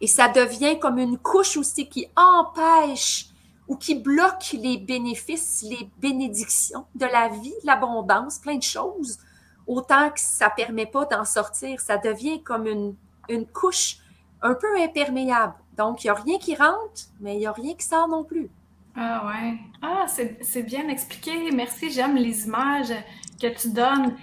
Et 0.00 0.06
ça 0.06 0.28
devient 0.28 0.78
comme 0.78 0.98
une 0.98 1.18
couche 1.18 1.56
aussi 1.56 1.88
qui 1.88 2.08
empêche 2.16 3.28
ou 3.68 3.76
qui 3.76 3.94
bloque 3.94 4.52
les 4.52 4.78
bénéfices, 4.78 5.62
les 5.62 5.88
bénédictions 5.98 6.86
de 6.94 7.06
la 7.06 7.28
vie, 7.28 7.54
l'abondance, 7.64 8.38
plein 8.38 8.56
de 8.56 8.62
choses. 8.62 9.18
Autant 9.66 10.10
que 10.10 10.20
ça 10.20 10.46
ne 10.48 10.54
permet 10.56 10.86
pas 10.86 11.04
d'en 11.04 11.24
sortir, 11.24 11.80
ça 11.80 11.98
devient 11.98 12.42
comme 12.42 12.66
une, 12.66 12.96
une 13.28 13.46
couche 13.46 13.98
un 14.42 14.54
peu 14.54 14.80
imperméable. 14.80 15.54
Donc, 15.76 16.04
il 16.04 16.06
n'y 16.06 16.10
a 16.10 16.14
rien 16.14 16.38
qui 16.38 16.54
rentre, 16.54 17.02
mais 17.20 17.36
il 17.36 17.38
n'y 17.38 17.46
a 17.46 17.52
rien 17.52 17.74
qui 17.74 17.84
sort 17.84 18.08
non 18.08 18.24
plus. 18.24 18.50
Ah 18.96 19.26
ouais. 19.26 19.54
Ah, 19.80 20.06
c'est 20.06 20.62
bien 20.62 20.88
expliqué. 20.88 21.50
Merci, 21.52 21.90
j'aime 21.90 22.16
les 22.16 22.44
images 22.46 22.92
que 23.40 23.46
tu 23.46 23.70
donnes. 23.70 24.16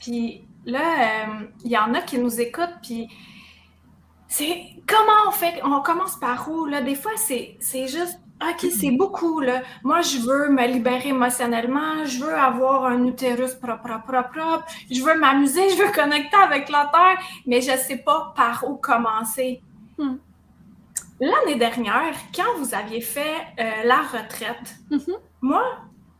Puis 0.00 0.42
là, 0.64 0.80
euh, 0.80 1.46
il 1.64 1.70
y 1.70 1.78
en 1.78 1.94
a 1.94 2.00
qui 2.00 2.18
nous 2.18 2.40
écoutent, 2.40 2.76
puis 2.82 3.08
c'est 4.28 4.74
comment 4.86 5.28
on 5.28 5.30
fait, 5.30 5.60
on 5.64 5.80
commence 5.80 6.16
par 6.16 6.48
où? 6.50 6.66
Là? 6.66 6.82
Des 6.82 6.96
fois, 6.96 7.12
c'est 7.16 7.56
juste, 7.86 8.20
OK, 8.42 8.68
c'est 8.70 8.90
beaucoup, 8.90 9.40
là. 9.40 9.62
Moi, 9.82 10.02
je 10.02 10.18
veux 10.18 10.50
me 10.50 10.66
libérer 10.66 11.08
émotionnellement, 11.10 12.04
je 12.04 12.22
veux 12.22 12.34
avoir 12.34 12.84
un 12.84 13.04
utérus 13.06 13.54
propre, 13.54 13.84
propre, 13.84 14.06
propre, 14.06 14.30
propre, 14.30 14.66
je 14.90 15.02
veux 15.02 15.18
m'amuser, 15.18 15.70
je 15.76 15.82
veux 15.82 15.92
connecter 15.92 16.36
avec 16.36 16.68
la 16.68 16.90
Terre, 16.92 17.24
mais 17.46 17.60
je 17.60 17.72
ne 17.72 17.76
sais 17.76 17.98
pas 17.98 18.32
par 18.36 18.64
où 18.68 18.76
commencer. 18.76 19.62
Hmm. 19.96 20.16
L'année 21.20 21.56
dernière, 21.56 22.14
quand 22.34 22.58
vous 22.58 22.74
aviez 22.74 23.00
fait 23.00 23.36
euh, 23.58 23.84
la 23.84 24.02
retraite, 24.02 24.76
mm-hmm. 24.90 25.16
moi, 25.40 25.64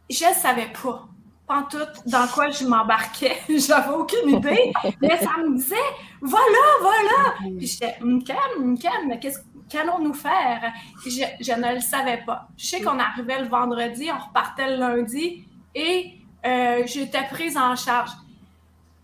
je 0.08 0.24
ne 0.24 0.34
savais 0.34 0.72
pas, 0.82 1.06
pas 1.46 1.66
tout 1.70 2.10
dans 2.10 2.26
quoi 2.28 2.50
je 2.50 2.64
m'embarquais. 2.64 3.36
J'avais 3.48 3.92
aucune 3.94 4.30
idée. 4.30 4.72
mais 5.02 5.18
ça 5.18 5.36
me 5.38 5.56
disait, 5.56 5.76
voilà, 6.20 6.46
voilà. 6.80 7.34
Puis 7.58 7.66
j'étais, 7.66 7.98
calme, 8.24 8.78
calme, 8.78 9.08
mais 9.08 9.18
qu'est-ce 9.18 9.40
qu'allons-nous 9.68 10.14
faire? 10.14 10.72
Je, 11.04 11.24
je, 11.40 11.52
ne 11.52 11.74
le 11.74 11.80
savais 11.80 12.22
pas. 12.24 12.48
Je 12.56 12.66
sais 12.66 12.80
qu'on 12.80 12.98
arrivait 12.98 13.42
le 13.42 13.48
vendredi, 13.48 14.08
on 14.10 14.28
repartait 14.28 14.70
le 14.70 14.76
lundi 14.78 15.46
et 15.74 16.14
euh, 16.46 16.82
j'étais 16.86 17.24
prise 17.24 17.56
en 17.56 17.76
charge. 17.76 18.10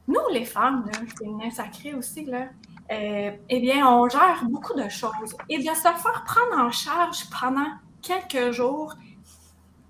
Nous, 0.09 0.21
les 0.33 0.45
femmes, 0.45 0.91
c'est 1.17 1.25
une 1.25 1.51
sacrée 1.51 1.95
aussi, 1.95 2.25
là, 2.25 2.49
euh, 2.93 3.31
eh 3.49 3.61
bien, 3.61 3.87
on 3.89 4.09
gère 4.09 4.45
beaucoup 4.49 4.75
de 4.75 4.89
choses. 4.89 5.37
Et 5.49 5.59
de 5.59 5.65
se 5.65 5.81
faire 5.81 6.25
prendre 6.25 6.63
en 6.63 6.71
charge 6.71 7.29
pendant 7.31 7.69
quelques 8.03 8.53
jours, 8.53 8.95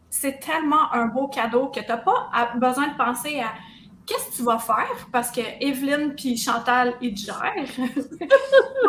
c'est 0.08 0.38
tellement 0.38 0.92
un 0.92 1.06
beau 1.06 1.28
cadeau 1.28 1.68
que 1.68 1.80
tu 1.80 1.88
n'as 1.88 1.96
pas 1.96 2.30
besoin 2.56 2.88
de 2.88 2.96
penser 2.96 3.40
à 3.40 3.52
qu'est-ce 4.06 4.30
que 4.30 4.36
tu 4.36 4.42
vas 4.42 4.58
faire 4.58 5.08
parce 5.10 5.30
que 5.30 5.40
Evelyne 5.60 6.14
puis 6.14 6.36
Chantal, 6.36 6.94
ils 7.00 7.14
te 7.14 7.20
gèrent. 7.20 7.88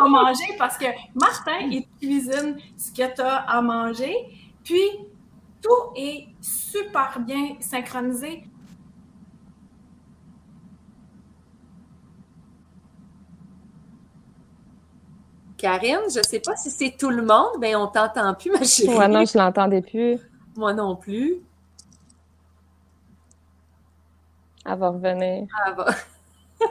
à 0.00 0.08
manger 0.08 0.54
parce 0.58 0.76
que 0.76 0.86
Martin, 1.14 1.58
il 1.70 1.86
cuisine 1.98 2.56
ce 2.76 2.90
que 2.92 3.14
tu 3.14 3.20
as 3.20 3.36
à 3.36 3.60
manger. 3.62 4.14
Puis, 4.62 4.90
tout 5.62 5.92
est 5.96 6.26
super 6.40 7.20
bien 7.20 7.56
synchronisé. 7.60 8.44
Karine, 15.64 16.10
je 16.12 16.18
ne 16.18 16.24
sais 16.24 16.40
pas 16.40 16.54
si 16.56 16.70
c'est 16.70 16.94
tout 16.94 17.08
le 17.08 17.22
monde, 17.22 17.56
mais 17.58 17.74
on 17.74 17.86
t'entend 17.86 18.34
plus, 18.34 18.50
ma 18.50 18.62
chérie. 18.64 18.94
Moi, 18.94 19.08
non, 19.08 19.24
je 19.24 19.38
l'entendais 19.38 19.80
plus. 19.80 20.18
Moi 20.54 20.74
non 20.74 20.94
plus. 20.94 21.40
Elle 24.66 24.78
va 24.78 24.90
revenir. 24.90 25.46
Elle 25.66 25.74
va. 25.74 25.86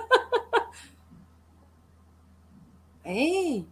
hey! 3.05 3.65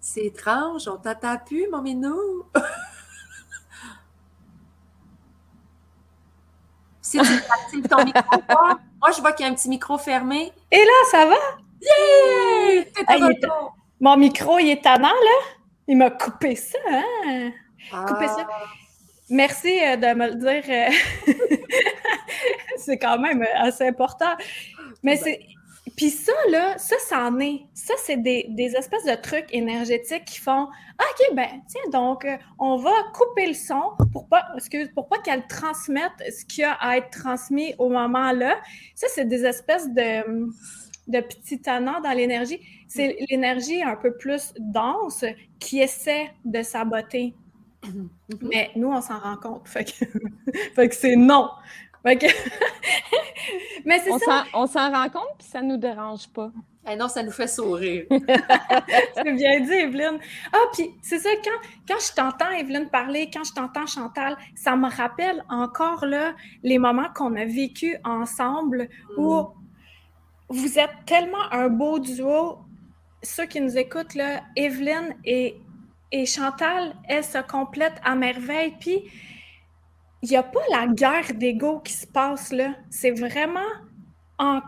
C'est 0.00 0.24
étrange, 0.24 0.88
on 0.88 0.96
t'entend 0.96 1.38
plus, 1.38 1.68
mon 1.70 1.80
minou. 1.80 2.42
si 7.00 7.18
tu 7.18 7.24
actives 7.24 7.86
ton 7.86 8.04
micro, 8.04 8.22
moi, 9.00 9.12
je 9.16 9.20
vois 9.20 9.30
qu'il 9.30 9.46
y 9.46 9.48
a 9.48 9.52
un 9.52 9.54
petit 9.54 9.68
micro 9.68 9.96
fermé. 9.96 10.52
Et 10.72 10.84
là, 10.84 10.92
ça 11.12 11.26
va? 11.26 11.36
Yeah! 11.80 12.84
Mon 14.00 14.16
micro, 14.16 14.58
il 14.58 14.70
est 14.70 14.82
tannant, 14.82 15.08
là. 15.08 15.56
Il 15.88 15.96
m'a 15.96 16.10
coupé 16.10 16.56
ça, 16.56 16.78
hein? 16.90 17.52
Coupé 17.90 18.26
ça. 18.26 18.46
Ah. 18.48 18.64
Merci 19.28 19.80
euh, 19.82 19.96
de 19.96 20.14
me 20.14 20.28
le 20.28 20.34
dire. 20.36 20.62
Euh, 20.68 21.32
c'est 22.78 22.98
quand 22.98 23.18
même 23.18 23.42
euh, 23.42 23.58
assez 23.58 23.86
important. 23.86 24.36
Mais 25.02 25.16
c'est. 25.16 25.40
Puis 25.96 26.10
ça, 26.10 26.32
là, 26.50 26.76
ça, 26.76 26.96
c'en 27.08 27.38
est. 27.38 27.62
Ça, 27.72 27.94
c'est 27.96 28.18
des, 28.18 28.74
espèces 28.76 29.04
de 29.04 29.14
trucs 29.14 29.46
énergétiques 29.52 30.26
qui 30.26 30.40
font 30.40 30.68
ah, 30.98 31.04
OK, 31.10 31.34
ben, 31.34 31.48
tiens, 31.68 31.90
donc, 31.92 32.26
on 32.58 32.76
va 32.76 32.90
couper 33.14 33.46
le 33.46 33.54
son 33.54 33.92
pour 34.12 34.28
pas, 34.28 34.46
pour 34.94 35.08
pas 35.08 35.18
qu'elle 35.18 35.46
transmette 35.46 36.12
ce 36.30 36.44
qu'il 36.44 36.62
y 36.62 36.64
a 36.64 36.72
à 36.72 36.98
être 36.98 37.10
transmis 37.10 37.74
au 37.78 37.88
moment-là. 37.88 38.56
Ça, 38.94 39.06
c'est 39.10 39.26
des 39.26 39.46
espèces 39.46 39.88
de 39.88 40.50
de 41.06 41.20
petits 41.20 41.60
tannants 41.60 42.00
dans 42.00 42.12
l'énergie. 42.12 42.60
C'est 42.88 43.16
l'énergie 43.30 43.82
un 43.82 43.96
peu 43.96 44.16
plus 44.16 44.52
dense 44.58 45.24
qui 45.58 45.80
essaie 45.80 46.32
de 46.44 46.62
saboter. 46.62 47.34
Mais 48.42 48.70
nous, 48.76 48.88
on 48.88 49.00
s'en 49.00 49.18
rend 49.18 49.36
compte. 49.36 49.68
Fait 49.68 49.84
que, 49.84 50.94
c'est 50.94 51.16
non. 51.16 51.50
Fait 52.04 52.16
que... 52.16 52.26
Mais 53.84 54.00
c'est 54.00 54.18
ça. 54.18 54.44
On 54.54 54.66
s'en 54.66 54.90
rend 54.90 55.08
compte, 55.08 55.38
puis 55.38 55.46
ça 55.48 55.62
ne 55.62 55.68
nous 55.68 55.76
dérange 55.76 56.28
pas. 56.28 56.50
Eh 56.88 56.94
non, 56.94 57.08
ça 57.08 57.22
nous 57.22 57.32
fait 57.32 57.48
sourire. 57.48 58.06
c'est 58.10 59.32
bien 59.32 59.60
dit, 59.60 59.72
Evelyne. 59.72 60.18
Ah, 60.52 60.58
puis 60.72 60.90
c'est 61.02 61.18
ça, 61.18 61.30
quand, 61.44 61.68
quand 61.88 62.00
je 62.00 62.14
t'entends, 62.14 62.50
Evelyne, 62.52 62.88
parler, 62.90 63.28
quand 63.32 63.42
je 63.42 63.52
t'entends, 63.52 63.86
Chantal, 63.86 64.36
ça 64.54 64.76
me 64.76 64.88
rappelle 64.88 65.44
encore 65.48 66.06
là 66.06 66.34
les 66.62 66.78
moments 66.78 67.08
qu'on 67.14 67.34
a 67.34 67.44
vécu 67.44 67.96
ensemble 68.04 68.88
où 69.16 69.34
mm. 69.34 69.48
Vous 70.48 70.78
êtes 70.78 70.94
tellement 71.06 71.52
un 71.52 71.68
beau 71.68 71.98
duo. 71.98 72.58
Ceux 73.22 73.46
qui 73.46 73.60
nous 73.60 73.76
écoutent, 73.76 74.14
là, 74.14 74.42
Evelyne 74.54 75.16
et, 75.24 75.56
Chantal, 76.24 76.94
elles 77.08 77.24
se 77.24 77.38
complètent 77.38 78.00
à 78.04 78.14
merveille. 78.14 78.74
Puis, 78.80 79.02
il 80.22 80.30
n'y 80.30 80.36
a 80.36 80.42
pas 80.42 80.60
la 80.70 80.86
guerre 80.86 81.34
d'ego 81.34 81.80
qui 81.80 81.92
se 81.92 82.06
passe 82.06 82.52
là. 82.52 82.74
C'est 82.90 83.10
vraiment 83.10 83.60
en, 84.38 84.60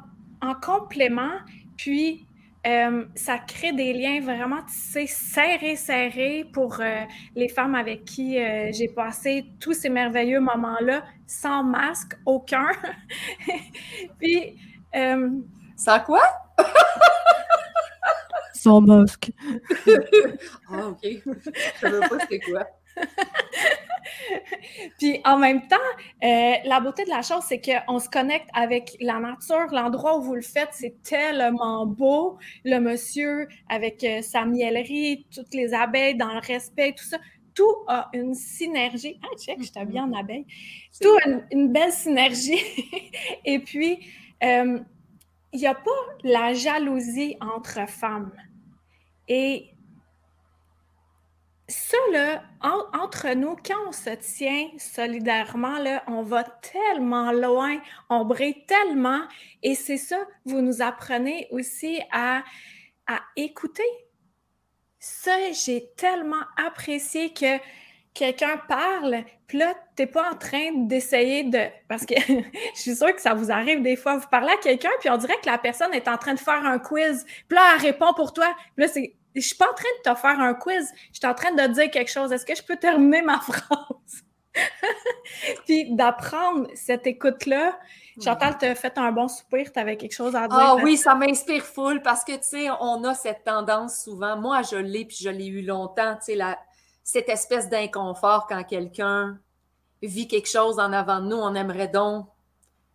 en 0.43 0.55
complément. 0.55 1.38
Puis, 1.77 2.27
euh, 2.67 3.05
ça 3.14 3.38
crée 3.38 3.73
des 3.73 3.93
liens 3.93 4.21
vraiment 4.21 4.62
tissés, 4.64 5.07
serrés, 5.07 5.77
serrés 5.77 6.45
pour 6.53 6.81
euh, 6.81 7.03
les 7.37 7.49
femmes 7.49 7.75
avec 7.75 8.05
qui 8.05 8.38
euh, 8.38 8.71
j'ai 8.73 8.88
passé 8.88 9.47
tous 9.61 9.73
ces 9.73 9.88
merveilleux 9.88 10.41
moments-là, 10.41 11.05
sans 11.27 11.62
masque, 11.62 12.17
aucun. 12.27 12.69
Puis. 14.19 14.57
Sans 15.79 16.01
quoi? 16.01 16.21
sans 18.53 18.81
masque. 18.81 19.31
ah, 20.71 20.88
OK. 20.88 20.99
Je 21.03 21.31
ne 21.87 22.01
sais 22.03 22.09
pas 22.09 22.19
c'est 22.29 22.41
quoi. 22.41 22.67
Puis 24.99 25.21
en 25.25 25.38
même 25.38 25.67
temps, 25.69 25.77
euh, 26.25 26.55
la 26.64 26.81
beauté 26.81 27.05
de 27.05 27.11
la 27.11 27.23
chose, 27.23 27.45
c'est 27.47 27.61
qu'on 27.61 28.01
se 28.01 28.09
connecte 28.09 28.49
avec 28.53 28.97
la 29.01 29.21
nature. 29.21 29.67
L'endroit 29.71 30.19
où 30.19 30.23
vous 30.23 30.35
le 30.35 30.43
faites, 30.43 30.71
c'est 30.73 31.01
tellement 31.03 31.87
beau. 31.87 32.38
Le 32.64 32.79
monsieur 32.79 33.47
avec 33.69 34.03
euh, 34.03 34.23
sa 34.23 34.45
miellerie, 34.45 35.27
toutes 35.33 35.55
les 35.55 35.73
abeilles 35.73 36.17
dans 36.17 36.33
le 36.35 36.41
respect, 36.41 36.95
tout 36.97 37.05
ça. 37.05 37.19
Tout 37.55 37.77
a 37.88 38.09
une 38.12 38.35
synergie. 38.35 39.19
Ah, 39.23 39.37
check, 39.37 39.62
je 39.62 39.73
t'habille 39.73 40.01
en 40.01 40.12
abeille. 40.12 40.47
Tout 41.01 41.17
a 41.25 41.29
une, 41.53 41.73
belle 41.73 41.93
synergie. 41.93 42.61
Et 43.45 43.59
puis, 43.59 43.99
euh, 44.45 44.79
il 45.53 45.61
n'y 45.61 45.67
a 45.67 45.75
pas 45.75 45.91
la 46.23 46.53
jalousie 46.55 47.37
entre 47.41 47.89
femmes. 47.89 48.33
Et 49.29 49.71
ça, 51.69 51.99
là, 52.13 52.43
entre 52.63 53.35
nous, 53.35 53.55
quand 53.57 53.89
on 53.89 53.93
se 53.93 54.11
tient 54.11 54.71
solidairement, 54.79 55.79
là, 55.79 56.03
on 56.07 56.23
va 56.23 56.45
tellement 56.45 57.31
loin, 57.31 57.79
on 58.09 58.25
brille 58.25 58.65
tellement. 58.67 59.21
Et 59.63 59.75
c'est 59.75 59.99
ça, 59.99 60.19
vous 60.47 60.63
nous 60.63 60.81
apprenez 60.81 61.47
aussi 61.51 62.01
à, 62.11 62.43
à 63.07 63.21
écouter. 63.37 63.83
Ça, 64.99 65.53
j'ai 65.53 65.91
tellement 65.97 66.45
apprécié 66.57 67.33
que 67.33 67.59
quelqu'un 68.19 68.61
parle, 68.69 69.25
puis 69.47 69.59
là, 69.59 69.75
t'es 69.95 70.07
pas 70.07 70.31
en 70.31 70.37
train 70.37 70.73
d'essayer 70.75 71.45
de... 71.45 71.61
Parce 71.89 72.05
que 72.05 72.15
je 72.75 72.81
suis 72.81 72.97
sûre 72.97 73.15
que 73.15 73.21
ça 73.21 73.35
vous 73.35 73.51
arrive 73.51 73.81
des 73.83 73.97
fois, 73.97 74.17
vous 74.17 74.29
parlez 74.29 74.51
à 74.51 74.57
quelqu'un, 74.57 74.91
puis 75.01 75.09
on 75.09 75.17
dirait 75.17 75.39
que 75.41 75.47
la 75.49 75.59
personne 75.59 75.95
est 75.95 76.09
en 76.09 76.19
train 76.19 76.35
de 76.35 76.41
faire 76.41 76.65
un 76.67 76.79
quiz, 76.79 77.25
puis 77.49 77.57
là, 77.57 77.75
elle 77.75 77.83
répond 77.83 78.13
pour 78.15 78.33
toi, 78.33 78.55
puis 78.77 78.85
là, 78.85 78.89
c'est 78.93 79.15
je 79.35 79.41
suis 79.41 79.57
pas 79.57 79.71
en 79.71 79.75
train 79.75 79.89
de 80.05 80.11
te 80.11 80.19
faire 80.19 80.41
un 80.41 80.55
quiz, 80.55 80.93
je 81.13 81.19
suis 81.19 81.27
en 81.27 81.35
train 81.35 81.53
de 81.53 81.63
te 81.63 81.69
dire 81.69 81.91
quelque 81.93 82.11
chose. 82.11 82.33
Est-ce 82.33 82.45
que 82.45 82.57
je 82.57 82.63
peux 82.63 82.77
terminer 82.77 83.23
ma 83.23 83.39
phrase? 83.41 84.25
Puis 85.67 85.95
d'apprendre 85.95 86.67
cette 86.75 87.07
écoute-là. 87.07 87.79
Chantal, 88.25 88.59
tu 88.59 88.67
as 88.67 88.75
fait 88.75 88.99
un 88.99 89.13
bon 89.13 89.29
soupir, 89.29 89.73
tu 89.73 89.79
avais 89.79 89.97
quelque 89.97 90.15
chose 90.15 90.35
à 90.35 90.49
dire? 90.49 90.59
Ah 90.59 90.77
oui, 90.83 90.97
ça 90.97 91.15
m'inspire 91.15 91.65
full 91.65 92.03
parce 92.03 92.25
que, 92.25 92.33
tu 92.33 92.39
sais, 92.43 92.69
on 92.81 93.05
a 93.05 93.15
cette 93.15 93.45
tendance 93.45 94.03
souvent. 94.03 94.37
Moi, 94.37 94.63
je 94.63 94.77
l'ai, 94.77 95.05
puis 95.05 95.19
je 95.21 95.31
l'ai 95.31 95.47
eu 95.47 95.63
longtemps, 95.63 96.17
tu 96.17 96.33
sais, 96.33 96.35
cette 97.09 97.31
espèce 97.31 97.71
d'inconfort 97.71 98.47
quand 98.47 98.62
quelqu'un 98.64 99.38
vit 100.03 100.29
quelque 100.29 100.47
chose 100.47 100.79
en 100.79 100.92
avant 100.92 101.21
de 101.21 101.29
nous, 101.29 101.38
on 101.38 101.55
aimerait 101.55 101.88
donc 101.88 102.27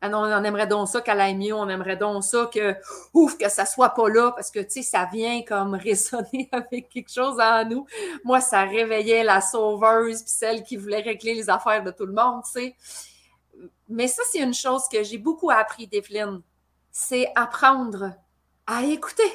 ah 0.02 0.10
on 0.14 0.44
aimerait 0.44 0.68
donc 0.68 0.88
ça 0.88 1.02
qu'elle 1.02 1.20
aille 1.20 1.36
mieux, 1.36 1.56
on 1.56 1.68
aimerait 1.68 1.98
donc 1.98 2.24
ça 2.24 2.48
que, 2.54 2.76
ouf, 3.14 3.40
que 3.40 3.50
ça 3.50 3.66
soit 3.66 3.90
pas 3.90 4.10
là, 4.10 4.32
parce 4.34 4.52
que, 4.52 4.60
tu 4.60 4.70
sais, 4.70 4.82
ça 4.84 5.10
vient 5.12 5.42
comme 5.42 5.74
résonner 5.90 6.48
avec 6.52 6.90
quelque 6.90 7.12
chose 7.12 7.40
en 7.40 7.66
nous. 7.66 7.88
Moi, 8.24 8.40
ça 8.40 8.66
réveillait 8.66 9.24
la 9.24 9.42
sauveuse, 9.42 10.22
celle 10.26 10.64
qui 10.64 10.76
voulait 10.76 11.02
régler 11.02 11.34
les 11.34 11.50
affaires 11.50 11.84
de 11.84 11.90
tout 11.90 12.06
le 12.06 12.14
monde, 12.14 12.44
tu 12.44 12.52
sais. 12.52 12.76
Mais 13.88 14.10
ça, 14.10 14.22
c'est 14.30 14.40
une 14.40 14.54
chose 14.54 14.84
que 14.92 15.02
j'ai 15.04 15.18
beaucoup 15.18 15.50
appris 15.50 15.88
d'Evelyne. 15.88 16.42
C'est 16.92 17.32
apprendre 17.36 18.12
à 18.68 18.84
écouter 18.84 19.32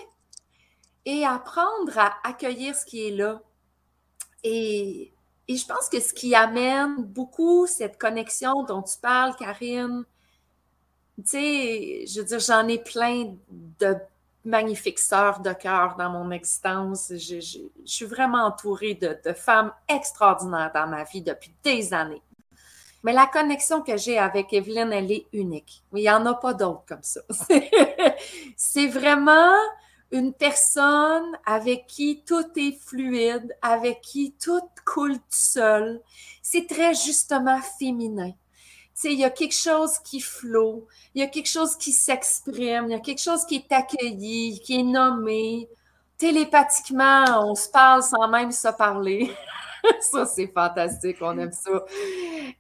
et 1.07 1.25
apprendre 1.25 1.97
à 1.97 2.13
accueillir 2.23 2.77
ce 2.77 2.85
qui 2.85 3.09
est 3.09 3.17
là. 3.17 3.41
Et, 4.45 5.13
je 5.49 5.67
pense 5.67 5.89
que 5.89 5.99
ce 6.01 6.13
qui 6.13 6.35
amène 6.35 6.97
beaucoup 7.03 7.67
cette 7.67 7.99
connexion 7.99 8.65
dont 8.65 8.83
tu 8.83 8.99
parles, 9.01 9.35
Karine, 9.37 10.05
tu 11.17 11.25
sais, 11.25 12.05
je 12.07 12.21
veux 12.21 12.27
dire, 12.27 12.39
j'en 12.39 12.69
ai 12.69 12.79
plein 12.79 13.35
de 13.51 13.97
magnifiques 14.45 14.99
sœurs 14.99 15.41
de 15.41 15.53
cœur 15.53 15.97
dans 15.97 16.11
mon 16.11 16.31
existence. 16.31 17.13
Je, 17.17 17.41
suis 17.85 18.05
vraiment 18.05 18.45
entourée 18.45 18.95
de, 18.95 19.33
femmes 19.33 19.73
extraordinaires 19.89 20.71
dans 20.75 20.87
ma 20.87 21.05
vie 21.05 21.23
depuis 21.23 21.53
des 21.65 21.95
années. 21.95 22.23
Mais 23.05 23.13
la 23.13 23.27
connexion 23.27 23.81
que 23.83 23.97
j'ai 23.97 24.19
avec 24.19 24.53
Evelyne, 24.53 24.93
elle 24.93 25.13
est 25.13 25.27
unique. 25.33 25.83
Il 25.93 26.01
n'y 26.01 26.11
en 26.11 26.27
a 26.27 26.35
pas 26.35 26.53
d'autres 26.53 26.85
comme 26.87 27.03
ça. 27.03 27.21
C'est 28.57 28.89
vraiment 28.89 29.55
une 30.11 30.33
personne 30.33 31.37
avec 31.45 31.87
qui 31.87 32.23
tout 32.27 32.47
est 32.57 32.79
fluide, 32.81 33.55
avec 33.63 34.01
qui 34.01 34.35
tout 34.43 34.63
coule 34.87 35.17
tout 35.17 35.23
seul. 35.31 36.01
C'est 36.43 36.67
très 36.67 36.95
justement 36.95 37.61
féminin 37.79 38.33
il 39.05 39.19
y 39.19 39.25
a 39.25 39.31
quelque 39.31 39.55
chose 39.55 39.99
qui 40.01 40.21
flot, 40.21 40.87
il 41.15 41.21
y 41.21 41.25
a 41.25 41.29
quelque 41.29 41.49
chose 41.49 41.77
qui 41.77 41.93
s'exprime, 41.93 42.87
il 42.87 42.91
y 42.91 42.95
a 42.95 43.01
quelque 43.01 43.21
chose 43.21 43.45
qui 43.45 43.57
est 43.57 43.73
accueilli, 43.73 44.61
qui 44.61 44.81
est 44.81 44.83
nommé. 44.85 45.69
Télépathiquement, 46.17 47.49
on 47.49 47.55
se 47.55 47.69
parle 47.69 48.03
sans 48.03 48.27
même 48.27 48.51
se 48.51 48.69
parler. 48.69 49.31
ça, 50.01 50.27
c'est 50.27 50.49
fantastique, 50.49 51.19
on 51.21 51.39
aime 51.39 51.53
ça. 51.53 51.85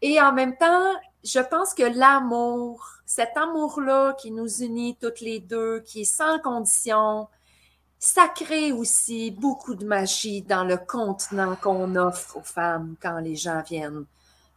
Et 0.00 0.20
en 0.20 0.32
même 0.32 0.56
temps, 0.56 0.92
je 1.24 1.40
pense 1.40 1.74
que 1.74 1.82
l'amour, 1.82 2.86
cet 3.04 3.36
amour-là 3.36 4.14
qui 4.14 4.30
nous 4.30 4.62
unit 4.62 4.96
toutes 5.00 5.20
les 5.20 5.40
deux, 5.40 5.80
qui 5.80 6.02
est 6.02 6.04
sans 6.04 6.38
condition, 6.38 7.26
ça 7.98 8.28
crée 8.28 8.72
aussi 8.72 9.30
beaucoup 9.30 9.74
de 9.74 9.84
magie 9.84 10.42
dans 10.42 10.64
le 10.64 10.76
contenant 10.76 11.56
qu'on 11.56 11.96
offre 11.96 12.36
aux 12.36 12.42
femmes 12.42 12.94
quand 13.00 13.18
les 13.18 13.34
gens 13.34 13.62
viennent 13.62 14.04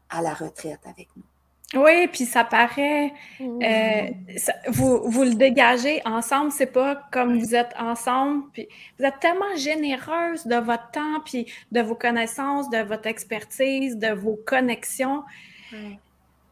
à 0.09 0.21
la 0.21 0.33
retraite 0.33 0.81
avec 0.85 1.07
nous. 1.15 1.23
Oui, 1.73 2.07
puis 2.07 2.25
ça 2.25 2.43
paraît, 2.43 3.13
euh, 3.39 4.07
vous, 4.67 5.09
vous 5.09 5.23
le 5.23 5.35
dégagez 5.35 6.01
ensemble, 6.03 6.51
c'est 6.51 6.65
pas 6.65 7.01
comme 7.13 7.39
vous 7.39 7.55
êtes 7.55 7.73
ensemble, 7.79 8.43
puis 8.51 8.67
vous 8.99 9.05
êtes 9.05 9.19
tellement 9.21 9.55
généreuse 9.55 10.45
de 10.45 10.57
votre 10.57 10.91
temps, 10.91 11.21
puis 11.23 11.45
de 11.71 11.79
vos 11.79 11.95
connaissances, 11.95 12.69
de 12.69 12.79
votre 12.79 13.07
expertise, 13.07 13.97
de 13.97 14.11
vos 14.11 14.37
connexions. 14.45 15.23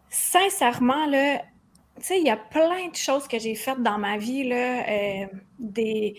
Sincèrement, 0.10 1.06
là, 1.08 1.39
tu 1.97 2.06
sais, 2.06 2.19
il 2.19 2.25
y 2.25 2.30
a 2.30 2.38
plein 2.38 2.88
de 2.88 2.95
choses 2.95 3.28
que 3.28 3.39
j'ai 3.39 3.56
faites 3.56 3.84
dans 3.84 3.97
ma 3.97 4.17
vie, 4.17 4.47
là, 4.47 4.88
euh, 4.88 5.25
des, 5.60 6.15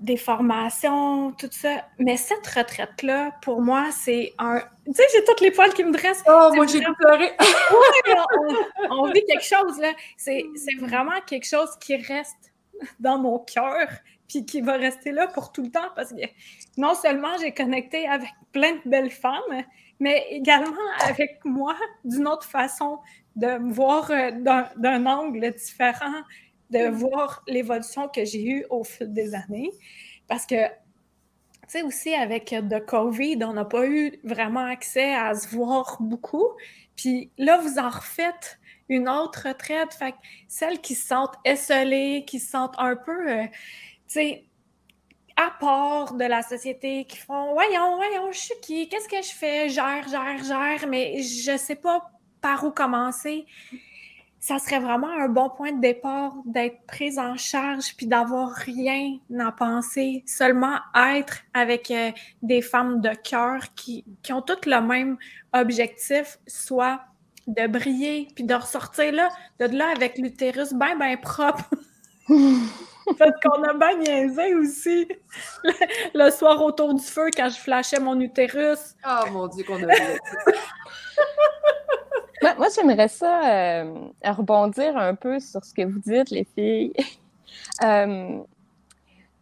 des 0.00 0.16
formations, 0.16 1.32
tout 1.32 1.48
ça. 1.50 1.86
Mais 1.98 2.16
cette 2.16 2.46
retraite-là, 2.46 3.32
pour 3.42 3.60
moi, 3.60 3.90
c'est 3.92 4.32
un. 4.38 4.60
Tu 4.86 4.94
sais, 4.94 5.02
j'ai 5.14 5.24
toutes 5.24 5.40
les 5.40 5.50
poils 5.50 5.72
qui 5.74 5.84
me 5.84 5.92
dressent. 5.92 6.24
Oh, 6.26 6.50
moi, 6.54 6.66
j'ai 6.66 6.80
pleuré. 6.80 7.30
oui, 7.40 8.14
on, 8.90 9.10
vit 9.12 9.24
quelque 9.26 9.44
chose, 9.44 9.78
là. 9.78 9.92
C'est 10.16 10.44
vraiment 10.80 11.20
quelque 11.26 11.46
chose 11.46 11.70
qui 11.80 11.96
reste 11.96 12.52
dans 12.98 13.18
mon 13.18 13.38
cœur, 13.38 13.88
puis 14.26 14.46
qui 14.46 14.62
va 14.62 14.72
rester 14.72 15.12
là 15.12 15.26
pour 15.26 15.52
tout 15.52 15.62
le 15.62 15.70
temps, 15.70 15.90
parce 15.94 16.10
que 16.10 16.22
non 16.78 16.94
seulement 16.94 17.36
j'ai 17.38 17.52
connecté 17.52 18.08
avec 18.08 18.30
plein 18.52 18.72
de 18.72 18.88
belles 18.88 19.10
femmes, 19.10 19.64
mais 19.98 20.26
également 20.30 20.76
avec 21.06 21.40
moi 21.44 21.76
d'une 22.04 22.26
autre 22.26 22.46
façon, 22.46 23.00
de 23.36 23.58
me 23.58 23.72
voir 23.72 24.10
euh, 24.10 24.30
d'un 24.76 25.06
angle 25.06 25.52
différent, 25.52 26.22
de 26.70 26.88
voir 26.88 27.42
l'évolution 27.46 28.08
que 28.08 28.24
j'ai 28.24 28.44
eue 28.44 28.66
au 28.70 28.84
fil 28.84 29.12
des 29.12 29.34
années. 29.34 29.70
Parce 30.28 30.46
que, 30.46 30.66
tu 30.66 30.72
sais, 31.68 31.82
aussi 31.82 32.14
avec 32.14 32.52
le 32.52 32.78
COVID, 32.80 33.38
on 33.44 33.52
n'a 33.52 33.64
pas 33.64 33.86
eu 33.86 34.18
vraiment 34.24 34.64
accès 34.64 35.14
à 35.14 35.34
se 35.34 35.48
voir 35.48 35.96
beaucoup. 36.00 36.48
Puis 36.96 37.30
là, 37.38 37.58
vous 37.58 37.78
en 37.78 37.88
refaites 37.88 38.58
une 38.88 39.08
autre 39.08 39.48
retraite. 39.48 39.94
Fait 39.94 40.14
celles 40.48 40.80
qui 40.80 40.94
se 40.94 41.06
sentent 41.06 41.36
esselées, 41.44 42.24
qui 42.26 42.38
se 42.38 42.50
sentent 42.50 42.74
un 42.78 42.96
peu, 42.96 43.30
euh, 43.30 43.44
tu 43.44 43.50
sais, 44.08 44.44
à 45.36 45.50
part 45.58 46.14
de 46.14 46.24
la 46.24 46.42
société 46.42 47.04
qui 47.06 47.16
font 47.16 47.54
Voyons, 47.54 47.96
voyons, 47.96 48.30
je 48.32 48.38
suis 48.38 48.60
qui? 48.60 48.88
Qu'est-ce 48.88 49.08
que 49.08 49.22
je 49.22 49.32
fais? 49.32 49.68
Gère, 49.68 50.06
gère, 50.08 50.44
gère, 50.44 50.88
mais 50.88 51.22
je 51.22 51.56
sais 51.56 51.76
pas 51.76 52.10
par 52.40 52.64
où 52.64 52.70
commencer. 52.70 53.46
Ça 54.40 54.58
serait 54.58 54.80
vraiment 54.80 55.10
un 55.10 55.28
bon 55.28 55.50
point 55.50 55.72
de 55.72 55.80
départ 55.80 56.34
d'être 56.46 56.80
prise 56.86 57.18
en 57.18 57.36
charge 57.36 57.94
puis 57.96 58.06
d'avoir 58.06 58.50
rien 58.50 59.18
à 59.38 59.52
penser, 59.52 60.24
seulement 60.26 60.78
être 60.96 61.40
avec 61.52 61.90
euh, 61.90 62.10
des 62.42 62.62
femmes 62.62 63.02
de 63.02 63.10
cœur 63.10 63.74
qui, 63.74 64.04
qui 64.22 64.32
ont 64.32 64.40
toutes 64.40 64.64
le 64.64 64.80
même 64.80 65.18
objectif, 65.52 66.38
soit 66.46 67.02
de 67.46 67.66
briller 67.66 68.28
puis 68.34 68.44
de 68.44 68.54
ressortir 68.54 69.12
là, 69.12 69.28
de 69.58 69.66
là 69.66 69.90
avec 69.94 70.16
l'utérus 70.16 70.72
bien, 70.72 70.96
bien 70.96 71.18
propre. 71.18 71.64
Fait 73.18 73.32
qu'on 73.42 73.62
a 73.64 73.74
bien 73.74 73.98
niaisé 73.98 74.54
aussi 74.54 75.08
le, 76.14 76.30
soir 76.30 76.62
autour 76.62 76.94
du 76.94 77.02
feu 77.02 77.28
quand 77.36 77.48
je 77.48 77.58
flashais 77.58 77.98
mon 77.98 78.20
utérus. 78.20 78.94
Oh 79.04 79.24
mon 79.32 79.48
Dieu, 79.48 79.64
qu'on 79.64 79.82
a 79.82 79.88
moi, 82.42 82.66
j'aimerais 82.74 83.08
ça 83.08 83.82
euh, 83.82 83.94
rebondir 84.24 84.96
un 84.96 85.14
peu 85.14 85.40
sur 85.40 85.64
ce 85.64 85.74
que 85.74 85.82
vous 85.82 85.98
dites, 85.98 86.30
les 86.30 86.44
filles. 86.54 86.92
Euh, 87.82 88.38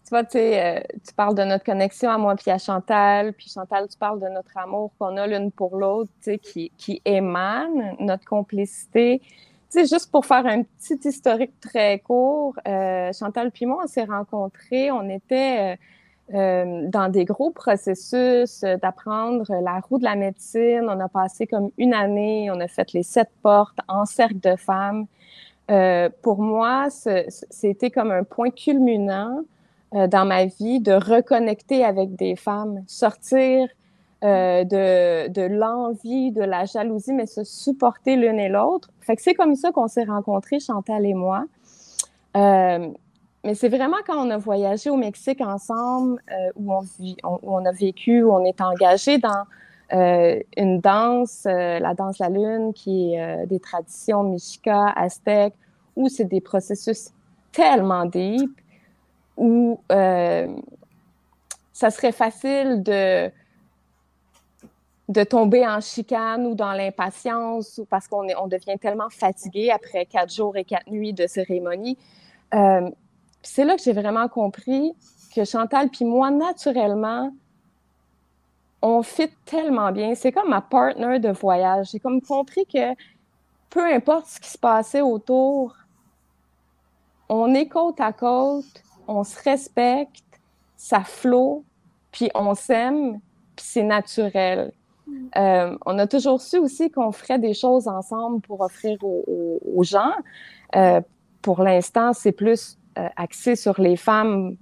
tu 0.04 0.10
vois, 0.10 0.24
tu 0.24 0.38
euh, 0.38 0.80
tu 1.06 1.12
parles 1.14 1.34
de 1.34 1.44
notre 1.44 1.62
connexion 1.62 2.08
à 2.08 2.16
moi 2.16 2.36
puis 2.36 2.50
à 2.50 2.56
Chantal, 2.56 3.34
puis 3.34 3.50
Chantal, 3.50 3.86
tu 3.86 3.98
parles 3.98 4.18
de 4.18 4.28
notre 4.28 4.56
amour 4.56 4.90
qu'on 4.98 5.18
a 5.18 5.26
l'une 5.26 5.52
pour 5.52 5.76
l'autre, 5.76 6.10
tu 6.22 6.38
qui, 6.38 6.72
qui 6.78 7.02
émane, 7.04 7.96
notre 8.00 8.24
complicité 8.24 9.20
sais, 9.68 9.86
juste 9.86 10.10
pour 10.10 10.24
faire 10.24 10.46
un 10.46 10.62
petit 10.62 10.98
historique 11.06 11.60
très 11.60 11.98
court, 11.98 12.54
euh, 12.66 13.12
Chantal 13.12 13.50
puis 13.50 13.66
moi, 13.66 13.82
on 13.84 13.86
s'est 13.86 14.04
rencontrés, 14.04 14.90
on 14.90 15.08
était 15.08 15.78
euh, 16.32 16.36
euh, 16.38 16.88
dans 16.88 17.08
des 17.08 17.24
gros 17.24 17.50
processus 17.50 18.60
d'apprendre 18.60 19.46
la 19.62 19.80
roue 19.80 19.98
de 19.98 20.04
la 20.04 20.16
médecine. 20.16 20.86
On 20.88 21.00
a 21.00 21.08
passé 21.08 21.46
comme 21.46 21.70
une 21.78 21.94
année, 21.94 22.50
on 22.50 22.60
a 22.60 22.68
fait 22.68 22.92
les 22.92 23.02
sept 23.02 23.30
portes 23.42 23.78
en 23.88 24.04
cercle 24.04 24.40
de 24.40 24.56
femmes. 24.56 25.06
pour 26.22 26.40
moi, 26.40 26.88
c'était 26.90 27.90
comme 27.90 28.10
un 28.10 28.24
point 28.24 28.50
culminant 28.50 29.42
dans 29.92 30.26
ma 30.26 30.46
vie 30.46 30.80
de 30.80 30.92
reconnecter 30.92 31.84
avec 31.84 32.14
des 32.16 32.36
femmes, 32.36 32.82
sortir 32.86 33.68
euh, 34.24 34.64
de, 34.64 35.42
l'envie, 35.42 36.32
de 36.32 36.42
la 36.42 36.64
jalousie, 36.64 37.12
mais 37.12 37.26
se 37.26 37.44
supporter 37.44 38.16
l'une 38.16 38.40
et 38.40 38.48
l'autre. 38.48 38.90
C'est 39.16 39.34
comme 39.34 39.54
ça 39.54 39.70
qu'on 39.70 39.86
s'est 39.86 40.04
rencontrés, 40.04 40.58
Chantal 40.58 41.06
et 41.06 41.14
moi. 41.14 41.44
Mais 43.44 43.54
c'est 43.54 43.68
vraiment 43.68 43.98
quand 44.06 44.16
on 44.16 44.30
a 44.30 44.36
voyagé 44.36 44.90
au 44.90 44.96
Mexique 44.96 45.40
ensemble, 45.40 46.20
euh, 46.32 46.50
où, 46.56 46.72
on 47.22 47.64
a 47.64 47.72
vécu, 47.72 48.22
où 48.22 48.32
on 48.32 48.44
est 48.44 48.60
engagé 48.60 49.18
dans 49.18 49.44
euh, 49.92 50.40
une 50.56 50.80
danse, 50.80 51.46
euh, 51.46 51.78
la 51.78 51.94
danse 51.94 52.18
la 52.18 52.28
lune, 52.28 52.72
qui 52.74 53.14
est 53.14 53.46
des 53.46 53.60
traditions 53.60 54.24
mexica, 54.24 54.88
aztèques, 54.88 55.54
où 55.96 56.08
c'est 56.08 56.24
des 56.24 56.40
processus 56.40 57.12
tellement 57.52 58.06
deep, 58.06 58.50
où 59.36 59.80
ça 59.88 61.90
serait 61.90 62.12
facile 62.12 62.82
de 62.82 63.30
de 65.08 65.24
tomber 65.24 65.66
en 65.66 65.80
chicane 65.80 66.46
ou 66.46 66.54
dans 66.54 66.72
l'impatience 66.72 67.78
ou 67.78 67.86
parce 67.86 68.06
qu'on 68.08 68.26
on 68.38 68.46
devient 68.46 68.78
tellement 68.78 69.08
fatigué 69.08 69.70
après 69.70 70.04
quatre 70.04 70.30
jours 70.30 70.54
et 70.58 70.64
quatre 70.64 70.90
nuits 70.90 71.14
de 71.14 71.26
cérémonie. 71.26 71.96
C'est 73.42 73.64
là 73.64 73.76
que 73.76 73.82
j'ai 73.82 73.92
vraiment 73.92 74.28
compris 74.28 74.94
que 75.34 75.44
Chantal 75.44 75.88
puis 75.88 76.04
moi, 76.04 76.30
naturellement, 76.30 77.32
on 78.82 79.02
fit 79.02 79.30
tellement 79.44 79.92
bien. 79.92 80.14
C'est 80.14 80.32
comme 80.32 80.50
ma 80.50 80.60
partner 80.60 81.18
de 81.18 81.30
voyage. 81.30 81.90
J'ai 81.92 82.00
comme 82.00 82.20
compris 82.20 82.66
que 82.66 82.94
peu 83.70 83.84
importe 83.84 84.26
ce 84.26 84.40
qui 84.40 84.48
se 84.48 84.58
passait 84.58 85.00
autour, 85.00 85.76
on 87.28 87.54
est 87.54 87.66
côte 87.66 88.00
à 88.00 88.12
côte, 88.12 88.82
on 89.06 89.24
se 89.24 89.42
respecte, 89.42 90.24
ça 90.76 91.00
flot, 91.00 91.64
puis 92.12 92.30
on 92.34 92.54
s'aime, 92.54 93.20
puis 93.56 93.66
c'est 93.66 93.82
naturel. 93.82 94.72
Euh, 95.36 95.76
on 95.86 95.98
a 95.98 96.06
toujours 96.06 96.40
su 96.40 96.58
aussi 96.58 96.90
qu'on 96.90 97.12
ferait 97.12 97.38
des 97.38 97.54
choses 97.54 97.88
ensemble 97.88 98.40
pour 98.42 98.60
offrir 98.60 98.98
aux, 99.02 99.82
gens. 99.82 100.12
Euh, 100.76 101.00
pour 101.42 101.62
l'instant, 101.62 102.12
c'est 102.12 102.32
plus 102.32 102.78
axé 103.16 103.56
sur 103.56 103.80
les 103.80 103.96
femmes, 103.96 104.56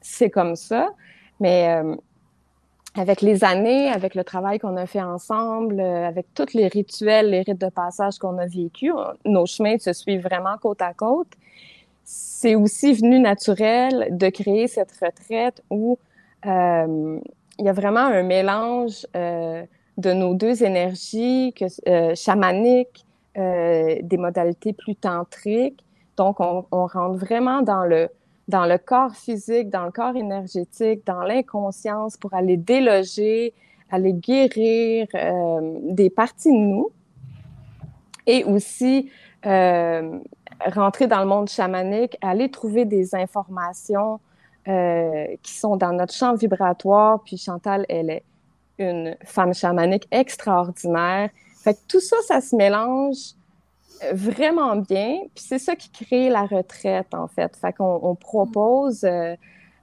c'est 0.00 0.30
comme 0.30 0.56
ça. 0.56 0.90
Mais 1.40 1.82
avec 2.96 3.20
les 3.20 3.44
années, 3.44 3.88
avec 3.88 4.14
le 4.14 4.24
travail 4.24 4.58
qu'on 4.58 4.76
a 4.76 4.86
fait 4.86 5.02
ensemble, 5.02 5.80
avec 5.80 6.26
tous 6.34 6.54
les 6.54 6.68
rituels, 6.68 7.30
les 7.30 7.42
rites 7.42 7.60
de 7.60 7.68
passage 7.68 8.18
qu'on 8.18 8.38
a 8.38 8.46
vécu, 8.46 8.92
nos 9.24 9.46
chemins 9.46 9.78
se 9.78 9.92
suivent 9.92 10.22
vraiment 10.22 10.56
côte 10.60 10.82
à 10.82 10.94
côte. 10.94 11.32
C'est 12.04 12.54
aussi 12.54 12.92
venu 12.92 13.18
naturel 13.18 14.08
de 14.10 14.28
créer 14.28 14.68
cette 14.68 14.92
retraite 14.92 15.62
où 15.70 15.98
il 16.44 17.64
y 17.64 17.68
a 17.68 17.72
vraiment 17.72 18.06
un 18.06 18.22
mélange 18.22 19.06
de 19.96 20.12
nos 20.12 20.34
deux 20.34 20.62
énergies 20.64 21.52
que, 21.56 21.64
euh, 21.88 22.14
chamaniques, 22.14 23.04
euh, 23.36 23.96
des 24.02 24.16
modalités 24.16 24.72
plus 24.72 24.96
tantriques. 24.96 25.83
Donc, 26.16 26.40
on, 26.40 26.64
rentre 26.70 27.18
vraiment 27.18 27.62
dans 27.62 27.84
le, 27.84 28.08
dans 28.48 28.66
le 28.66 28.78
corps 28.78 29.14
physique, 29.14 29.70
dans 29.70 29.84
le 29.84 29.90
corps 29.90 30.16
énergétique, 30.16 31.06
dans 31.06 31.22
l'inconscience 31.22 32.16
pour 32.16 32.34
aller 32.34 32.56
déloger, 32.56 33.52
aller 33.90 34.12
guérir 34.12 35.06
euh, 35.14 35.78
des 35.82 36.10
parties 36.10 36.52
de 36.52 36.58
nous 36.58 36.90
et 38.26 38.44
aussi 38.44 39.10
euh, 39.46 40.18
rentrer 40.64 41.06
dans 41.06 41.20
le 41.20 41.26
monde 41.26 41.48
chamanique, 41.48 42.16
aller 42.22 42.50
trouver 42.50 42.84
des 42.84 43.14
informations 43.14 44.20
euh, 44.68 45.26
qui 45.42 45.52
sont 45.52 45.76
dans 45.76 45.92
notre 45.92 46.14
champ 46.14 46.34
vibratoire. 46.34 47.20
Puis 47.24 47.36
Chantal, 47.36 47.84
elle 47.88 48.10
est 48.10 48.24
une 48.78 49.16
femme 49.24 49.52
chamanique 49.52 50.06
extraordinaire. 50.10 51.30
Fait 51.62 51.74
que 51.74 51.80
tout 51.88 52.00
ça, 52.00 52.16
ça 52.26 52.40
se 52.40 52.56
mélange 52.56 53.34
vraiment 54.12 54.76
bien. 54.76 55.20
Puis 55.34 55.44
c'est 55.48 55.58
ça 55.58 55.76
qui 55.76 55.90
crée 55.90 56.28
la 56.28 56.46
retraite, 56.46 57.14
en 57.14 57.28
fait. 57.28 57.56
Fait 57.56 57.72
qu'on 57.72 58.00
on 58.02 58.14
propose 58.14 59.04
euh, 59.04 59.34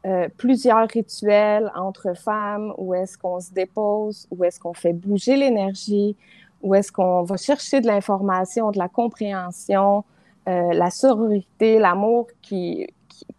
euh, 0.05 0.27
plusieurs 0.37 0.87
rituels 0.87 1.71
entre 1.75 2.15
femmes 2.15 2.73
où 2.77 2.93
est-ce 2.93 3.17
qu'on 3.17 3.39
se 3.39 3.51
dépose, 3.51 4.27
où 4.31 4.43
est-ce 4.43 4.59
qu'on 4.59 4.73
fait 4.73 4.93
bouger 4.93 5.35
l'énergie, 5.35 6.15
où 6.61 6.75
est-ce 6.75 6.91
qu'on 6.91 7.23
va 7.23 7.37
chercher 7.37 7.81
de 7.81 7.87
l'information, 7.87 8.71
de 8.71 8.77
la 8.77 8.87
compréhension, 8.87 10.03
euh, 10.47 10.73
la 10.73 10.89
sororité, 10.89 11.79
l'amour 11.79 12.27
qui, 12.41 12.87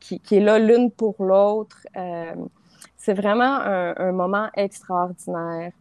qui, 0.01 0.21
qui, 0.21 0.37
est 0.37 0.41
là 0.41 0.59
l'une 0.59 0.91
pour 0.91 1.17
l'autre? 1.19 1.87
C'est 2.97 3.15
vraiment 3.15 3.59
un, 3.61 4.13
moment 4.13 4.49
extraordinaire. 4.55 5.73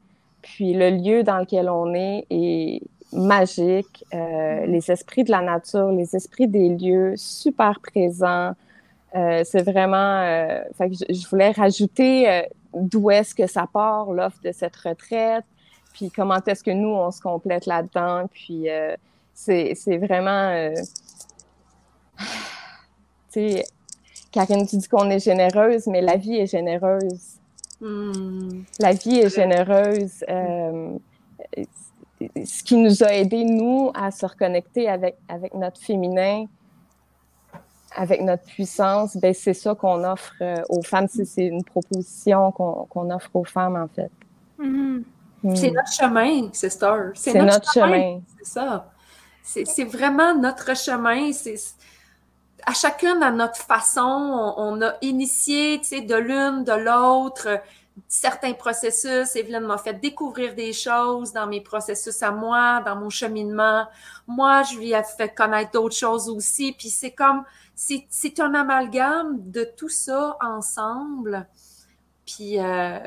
Puis 0.42 0.74
le 0.74 0.90
lieu 0.90 1.22
dans 1.22 1.38
lequel 1.38 1.70
on 1.70 1.94
est 1.94 2.26
est 2.32 2.82
magique. 3.14 4.06
Euh, 4.14 4.66
les 4.66 4.92
esprits 4.92 5.24
de 5.24 5.32
la 5.32 5.42
nature, 5.42 5.92
les 5.92 6.16
esprits 6.16 6.48
des 6.48 6.70
lieux, 6.70 7.14
super 7.18 7.80
présents. 7.80 8.54
Euh, 9.16 9.44
c'est 9.46 9.64
vraiment. 9.64 10.22
Euh, 10.22 10.64
fait 10.78 10.90
que 10.90 10.96
je, 11.10 11.28
voulais 11.28 11.52
rajouter 11.52 12.30
euh, 12.30 12.42
d'où 12.74 13.12
est-ce 13.12 13.36
que 13.36 13.46
ça 13.46 13.68
part 13.72 14.12
l'offre 14.12 14.40
de 14.44 14.52
cette 14.52 14.76
retraite, 14.78 15.44
puis 15.94 16.10
comment 16.10 16.40
est-ce 16.46 16.64
que 16.64 16.72
nous 16.72 16.90
on 16.90 17.12
se 17.12 17.20
complète 17.22 17.66
là-dedans. 17.66 18.28
Puis 18.32 18.70
euh, 18.70 18.96
c'est 19.34 19.98
vraiment. 19.98 20.74
tu 22.18 23.50
sais, 23.50 23.66
Karine, 24.32 24.66
tu 24.66 24.78
dis 24.78 24.88
qu'on 24.88 25.10
est 25.10 25.20
généreuse, 25.20 25.88
mais 25.88 26.02
la 26.02 26.16
vie 26.16 26.38
est 26.38 26.48
généreuse. 26.48 27.36
Hmm. 27.82 28.64
La 28.80 28.94
vie 28.94 29.20
est 29.20 29.36
généreuse. 29.36 30.24
Ce 32.46 32.64
qui 32.64 32.76
nous 32.76 33.04
a 33.04 33.14
aidé, 33.14 33.44
nous, 33.44 33.92
à 33.94 34.12
se 34.12 34.26
reconnecter 34.26 34.90
avec, 34.90 35.18
avec 35.28 35.54
notre 35.54 35.80
féminin, 35.80 36.46
avec 37.96 38.22
notre 38.22 38.44
puissance, 38.44 39.18
ben, 39.18 39.34
c'est 39.34 39.54
ça 39.54 39.76
qu'on 39.76 40.04
offre 40.04 40.34
euh, 40.42 40.62
aux 40.70 40.82
femmes. 40.82 41.08
C'est 41.08 41.46
une 41.46 41.64
proposition 41.64 42.52
qu'on 42.52 43.10
offre 43.10 43.30
aux 43.34 43.44
femmes, 43.44 43.76
en 43.76 43.88
fait. 43.88 44.12
Mm-hmm. 44.60 45.04
Hmm. 45.44 45.56
C'est 45.56 45.72
notre 45.72 45.92
chemin, 45.92 46.50
sister. 46.54 47.12
C'est 47.16 47.34
notre, 47.34 47.54
notre, 47.54 47.74
chemin. 47.74 48.22
C'est 48.38 48.46
ça. 48.46 48.92
C'est 49.44 49.84
vraiment 49.86 50.36
notre 50.36 50.76
chemin. 50.76 51.32
C'est 51.34 51.56
à 52.66 52.74
chacune 52.74 53.24
à 53.24 53.32
notre 53.32 53.58
façon, 53.58 54.54
on, 54.58 54.82
a 54.82 54.94
initié, 55.02 55.80
tu 55.80 55.88
sais, 55.88 56.02
de 56.02 56.16
l'une, 56.16 56.64
de 56.64 56.74
l'autre, 56.74 57.48
certains 58.08 58.54
processus. 58.54 59.36
Evelyne 59.36 59.66
m'a 59.66 59.78
fait 59.78 59.94
découvrir 59.94 60.56
des 60.56 60.74
choses 60.74 61.34
dans 61.34 61.48
mes 61.48 61.62
processus 61.62 62.22
à 62.24 62.32
moi, 62.32 62.82
dans 62.86 62.96
mon 62.96 63.10
cheminement. 63.10 63.86
Moi, 64.28 64.64
je 64.64 64.78
lui 64.78 64.92
ai 64.92 65.02
fait 65.04 65.34
connaître 65.34 65.72
d'autres 65.72 65.96
choses 65.96 66.30
aussi. 66.30 66.74
Puis 66.74 66.90
c'est 66.90 67.12
comme, 67.12 67.44
c'est 67.76 68.40
un 68.40 68.54
amalgame 68.54 69.38
de 69.52 69.64
tout 69.64 69.90
ça 69.90 70.38
ensemble 70.42 71.48
Puis, 72.26 72.60
euh, 72.60 73.00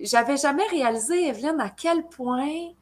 j'avais 0.00 0.36
jamais 0.36 0.66
réalisé, 0.68 1.28
Evelyne, 1.28 1.60
à 1.60 1.70
quel 1.70 2.06
point 2.06 2.72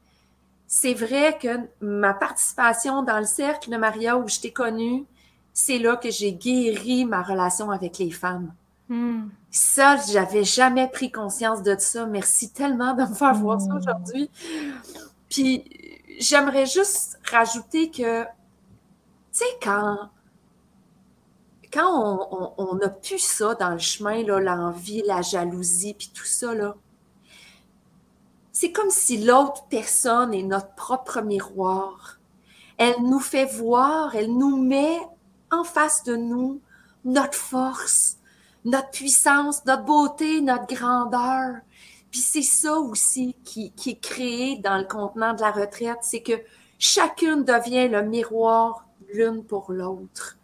c'est 0.67 0.93
vrai 0.93 1.37
que 1.39 1.59
ma 1.81 2.13
participation 2.13 3.03
dans 3.03 3.19
le 3.19 3.25
cercle 3.25 3.69
de 3.69 3.77
Maria 3.77 4.17
où 4.17 4.27
je 4.27 4.39
t'ai 4.39 4.51
connue, 4.51 5.05
c'est 5.53 5.77
là 5.77 5.97
que 5.97 6.09
j'ai 6.09 6.33
guéri 6.33 7.05
ma 7.05 7.21
relation 7.21 7.69
avec 7.69 7.99
les 7.99 8.09
femmes. 8.09 8.53
Hmm. 8.93 9.29
Ça, 9.49 9.97
j'avais 9.97 10.43
jamais 10.43 10.87
pris 10.87 11.11
conscience 11.11 11.63
de 11.63 11.75
ça. 11.79 12.05
Merci 12.05 12.51
tellement 12.51 12.93
de 12.93 13.01
me 13.01 13.15
faire 13.15 13.33
voir 13.33 13.59
ça 13.59 13.69
hmm. 13.73 13.77
aujourd'hui. 13.77 14.29
Puis, 15.31 15.63
j'aimerais 16.19 16.67
juste 16.67 17.19
rajouter 17.27 17.89
que, 17.89 18.23
tu 18.23 18.29
sais, 19.31 19.45
quand, 19.63 19.97
quand 21.71 22.53
on, 22.59 22.79
a 22.81 22.89
pu 22.89 23.17
ça 23.17 23.55
dans 23.55 23.71
le 23.71 23.79
chemin, 23.79 24.21
l'envie, 24.21 25.01
la 25.07 25.23
jalousie, 25.23 25.95
puis 25.95 26.11
tout 26.13 26.25
ça, 26.25 26.53
là, 26.53 26.75
c'est 28.51 28.71
comme 28.71 28.91
si 28.91 29.23
l'autre 29.23 29.65
personne 29.71 30.35
est 30.35 30.43
notre 30.43 30.75
propre 30.75 31.21
miroir. 31.21 32.19
Elle 32.77 33.01
nous 33.01 33.19
fait 33.19 33.45
voir, 33.45 34.15
elle 34.15 34.37
nous 34.37 34.61
met 34.61 34.99
en 35.51 35.63
face 35.63 36.03
de 36.03 36.15
nous 36.15 36.61
notre 37.05 37.33
force, 37.33 38.19
notre 38.65 38.89
puissance, 38.91 39.65
notre 39.65 39.83
beauté, 39.83 40.41
notre 40.41 40.67
grandeur. 40.67 41.55
Puis 42.11 42.21
c'est 42.21 42.41
ça 42.41 42.73
aussi 42.73 43.35
qui, 43.43 43.73
est 43.85 43.99
créé 43.99 44.57
dans 44.57 44.77
le 44.77 44.85
contenant 44.85 45.33
de 45.33 45.41
la 45.41 45.51
retraite, 45.51 45.99
c'est 46.01 46.21
que 46.21 46.33
chacune 46.77 47.43
devient 47.43 47.87
le 47.87 48.03
miroir 48.03 48.85
l'une 49.13 49.43
pour 49.43 49.71
l'autre. 49.71 50.37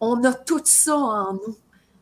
On 0.00 0.24
a 0.24 0.32
tout 0.32 0.62
ça 0.64 0.96
en 0.96 1.34
nous. 1.34 1.56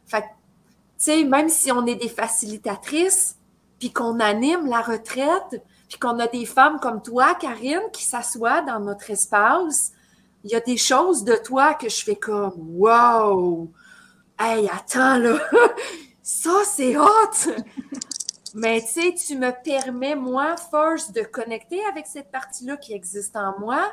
Fait 0.07 0.23
tu 0.23 1.05
sais, 1.05 1.25
même 1.25 1.49
si 1.49 1.71
on 1.71 1.87
est 1.87 1.95
des 1.95 2.09
facilitatrices, 2.09 3.37
puis 3.79 3.93
qu'on 3.93 4.19
anime 4.19 4.67
la 4.67 4.81
retraite, 4.81 5.63
puis 5.89 5.99
qu'on 5.99 6.19
a 6.19 6.27
des 6.27 6.45
femmes 6.45 6.81
comme 6.81 7.03
toi, 7.03 7.35
Karine, 7.35 7.91
qui 7.93 8.05
s'assoient 8.05 8.63
dans 8.63 8.81
notre 8.81 9.11
espace, 9.11 9.93
il 10.45 10.51
y 10.51 10.55
a 10.55 10.61
des 10.61 10.77
choses 10.77 11.25
de 11.25 11.35
toi 11.35 11.75
que 11.75 11.89
je 11.89 12.05
fais 12.05 12.17
comme 12.17 12.55
Wow! 12.57 13.71
Hey, 14.39 14.69
attends 14.69 15.19
là! 15.19 15.39
Ça, 16.23 16.63
c'est 16.65 16.97
hot! 16.97 17.07
Mais 18.55 18.81
tu 18.81 18.89
sais, 18.89 19.15
tu 19.15 19.37
me 19.37 19.51
permets, 19.65 20.15
moi, 20.15 20.57
first, 20.57 21.15
de 21.15 21.23
connecter 21.23 21.85
avec 21.87 22.07
cette 22.07 22.31
partie-là 22.31 22.77
qui 22.77 22.93
existe 22.93 23.37
en 23.37 23.59
moi, 23.59 23.91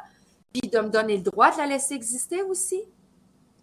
puis 0.53 0.69
de 0.69 0.79
me 0.79 0.89
donner 0.89 1.17
le 1.17 1.23
droit 1.23 1.51
de 1.51 1.57
la 1.57 1.65
laisser 1.65 1.95
exister 1.95 2.43
aussi. 2.43 2.81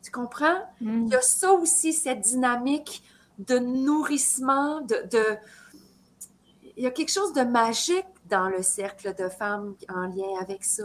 Tu 0.02 0.10
comprends? 0.10 0.58
Mm. 0.80 1.06
Il 1.06 1.12
y 1.12 1.16
a 1.16 1.22
ça 1.22 1.52
aussi, 1.52 1.92
cette 1.92 2.20
dynamique 2.20 3.02
de 3.38 3.58
nourrissement, 3.58 4.80
de, 4.80 5.36
il 6.76 6.82
y 6.82 6.86
a 6.86 6.90
quelque 6.90 7.12
chose 7.12 7.32
de 7.32 7.42
magique 7.42 8.06
dans 8.28 8.48
le 8.48 8.62
cercle 8.62 9.14
de 9.14 9.28
femmes 9.28 9.74
en 9.88 10.06
lien 10.06 10.40
avec 10.40 10.64
ça. 10.64 10.84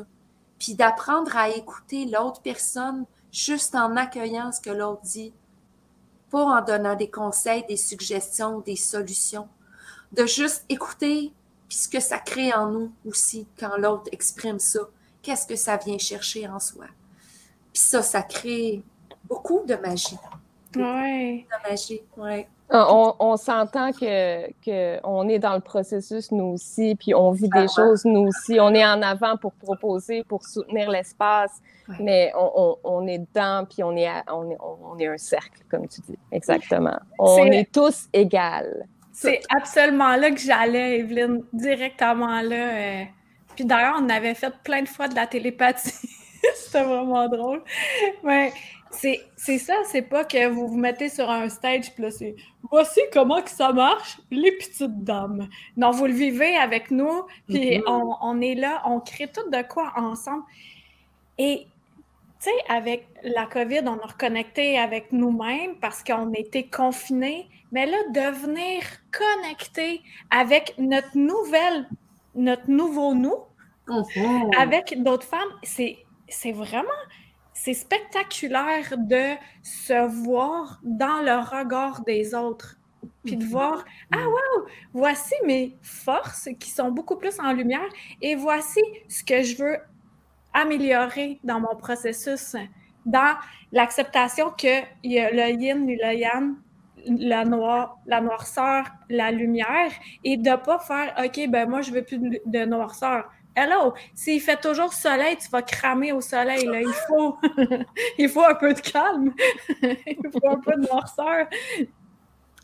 Puis 0.60 0.76
d'apprendre 0.76 1.36
à 1.36 1.50
écouter 1.50 2.06
l'autre 2.06 2.42
personne 2.42 3.06
juste 3.32 3.76
en 3.76 3.96
accueillant 3.96 4.52
ce 4.52 4.62
que 4.62 4.70
l'autre 4.70 5.02
dit, 5.02 5.34
pas 6.30 6.44
en 6.44 6.62
donnant 6.62 6.96
des 6.96 7.10
conseils, 7.10 7.66
des 7.68 7.78
suggestions, 7.78 8.60
des 8.60 8.76
solutions. 8.76 9.48
De 10.12 10.26
juste 10.26 10.64
écouter 10.70 11.34
puis 11.68 11.78
ce 11.78 11.90
que 11.90 12.00
ça 12.00 12.20
crée 12.20 12.54
en 12.54 12.72
nous 12.72 12.92
aussi 13.06 13.48
quand 13.60 13.78
l'autre 13.78 14.10
exprime 14.12 14.60
ça. 14.60 14.80
Qu'est-ce 15.22 15.46
que 15.46 15.56
ça 15.56 15.78
vient 15.78 15.98
chercher 15.98 16.48
en 16.48 16.60
soi? 16.60 16.86
Puis 17.74 17.82
ça, 17.82 18.02
ça 18.02 18.22
crée 18.22 18.82
beaucoup 19.26 19.64
de 19.66 19.76
magie. 19.76 20.18
Oui. 20.76 21.44
De 21.44 21.70
magie, 21.70 22.02
oui. 22.16 22.46
On, 22.70 23.14
on 23.20 23.38
s'entend 23.38 23.94
que, 23.94 24.52
que, 24.62 25.00
on 25.06 25.30
est 25.30 25.40
dans 25.40 25.54
le 25.54 25.62
processus, 25.62 26.32
nous 26.32 26.46
aussi, 26.46 26.96
puis 26.96 27.14
on 27.14 27.32
vit 27.32 27.48
des 27.48 27.68
choses, 27.74 28.04
nous 28.04 28.28
aussi. 28.28 28.60
On 28.60 28.74
est 28.74 28.86
en 28.86 29.02
avant 29.02 29.38
pour 29.38 29.54
proposer, 29.54 30.24
pour 30.24 30.44
soutenir 30.44 30.90
l'espace, 30.90 31.62
mais 32.00 32.34
on, 32.36 32.78
on, 32.84 33.08
est 33.08 33.20
dedans, 33.20 33.66
puis 33.70 33.84
on 33.84 33.96
est, 33.96 34.10
on, 34.30 34.52
est, 34.52 34.58
on 34.60 35.00
est 35.00 35.08
un 35.08 35.18
cercle, 35.18 35.62
comme 35.70 35.88
tu 35.88 36.02
dis. 36.02 36.18
Exactement. 36.32 37.00
On 37.20 37.46
est, 37.46 37.72
tous 37.72 38.10
égales. 38.12 38.86
C'est 39.14 39.42
absolument 39.50 40.16
là 40.18 40.30
que 40.30 40.40
j'allais, 40.40 41.00
Evelyne, 41.00 41.44
directement 41.54 42.42
là. 42.42 42.74
Euh. 42.74 43.04
Puis 43.56 43.66
d'ailleurs, 43.66 43.96
on 44.00 44.10
avait 44.10 44.36
fait 44.36 44.54
plein 44.64 44.84
de 44.84 44.88
fois 44.88 45.08
de 45.08 45.16
la 45.16 45.26
télépathie. 45.26 46.10
C'était 46.56 46.84
vraiment 46.84 47.28
drôle. 47.28 47.64
Mais 48.24 48.52
c'est 48.92 49.58
ça, 49.58 49.74
c'est 49.86 50.02
pas 50.02 50.24
que 50.24 50.48
vous 50.48 50.68
vous 50.68 50.78
mettez 50.78 51.10
sur 51.10 51.30
un 51.30 51.50
stage, 51.50 51.94
puis 51.94 52.04
là, 52.04 52.12
c'est 52.12 52.36
voici 52.70 53.00
comment 53.14 53.42
que 53.42 53.50
ça 53.50 53.74
marche, 53.74 54.20
les 54.32 54.52
petites 54.54 55.04
dames. 55.04 55.48
Non, 55.76 55.92
vous 55.92 56.06
le 56.06 56.14
vivez 56.14 56.56
avec 56.56 56.92
nous, 56.92 57.24
puis 57.48 57.78
mm-hmm. 57.78 58.18
on, 58.22 58.42
est 58.42 58.56
là, 58.56 58.82
on 58.86 59.00
crée 59.00 59.28
tout 59.28 59.50
de 59.50 59.62
quoi 59.68 59.94
ensemble. 59.96 60.44
Et, 61.38 61.68
tu 62.40 62.50
sais, 62.50 62.56
avec 62.70 63.08
la 63.24 63.46
COVID, 63.46 63.82
on 63.86 64.00
a 64.00 64.08
reconnecté 64.08 64.78
avec 64.78 65.12
nous-mêmes 65.12 65.76
parce 65.80 66.04
qu'on 66.04 66.34
était 66.34 66.68
confinés, 66.68 67.48
mais 67.72 67.86
là, 67.86 67.98
devenir 68.14 68.82
connecté 69.12 70.02
avec 70.30 70.74
notre 70.78 71.16
nouvelle, 71.18 71.88
notre 72.36 72.70
nouveau 72.70 73.14
nous, 73.14 73.38
avec 74.58 75.02
d'autres 75.02 75.26
femmes, 75.26 75.50
c'est 75.64 76.52
vraiment 76.52 76.88
c'est 77.64 77.74
spectaculaire 77.74 78.94
de 78.98 79.36
se 79.64 80.08
voir 80.08 80.80
dans 80.84 81.22
le 81.24 81.40
regard 81.40 82.04
des 82.04 82.36
autres. 82.36 82.78
Puis 83.26 83.36
de 83.36 83.44
mhm. 83.44 83.50
voir, 83.50 83.86
ah 84.14 84.28
wow, 84.28 84.68
voici 84.94 85.34
mes 85.46 85.76
forces 85.82 86.50
qui 86.60 86.70
sont 86.70 86.92
beaucoup 86.92 87.18
plus 87.18 87.40
en 87.40 87.52
lumière 87.54 87.90
et 88.22 88.36
voici 88.36 88.80
ce 89.10 89.24
que 89.24 89.42
je 89.42 89.58
veux 89.58 89.78
améliorer 90.54 91.40
dans 91.44 91.60
mon 91.60 91.76
processus, 91.76 92.56
dans 93.06 93.36
l'acceptation 93.72 94.52
qu'il 94.52 94.84
y 95.04 95.20
a 95.20 95.32
le 95.32 95.60
yin 95.60 95.90
et 95.90 95.98
le 96.02 96.14
yang, 96.14 96.56
la, 97.06 97.44
noir, 97.44 97.98
la 98.06 98.22
noirceur, 98.22 98.86
la 99.10 99.32
lumière, 99.32 99.92
et 100.24 100.38
de 100.38 100.50
ne 100.50 100.56
pas 100.56 100.80
faire, 100.80 101.14
OK, 101.24 101.50
ben 101.50 101.70
moi, 101.70 101.82
je 101.82 101.92
veux 101.92 102.04
plus 102.04 102.20
de 102.20 102.66
noirceur. 102.66 103.30
Hello, 103.60 103.96
s'il 104.14 104.40
fait 104.40 104.62
toujours 104.62 104.94
soleil, 104.94 105.36
tu 105.36 105.50
vas 105.50 105.64
cramer 105.64 106.12
au 106.12 106.22
soleil. 106.22 106.64
Là. 106.68 106.80
Il, 106.80 106.94
faut, 107.08 107.40
il 108.20 108.30
faut 108.30 108.44
un 108.44 108.54
peu 108.54 108.72
de 108.72 108.80
calme. 108.80 109.34
il 109.82 110.30
faut 110.32 110.48
un 110.48 110.60
peu 110.60 110.74
de 110.74 110.88
noirceur. 110.88 111.48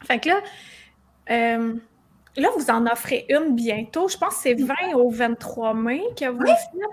Fait 0.06 0.20
que 0.20 0.30
là, 0.30 0.42
euh, 1.32 1.74
là, 2.38 2.50
vous 2.56 2.70
en 2.70 2.86
offrez 2.86 3.26
une 3.28 3.56
bientôt. 3.56 4.08
Je 4.08 4.18
pense 4.20 4.36
que 4.36 4.42
c'est 4.42 4.54
20 4.54 4.94
au 4.94 5.10
23 5.10 5.74
mai 5.74 6.04
que 6.16 6.30
vous 6.30 6.46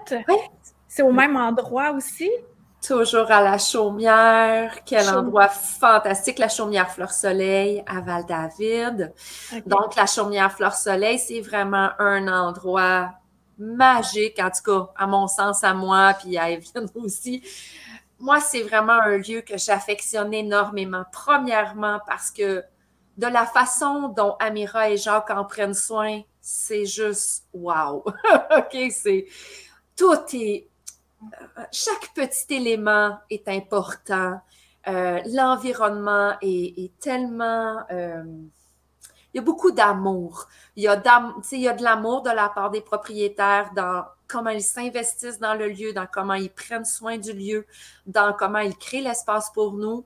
faites. 0.09 0.25
C'est 0.89 1.03
au 1.03 1.13
même 1.13 1.37
endroit 1.37 1.91
aussi? 1.91 2.31
Toujours 2.83 3.31
à 3.31 3.43
la 3.43 3.59
Chaumière. 3.59 4.79
Quel 4.87 5.11
endroit 5.11 5.49
fantastique, 5.49 6.39
la 6.39 6.49
Chaumière 6.49 6.91
Fleur 6.91 7.13
Soleil 7.13 7.85
à 7.87 8.01
Val-David. 8.01 9.13
Donc, 9.67 9.95
la 9.95 10.07
Chaumière 10.07 10.51
Fleur 10.53 10.75
Soleil, 10.75 11.19
c'est 11.19 11.43
vraiment 11.43 11.91
un 11.99 12.27
endroit 12.29 13.20
magique, 13.61 14.41
en 14.41 14.51
tout 14.51 14.63
cas, 14.65 14.93
à 14.97 15.07
mon 15.07 15.29
sens, 15.29 15.63
à 15.63 15.75
moi, 15.75 16.15
puis 16.15 16.37
à 16.39 16.51
Evelyne 16.51 16.89
aussi. 16.97 17.43
Moi, 18.19 18.41
c'est 18.41 18.63
vraiment 18.63 19.01
un 19.01 19.19
lieu 19.19 19.43
que 19.43 19.57
j'affectionne 19.57 20.35
énormément. 20.35 21.05
Premièrement, 21.13 22.01
parce 22.07 22.31
que 22.31 22.65
de 23.17 23.27
la 23.27 23.47
façon 23.47 24.09
dont 24.09 24.35
Amira 24.41 24.91
et 24.91 24.97
Jacques 24.97 25.31
en 25.31 25.45
prennent 25.45 25.75
soin, 25.75 26.23
c'est 26.41 26.87
juste 26.87 27.45
wow. 27.53 28.05
OK, 28.57 28.77
c'est 28.91 29.27
tout 29.97 30.19
est 30.33 30.71
chaque 31.71 32.15
petit 32.15 32.55
élément 32.55 33.19
est 33.29 33.49
important. 33.49 34.41
Euh, 34.89 35.21
l'environnement 35.27 36.35
est, 36.41 36.99
tellement 37.01 37.83
euh, 37.91 38.25
il 39.33 39.39
y 39.39 39.41
a 39.41 39.43
beaucoup 39.43 39.71
d'amour. 39.71 40.49
Il, 40.77 40.83
y 40.83 40.89
a 40.89 41.03
il 41.53 41.61
y 41.61 41.69
a 41.69 41.73
de 41.73 41.83
l'amour 41.83 42.23
de 42.23 42.31
la 42.31 42.49
part 42.49 42.71
des 42.71 42.81
propriétaires 42.81 43.71
dans 43.75 44.05
comment 44.27 44.51
ils 44.51 44.63
s'investissent 44.63 45.39
dans 45.39 45.55
le 45.55 45.69
lieu, 45.69 45.93
dans 45.93 46.07
comment 46.07 46.35
ils 46.35 46.51
prennent 46.51 46.85
soin 46.85 47.19
du 47.19 47.33
lieu, 47.33 47.67
dans 48.07 48.33
comment 48.33 48.59
ils 48.59 48.77
créent 48.77 49.03
l'espace 49.03 49.51
pour 49.53 49.73
nous. 49.73 50.05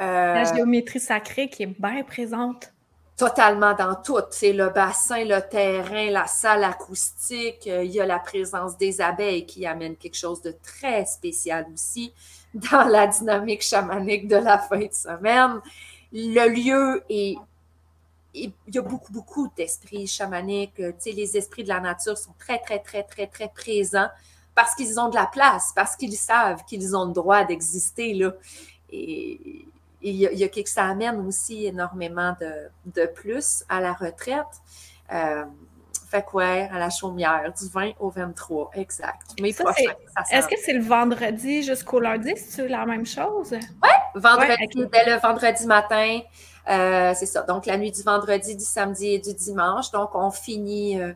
Euh, 0.00 0.34
la 0.34 0.54
géométrie 0.54 1.00
sacrée 1.00 1.48
qui 1.48 1.62
est 1.62 1.80
bien 1.80 2.02
présente. 2.02 2.72
Totalement 3.16 3.72
dans 3.72 3.94
tout. 3.94 4.18
C'est 4.30 4.52
le 4.52 4.68
bassin, 4.68 5.24
le 5.24 5.40
terrain, 5.40 6.10
la 6.10 6.26
salle 6.26 6.64
acoustique. 6.64 7.66
Euh, 7.66 7.82
il 7.82 7.90
y 7.92 8.00
a 8.00 8.04
la 8.04 8.18
présence 8.18 8.76
des 8.76 9.00
abeilles 9.00 9.46
qui 9.46 9.64
amène 9.66 9.96
quelque 9.96 10.18
chose 10.18 10.42
de 10.42 10.54
très 10.62 11.06
spécial 11.06 11.66
aussi 11.72 12.12
dans 12.54 12.84
la 12.84 13.06
dynamique 13.06 13.62
chamanique 13.62 14.28
de 14.28 14.36
la 14.36 14.58
fin 14.58 14.80
de 14.80 14.92
semaine. 14.92 15.60
Le 16.12 16.48
lieu 16.48 17.02
est 17.08 17.36
il 18.44 18.74
y 18.74 18.78
a 18.78 18.82
beaucoup, 18.82 19.12
beaucoup 19.12 19.48
d'esprits 19.56 20.06
chamaniques. 20.06 20.78
Euh, 20.80 20.92
tu 20.92 21.10
sais, 21.10 21.12
les 21.12 21.36
esprits 21.36 21.64
de 21.64 21.68
la 21.68 21.80
nature 21.80 22.16
sont 22.16 22.34
très, 22.38 22.58
très, 22.58 22.78
très, 22.78 23.02
très, 23.02 23.26
très 23.26 23.48
présents 23.48 24.08
parce 24.54 24.74
qu'ils 24.74 24.98
ont 24.98 25.08
de 25.08 25.14
la 25.14 25.26
place, 25.26 25.72
parce 25.74 25.96
qu'ils 25.96 26.16
savent 26.16 26.64
qu'ils 26.64 26.96
ont 26.96 27.06
le 27.06 27.12
droit 27.12 27.44
d'exister, 27.44 28.14
là. 28.14 28.32
Et 28.90 29.66
il 30.02 30.14
y, 30.14 30.26
a, 30.26 30.32
il 30.32 30.38
y 30.38 30.44
a 30.44 30.48
que 30.48 30.68
ça 30.68 30.84
amène 30.84 31.26
aussi 31.26 31.66
énormément 31.66 32.34
de, 32.40 32.68
de 32.86 33.06
plus 33.06 33.64
à 33.68 33.80
la 33.80 33.92
retraite. 33.92 34.46
Euh, 35.12 35.44
fait 36.08 36.24
quoi, 36.24 36.44
à 36.44 36.78
la 36.78 36.88
chaumière, 36.88 37.52
du 37.58 37.68
20 37.68 37.92
au 37.98 38.10
23, 38.10 38.70
exact. 38.74 39.34
Mais 39.40 39.50
Est-ce 39.50 40.48
que 40.48 40.54
c'est 40.64 40.72
le 40.72 40.82
vendredi 40.82 41.62
jusqu'au 41.62 42.00
lundi? 42.00 42.32
C'est 42.36 42.68
la 42.68 42.86
même 42.86 43.04
chose? 43.04 43.52
Oui, 43.52 43.90
vendredi, 44.14 44.86
dès 44.92 45.04
le 45.04 45.20
vendredi 45.20 45.66
matin. 45.66 46.20
Euh, 46.68 47.12
c'est 47.14 47.26
ça. 47.26 47.42
Donc, 47.42 47.66
la 47.66 47.76
nuit 47.76 47.92
du 47.92 48.02
vendredi, 48.02 48.56
du 48.56 48.64
samedi 48.64 49.14
et 49.14 49.18
du 49.18 49.34
dimanche. 49.34 49.90
Donc, 49.90 50.14
on 50.14 50.30
finit, 50.30 51.00
euh, 51.00 51.12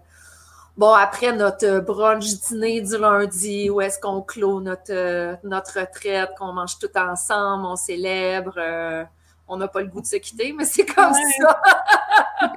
bon, 0.77 0.93
après 0.93 1.33
notre 1.33 1.81
brunch 1.81 2.27
dîner 2.49 2.81
du 2.81 2.97
lundi, 2.99 3.71
où 3.71 3.81
est-ce 3.81 3.99
qu'on 3.99 4.23
clôt 4.23 4.61
notre, 4.61 4.93
euh, 4.93 5.37
notre 5.43 5.81
retraite, 5.81 6.31
qu'on 6.39 6.53
mange 6.53 6.79
tout 6.79 6.97
ensemble, 6.97 7.67
on 7.67 7.77
célèbre 7.77 9.09
on 9.51 9.57
n'a 9.57 9.67
pas 9.67 9.81
le 9.81 9.89
goût 9.89 10.01
de 10.01 10.07
se 10.07 10.17
quitter, 10.17 10.53
mais 10.53 10.65
c'est 10.65 10.87
comme 10.87 11.13
ça. 11.13 11.61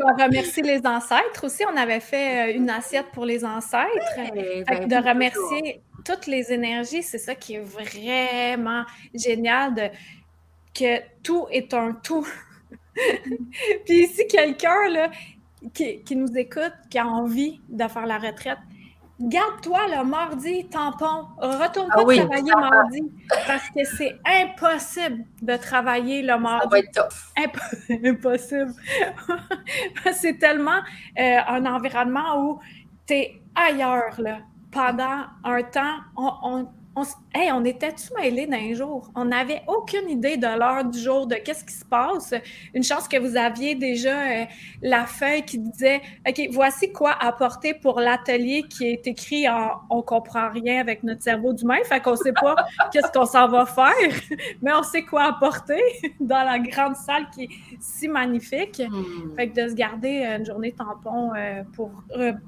on 0.03 0.13
remercie 0.23 0.61
les 0.61 0.85
ancêtres 0.85 1.43
aussi. 1.43 1.63
On 1.65 1.75
avait 1.75 1.99
fait 1.99 2.51
euh, 2.51 2.55
une 2.55 2.69
assiette 2.69 3.07
pour 3.11 3.25
les 3.25 3.43
ancêtres. 3.43 4.15
Ben 4.15 4.87
de 4.87 4.95
remercier 4.95 5.81
toutes 6.05 6.27
les 6.27 6.53
énergies, 6.53 7.01
c'est 7.01 7.17
ça 7.17 7.33
qui 7.33 7.55
est 7.55 7.61
vraiment 7.61 8.83
génial, 9.13 9.73
de, 9.73 9.89
que 10.73 11.01
tout 11.23 11.47
est 11.49 11.73
un 11.73 11.93
tout. 11.93 12.27
Puis 13.85 14.03
ici, 14.03 14.27
quelqu'un 14.27 15.09
qui, 15.73 16.03
qui, 16.03 16.15
nous 16.15 16.35
écoute, 16.37 16.73
qui 16.89 16.97
a 16.97 17.07
envie 17.07 17.61
de 17.69 17.87
faire 17.87 18.05
la 18.05 18.17
retraite, 18.17 18.59
garde-toi 19.19 19.79
le 19.87 20.05
mardi 20.05 20.67
tampon. 20.67 21.27
Retourne 21.37 21.89
ah 21.91 21.95
pas 21.95 22.15
travailler 22.15 22.51
mardi 22.51 23.03
parce 23.47 23.69
que 23.69 23.83
c'est 23.85 24.19
impossible 24.25 25.25
de 25.41 25.55
travailler 25.55 26.21
le 26.21 26.37
mardi. 26.37 26.67
Ça 26.93 27.07
va 27.07 27.43
être 27.43 27.63
impossible. 28.05 28.73
c'est 30.13 30.37
tellement 30.37 30.81
euh, 31.19 31.37
un 31.47 31.65
environnement 31.65 32.39
où 32.39 32.59
tu 33.07 33.13
es 33.13 33.41
ailleurs 33.55 34.19
là, 34.19 34.39
pendant 34.71 35.25
un 35.43 35.63
temps. 35.63 35.97
on 36.17 36.33
on, 36.43 36.67
hey, 37.33 37.51
on 37.51 37.65
était-tu 37.65 38.13
mêlés 38.15 38.45
d'un 38.45 38.73
jour? 38.73 39.09
On 39.15 39.25
n'avait 39.25 39.63
aucune 39.67 40.09
idée 40.09 40.37
de 40.37 40.47
l'heure 40.47 40.85
du 40.85 40.99
jour, 40.99 41.25
de 41.25 41.35
qu'est-ce 41.35 41.63
qui 41.63 41.73
se 41.73 41.85
passe. 41.85 42.33
Une 42.73 42.83
chance 42.83 43.07
que 43.07 43.17
vous 43.17 43.35
aviez 43.35 43.75
déjà 43.75 44.19
euh, 44.19 44.45
la 44.81 45.05
feuille 45.05 45.43
qui 45.43 45.57
disait 45.57 46.01
OK, 46.27 46.49
voici 46.51 46.91
quoi 46.91 47.11
apporter 47.19 47.73
pour 47.73 47.99
l'atelier 47.99 48.63
qui 48.69 48.85
est 48.85 49.07
écrit 49.07 49.49
en 49.49 49.81
on 49.89 50.01
comprend 50.01 50.49
rien 50.49 50.79
avec 50.79 51.03
notre 51.03 51.23
cerveau 51.23 51.53
d'humain, 51.53 51.77
fait 51.85 51.99
qu'on 52.01 52.15
sait 52.15 52.33
pas 52.33 52.55
qu'est-ce 52.91 53.11
qu'on 53.11 53.25
s'en 53.25 53.47
va 53.47 53.65
faire, 53.65 54.19
mais 54.61 54.71
on 54.73 54.83
sait 54.83 55.03
quoi 55.03 55.23
apporter 55.23 55.81
dans 56.19 56.43
la 56.43 56.59
grande 56.59 56.95
salle 56.95 57.27
qui 57.33 57.43
est 57.43 57.49
si 57.79 58.07
magnifique. 58.07 58.81
Hmm. 58.87 59.35
Fait 59.35 59.49
que 59.49 59.63
de 59.63 59.69
se 59.69 59.73
garder 59.73 60.23
une 60.23 60.45
journée 60.45 60.73
tampon 60.73 61.31
euh, 61.35 61.63
pour 61.75 61.91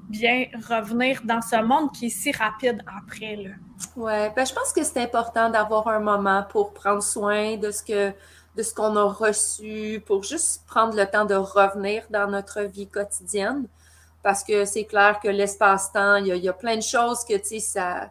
bien 0.08 0.46
revenir 0.68 1.20
dans 1.24 1.42
ce 1.42 1.60
monde 1.62 1.90
qui 1.92 2.06
est 2.06 2.10
si 2.10 2.30
rapide 2.32 2.82
après. 2.86 3.36
Là. 3.36 3.50
Ouais, 3.96 4.32
ben, 4.34 4.46
je 4.46 4.54
pense 4.54 4.72
que 4.72 4.82
c'est 4.82 5.02
important 5.02 5.50
d'avoir 5.50 5.88
un 5.88 6.00
moment 6.00 6.42
pour 6.48 6.72
prendre 6.72 7.02
soin 7.02 7.56
de 7.56 7.70
ce 7.70 7.82
que 7.82 8.12
de 8.56 8.62
ce 8.62 8.74
qu'on 8.74 8.96
a 8.96 9.04
reçu, 9.04 10.02
pour 10.06 10.22
juste 10.22 10.64
prendre 10.66 10.96
le 10.96 11.06
temps 11.06 11.26
de 11.26 11.34
revenir 11.34 12.04
dans 12.10 12.26
notre 12.26 12.62
vie 12.62 12.86
quotidienne. 12.86 13.66
Parce 14.22 14.42
que 14.42 14.64
c'est 14.64 14.84
clair 14.84 15.20
que 15.22 15.28
l'espace-temps, 15.28 16.16
il, 16.16 16.28
y, 16.28 16.48
a, 16.48 16.52
plein 16.52 16.76
de 16.76 16.82
choses 16.82 17.22
que, 17.24 17.36
tu 17.36 17.44
sais, 17.44 17.60
ça, 17.60 18.10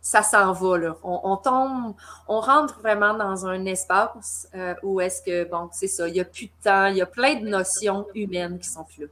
ça 0.00 0.22
s'en 0.22 0.52
va, 0.52 0.78
là. 0.78 0.96
On, 1.02 1.36
tombe, 1.36 1.94
on 2.28 2.40
rentre 2.40 2.78
vraiment 2.80 3.14
dans 3.14 3.46
un 3.46 3.64
espace 3.64 4.46
euh, 4.54 4.74
où 4.82 5.00
est-ce 5.00 5.22
que, 5.22 5.44
bon, 5.44 5.68
c'est 5.72 5.88
ça, 5.88 6.06
il 6.06 6.14
n'y 6.14 6.20
a 6.20 6.24
plus 6.24 6.46
de 6.46 6.52
temps, 6.62 6.86
il 6.86 6.98
y 6.98 7.02
a 7.02 7.06
plein 7.06 7.36
de 7.36 7.48
notions 7.48 8.06
humaines 8.14 8.58
qui 8.58 8.68
sont 8.68 8.84
plus 8.84 9.04
là. 9.04 9.08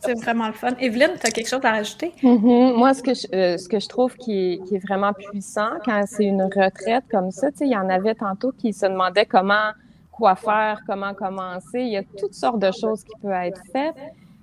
C'est 0.00 0.14
vraiment 0.14 0.46
le 0.46 0.52
fun. 0.52 0.70
Evelyne, 0.78 1.12
tu 1.20 1.26
as 1.26 1.30
quelque 1.30 1.48
chose 1.48 1.60
à 1.64 1.70
rajouter? 1.72 2.12
Mm-hmm. 2.22 2.76
Moi, 2.76 2.94
ce 2.94 3.02
que, 3.02 3.14
je, 3.14 3.26
euh, 3.34 3.80
trouve 3.88 4.16
qui 4.16 4.60
est, 4.70 4.78
vraiment 4.86 5.12
puissant 5.12 5.70
quand 5.84 6.02
c'est 6.06 6.24
une 6.24 6.42
retraite 6.42 7.04
comme 7.10 7.30
ça, 7.30 7.48
il 7.60 7.68
y 7.68 7.76
en 7.76 7.88
avait 7.88 8.14
tantôt 8.14 8.52
qui 8.52 8.72
se 8.72 8.86
demandaient 8.86 9.26
comment, 9.26 9.70
quoi 10.10 10.36
faire, 10.36 10.80
comment 10.86 11.14
commencer. 11.14 11.80
Il 11.80 11.92
y 11.92 11.96
a 11.96 12.02
toutes 12.18 12.34
sortes 12.34 12.58
de 12.58 12.70
choses 12.70 13.04
qui 13.04 13.12
peuvent 13.22 13.32
être 13.32 13.62
faites, 13.72 13.96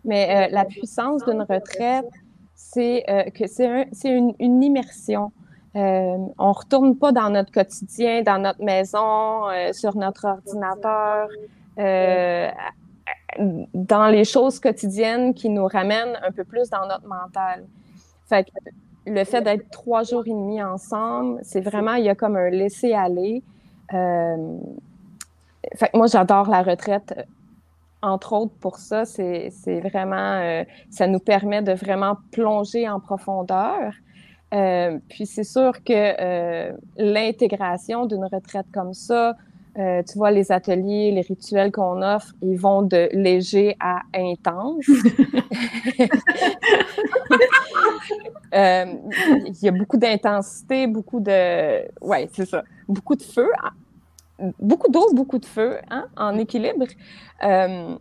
mais 0.04 0.48
euh, 0.48 0.54
la 0.54 0.66
puissance 0.66 1.24
d'une 1.26 1.42
retraite, 1.42 2.10
c'est 2.56 3.04
euh, 3.10 3.24
que 3.30 3.48
c'est 3.48 4.10
une, 4.10 4.34
immersion. 4.40 5.32
on 5.76 6.52
retourne 6.52 6.98
pas 6.98 7.12
dans 7.12 7.30
notre 7.30 7.52
quotidien, 7.52 8.24
dans 8.24 8.40
notre 8.40 8.64
maison, 8.64 9.44
sur 9.74 9.96
notre 9.96 10.26
ordinateur 10.26 11.30
dans 13.74 14.08
les 14.08 14.24
choses 14.24 14.60
quotidiennes 14.60 15.34
qui 15.34 15.50
nous 15.50 15.68
ramènent 15.68 16.18
un 16.24 16.32
peu 16.32 16.44
plus 16.44 16.70
dans 16.70 16.86
notre 16.88 17.08
mental. 17.08 17.66
Fait 18.28 18.46
que 18.46 18.52
le 19.06 19.24
fait 19.24 19.42
d'être 19.42 19.70
trois 19.70 20.04
jours 20.04 20.24
et 20.26 20.32
demi 20.32 20.62
ensemble, 20.62 21.40
c'est 21.44 21.62
vraiment, 21.62 21.94
il 21.94 22.06
y 22.06 22.10
a 22.10 22.16
comme 22.16 22.36
un 22.36 22.50
laisser-aller. 22.50 23.44
Euh, 23.94 24.58
fait 25.76 25.90
que 25.90 25.98
moi, 25.98 26.08
j'adore 26.08 26.50
la 26.50 26.62
retraite, 26.62 27.14
entre 28.02 28.34
autres 28.34 28.56
pour 28.60 28.78
ça. 28.78 29.06
C'est 29.06 29.80
vraiment, 29.82 30.42
euh, 30.42 30.64
ça 30.90 31.08
nous 31.08 31.20
permet 31.20 31.62
de 31.62 31.74
vraiment 31.74 32.18
plonger 32.32 32.88
en 32.90 33.00
profondeur. 33.00 33.94
Euh, 34.54 35.00
puis 35.10 35.26
c'est 35.26 35.44
sûr 35.44 35.84
que 35.84 36.74
l'intégration 36.98 38.06
d'une 38.06 38.26
retraite 38.26 38.68
comme 38.74 38.94
ça, 38.94 39.36
euh, 39.78 40.02
tu 40.02 40.18
vois, 40.18 40.32
les 40.32 40.52
ateliers, 40.52 41.12
les 41.12 41.22
rituels 41.22 41.72
qu'on 41.72 42.02
offre, 42.02 42.34
ils 42.42 42.58
vont 42.58 42.82
de 42.82 43.10
léger 43.14 43.76
à 43.80 44.02
intense. 44.14 44.86
Euh, 48.54 48.86
il 49.46 49.62
y 49.62 49.68
a 49.68 49.72
beaucoup 49.72 49.98
d'intensité, 49.98 50.88
beaucoup 50.88 51.20
de... 51.20 51.86
Oui, 52.00 52.30
c'est 52.32 52.46
ça. 52.46 52.64
Beaucoup 52.88 53.16
de 53.16 53.22
feu. 53.22 53.50
Beaucoup 54.58 54.90
d'eau, 54.90 55.14
beaucoup 55.14 55.38
de 55.38 55.46
feu, 55.46 55.78
hein, 55.92 56.08
en 56.16 56.38
équilibre. 56.38 56.86
Euh, 57.44 57.98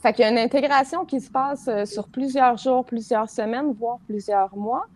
fait 0.00 0.12
qu'il 0.12 0.24
y 0.24 0.28
a 0.28 0.30
une 0.30 0.38
intégration 0.38 1.04
qui 1.04 1.20
se 1.20 1.30
passe 1.30 1.68
sur 1.84 2.08
plusieurs 2.08 2.56
jours, 2.58 2.84
plusieurs 2.84 3.28
semaines, 3.28 3.72
voire 3.72 3.98
plusieurs 4.06 4.56
mois. 4.56 4.86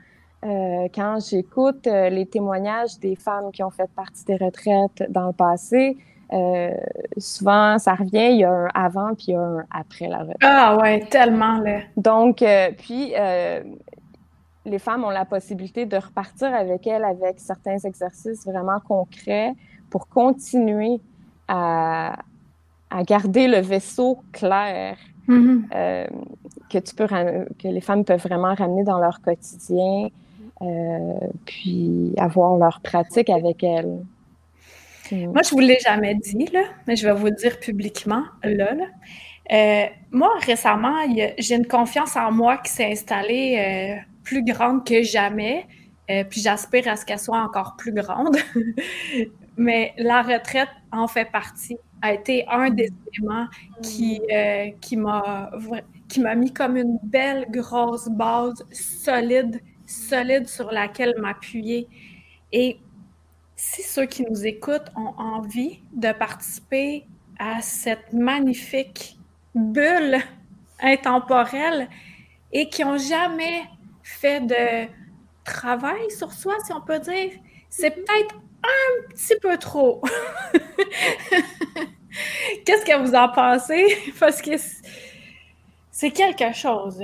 Euh, 0.45 0.89
quand 0.95 1.19
j'écoute 1.29 1.87
euh, 1.87 2.11
les 2.11 2.27
témoignages 2.27 2.99
des 3.01 3.17
femmes 3.17 3.51
qui 3.53 3.63
ont 3.63 3.71
fait 3.71 3.91
partie 3.97 4.25
des 4.27 4.37
retraites 4.37 5.11
dans 5.11 5.29
le 5.29 5.33
passé, 5.33 5.97
euh, 6.33 6.71
souvent 7.17 7.79
ça 7.79 7.95
revient, 7.95 8.33
il 8.33 8.39
y 8.39 8.45
a 8.45 8.51
un 8.51 8.69
avant 8.75 9.15
puis 9.15 9.27
il 9.29 9.33
y 9.33 9.35
a 9.35 9.41
un 9.41 9.65
après 9.71 10.09
la 10.09 10.19
retraite. 10.19 10.37
Ah 10.43 10.77
ouais, 10.77 11.01
tellement 11.07 11.59
là. 11.59 11.81
Donc, 11.97 12.45
puis 12.79 13.15
les 14.67 14.79
femmes 14.79 15.05
ont 15.05 15.11
la 15.11 15.25
possibilité 15.25 15.87
de 15.87 15.97
repartir 15.97 16.53
avec 16.53 16.87
elles 16.87 17.05
avec 17.05 17.39
certains 17.39 17.79
exercices 17.79 18.45
vraiment 18.45 18.81
concrets 18.81 19.55
pour 19.91 20.09
continuer 20.09 21.01
à, 21.49 22.17
à 22.91 23.03
garder 23.05 23.49
le 23.49 23.61
vaisseau 23.61 24.19
clair. 24.33 24.97
Mm-hmm. 25.29 26.07
que 26.71 26.79
tu 26.79 26.95
peux 26.95 27.09
que 27.09 27.67
les 27.67 27.81
femmes 27.81 28.05
peuvent 28.05 28.23
vraiment 28.23 28.55
ramener 28.55 28.85
dans 28.85 29.01
leur 29.01 29.21
quotidien 29.21 30.09
puis 31.45 32.15
avoir 32.17 32.57
leur 32.57 32.81
pratique 32.81 33.31
avec 33.31 33.63
elle. 33.63 34.05
Moi, 35.13 35.43
je 35.43 35.55
ne 35.55 35.61
vous 35.61 35.61
l'ai 35.61 35.79
jamais 35.79 36.15
dit, 36.15 36.47
là, 36.53 36.65
mais 36.87 36.97
je 36.97 37.07
vais 37.07 37.15
vous 37.15 37.27
le 37.27 37.33
dire 37.33 37.61
publiquement, 37.61 38.25
là. 38.43 38.75
Euh, 39.53 39.87
moi, 40.11 40.31
récemment, 40.41 40.97
j'ai 41.39 41.55
une 41.55 41.67
confiance 41.69 42.17
en 42.17 42.33
moi 42.33 42.59
qui 42.59 42.73
s'est 42.73 42.91
installée 42.91 43.57
euh, 43.59 44.01
plus 44.25 44.43
grande 44.43 44.85
que 44.85 45.03
jamais, 45.03 45.67
puis 46.09 46.41
j'aspire 46.41 46.89
à 46.89 46.97
ce 46.97 47.05
qu'elle 47.05 47.21
soit 47.21 47.39
encore 47.39 47.77
plus 47.77 47.93
grande. 47.93 48.37
mais 49.57 49.93
la 49.99 50.23
retraite 50.23 50.69
en 50.91 51.07
fait 51.07 51.31
partie, 51.31 51.79
a 52.03 52.13
été 52.13 52.45
un 52.49 52.71
des 52.71 52.91
éléments 53.13 53.47
qui, 53.83 54.21
qui 54.81 54.97
m'a 54.97 56.35
mis 56.37 56.53
comme 56.53 56.77
une 56.77 56.99
belle 57.03 57.47
grosse 57.51 58.09
base 58.09 58.65
solide 58.73 59.61
solide 59.87 60.49
sur 60.49 60.71
laquelle 60.71 61.15
m'appuyer. 61.19 61.89
Et 62.53 62.79
si 63.55 63.83
ceux 63.83 64.07
qui 64.07 64.25
nous 64.29 64.47
écoutent 64.47 64.91
ont 64.97 65.15
envie 65.19 65.81
de 65.93 66.13
participer 66.13 67.07
à 67.39 67.63
cette 67.63 68.13
magnifique 68.13 69.17
bulle 69.55 70.19
intemporelle 70.81 71.89
et 72.53 72.69
qui 72.69 72.85
n'ont 72.85 72.99
jamais 72.99 73.65
fait 74.03 74.41
de 74.41 74.89
travail 75.45 76.11
sur 76.11 76.33
soi, 76.33 76.55
si 76.65 76.73
on 76.73 76.81
peut 76.81 76.99
dire, 76.99 77.33
c'est 77.69 77.91
peut-être 77.91 78.35
un 78.63 79.09
petit 79.09 79.37
peu 79.41 79.57
trop. 79.57 80.03
Qu'est-ce 82.65 82.85
que 82.85 82.99
vous 82.99 83.15
en 83.15 83.29
pensez? 83.29 83.87
Parce 84.21 84.41
que 84.43 84.53
c'est 85.91 86.11
quelque 86.11 86.53
chose. 86.55 87.03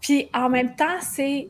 Puis 0.00 0.28
en 0.34 0.48
même 0.48 0.74
temps, 0.74 1.00
c'est 1.00 1.48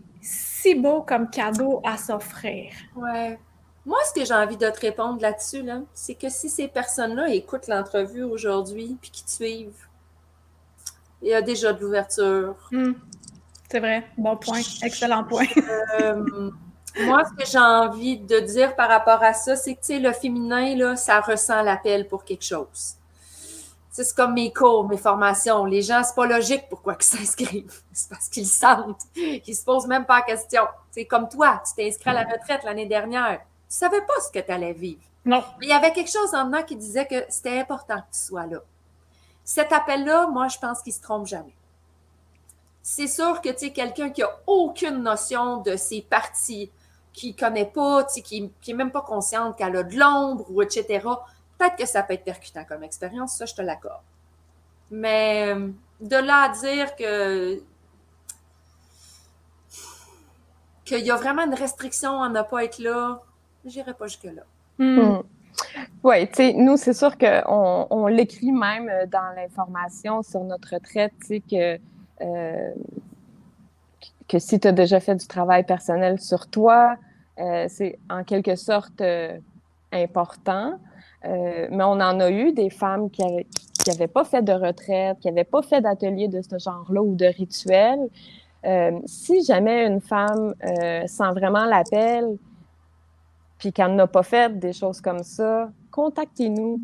si 0.63 0.75
beau 0.77 1.03
comme 1.03 1.29
cadeau 1.29 1.81
à 1.85 1.97
s'offrir. 1.97 2.73
Ouais. 2.95 3.39
Moi, 3.85 3.99
ce 4.09 4.21
que 4.21 4.25
j'ai 4.25 4.35
envie 4.35 4.57
de 4.57 4.71
te 4.71 4.81
répondre 4.81 5.21
là-dessus, 5.21 5.63
là, 5.63 5.81
c'est 5.93 6.15
que 6.15 6.29
si 6.29 6.49
ces 6.49 6.69
personnes-là 6.69 7.35
écoutent 7.35 7.67
l'entrevue 7.67 8.23
aujourd'hui 8.23 8.97
puis 9.01 9.11
qu'ils 9.11 9.25
te 9.25 9.31
suivent, 9.31 9.89
il 11.21 11.29
y 11.29 11.35
a 11.35 11.43
déjà 11.43 11.73
de 11.73 11.81
l'ouverture. 11.81 12.55
Hmm. 12.71 12.93
C'est 13.69 13.81
vrai. 13.81 14.07
Bon 14.17 14.37
point. 14.37 14.61
Excellent 14.83 15.25
point. 15.25 15.47
Euh, 16.01 16.51
moi, 17.01 17.23
ce 17.25 17.43
que 17.43 17.51
j'ai 17.51 17.59
envie 17.59 18.19
de 18.19 18.39
dire 18.41 18.77
par 18.77 18.89
rapport 18.89 19.23
à 19.23 19.33
ça, 19.33 19.57
c'est 19.57 19.75
que 19.75 20.01
le 20.01 20.13
féminin, 20.13 20.77
là, 20.77 20.95
ça 20.95 21.21
ressent 21.21 21.63
l'appel 21.63 22.07
pour 22.07 22.25
quelque 22.25 22.45
chose. 22.45 22.97
C'est 23.95 24.15
comme 24.15 24.33
mes 24.33 24.51
cours, 24.51 24.89
mes 24.89 24.97
formations. 24.97 25.67
Les 25.67 25.83
gens, 25.83 26.03
c'est 26.03 26.15
pas 26.15 26.25
logique 26.25 26.65
pourquoi 26.71 26.97
ils 26.99 27.05
s'inscrivent. 27.05 27.83
C'est 27.93 28.09
parce 28.09 28.31
qu'ils 28.31 28.47
sentent. 28.47 29.03
Ils 29.15 29.55
se 29.55 29.63
posent 29.65 29.87
même 29.87 30.07
pas 30.07 30.21
la 30.21 30.23
question. 30.23 30.63
C'est 30.91 31.05
comme 31.05 31.29
toi, 31.29 31.63
tu 31.67 31.75
t'es 31.75 31.89
inscrit 31.89 32.09
à 32.09 32.15
la 32.15 32.23
retraite 32.23 32.65
l'année 32.65 32.87
dernière. 32.87 33.41
Tu 33.69 33.77
savais 33.77 34.01
pas 34.01 34.19
ce 34.27 34.33
que 34.33 34.43
tu 34.43 34.51
allais 34.51 34.73
vivre. 34.73 35.03
Non. 35.27 35.45
Mais 35.61 35.67
il 35.67 35.69
y 35.69 35.75
avait 35.75 35.93
quelque 35.93 36.11
chose 36.11 36.35
en 36.35 36.47
dedans 36.47 36.63
qui 36.63 36.75
disait 36.75 37.07
que 37.07 37.27
c'était 37.29 37.61
important 37.61 37.99
que 37.99 38.15
tu 38.15 38.21
sois 38.21 38.47
là. 38.47 38.61
Cet 39.45 39.73
appel-là, 39.73 40.27
moi, 40.29 40.49
je 40.49 40.59
pense 40.59 40.81
qu'il 40.81 40.95
se 40.95 41.03
trompe 41.03 41.27
jamais. 41.27 41.55
C'est 42.83 43.09
sûr 43.09 43.43
que, 43.43 43.51
tu 43.51 43.59
sais, 43.59 43.73
quelqu'un 43.73 44.09
qui 44.09 44.23
a 44.23 44.41
aucune 44.47 45.03
notion 45.03 45.59
de 45.59 45.77
ses 45.77 46.01
parties, 46.01 46.71
qui 47.13 47.37
connaît 47.37 47.67
pas, 47.67 48.05
qui, 48.05 48.51
qui 48.63 48.71
est 48.71 48.75
même 48.75 48.91
pas 48.91 49.03
consciente 49.03 49.59
qu'elle 49.59 49.77
a 49.77 49.83
de 49.83 49.97
l'ombre 49.97 50.47
ou 50.51 50.63
etc., 50.63 51.07
peut-être 51.63 51.77
que 51.77 51.87
ça 51.87 52.03
peut 52.03 52.15
être 52.15 52.25
percutant 52.25 52.65
comme 52.65 52.83
expérience, 52.83 53.37
ça, 53.37 53.47
je 53.47 53.55
te 53.55 53.63
l'accorde. 53.63 54.03
Mais 54.91 55.49
euh, 55.49 55.71
de 56.01 56.17
là 56.17 56.45
à 56.45 56.49
dire 56.51 56.95
que 56.97 57.63
qu'il 60.85 61.07
y 61.07 61.11
a 61.11 61.17
vraiment 61.17 61.45
une 61.45 61.55
restriction 61.55 62.23
à 62.23 62.29
ne 62.29 62.43
pas 62.43 62.65
être 62.65 62.79
là, 62.79 63.21
j'irai 63.65 63.95
pas 63.95 64.07
jusque-là. 64.07 64.43
Hmm. 64.79 64.99
Hmm. 64.99 65.23
Oui, 66.03 66.27
tu 66.29 66.35
sais, 66.35 66.53
nous, 66.55 66.77
c'est 66.77 66.95
sûr 66.95 67.17
qu'on 67.17 67.87
on, 67.91 68.07
l'écrit 68.07 68.51
même 68.51 68.91
dans 69.11 69.35
l'information 69.37 70.23
sur 70.23 70.43
notre 70.43 70.75
retraite, 70.75 71.13
tu 71.21 71.27
sais, 71.27 71.41
que, 71.41 71.79
euh, 72.23 72.75
que 74.29 74.39
si 74.39 74.59
tu 74.59 74.67
as 74.67 74.73
déjà 74.73 74.99
fait 74.99 75.15
du 75.15 75.27
travail 75.27 75.65
personnel 75.65 76.21
sur 76.21 76.49
toi, 76.49 76.97
euh, 77.39 77.67
c'est 77.69 77.99
en 78.11 78.25
quelque 78.25 78.57
sorte 78.57 79.01
euh, 79.01 79.39
important. 79.93 80.79
Mais 81.25 81.85
on 81.85 82.01
en 82.01 82.21
a 82.21 82.31
eu 82.31 82.53
des 82.53 82.71
femmes 82.71 83.11
qui 83.11 83.23
n'avaient 83.87 84.09
pas 84.09 84.25
fait 84.25 84.43
de 84.43 84.53
retraite, 84.53 85.19
qui 85.21 85.29
n'avaient 85.29 85.45
pas 85.45 85.63
fait 85.63 85.81
d'atelier 85.81 86.29
de 86.29 86.41
ce 86.43 86.59
genre-là 86.59 87.03
ou 87.03 87.15
de 87.15 87.27
rituel. 87.27 87.99
si 89.07 89.45
jamais 89.45 89.87
une 89.87 90.01
femme 90.01 90.55
sent 91.07 91.31
vraiment 91.35 91.65
l'appel, 91.65 92.37
puis 93.63 93.73
qu'elle 93.73 93.95
n'a 93.95 94.09
pas 94.09 94.25
fait 94.25 94.59
des 94.59 94.73
choses 94.73 95.01
comme 95.01 95.23
ça, 95.23 95.71
contactez-nous. 95.93 96.81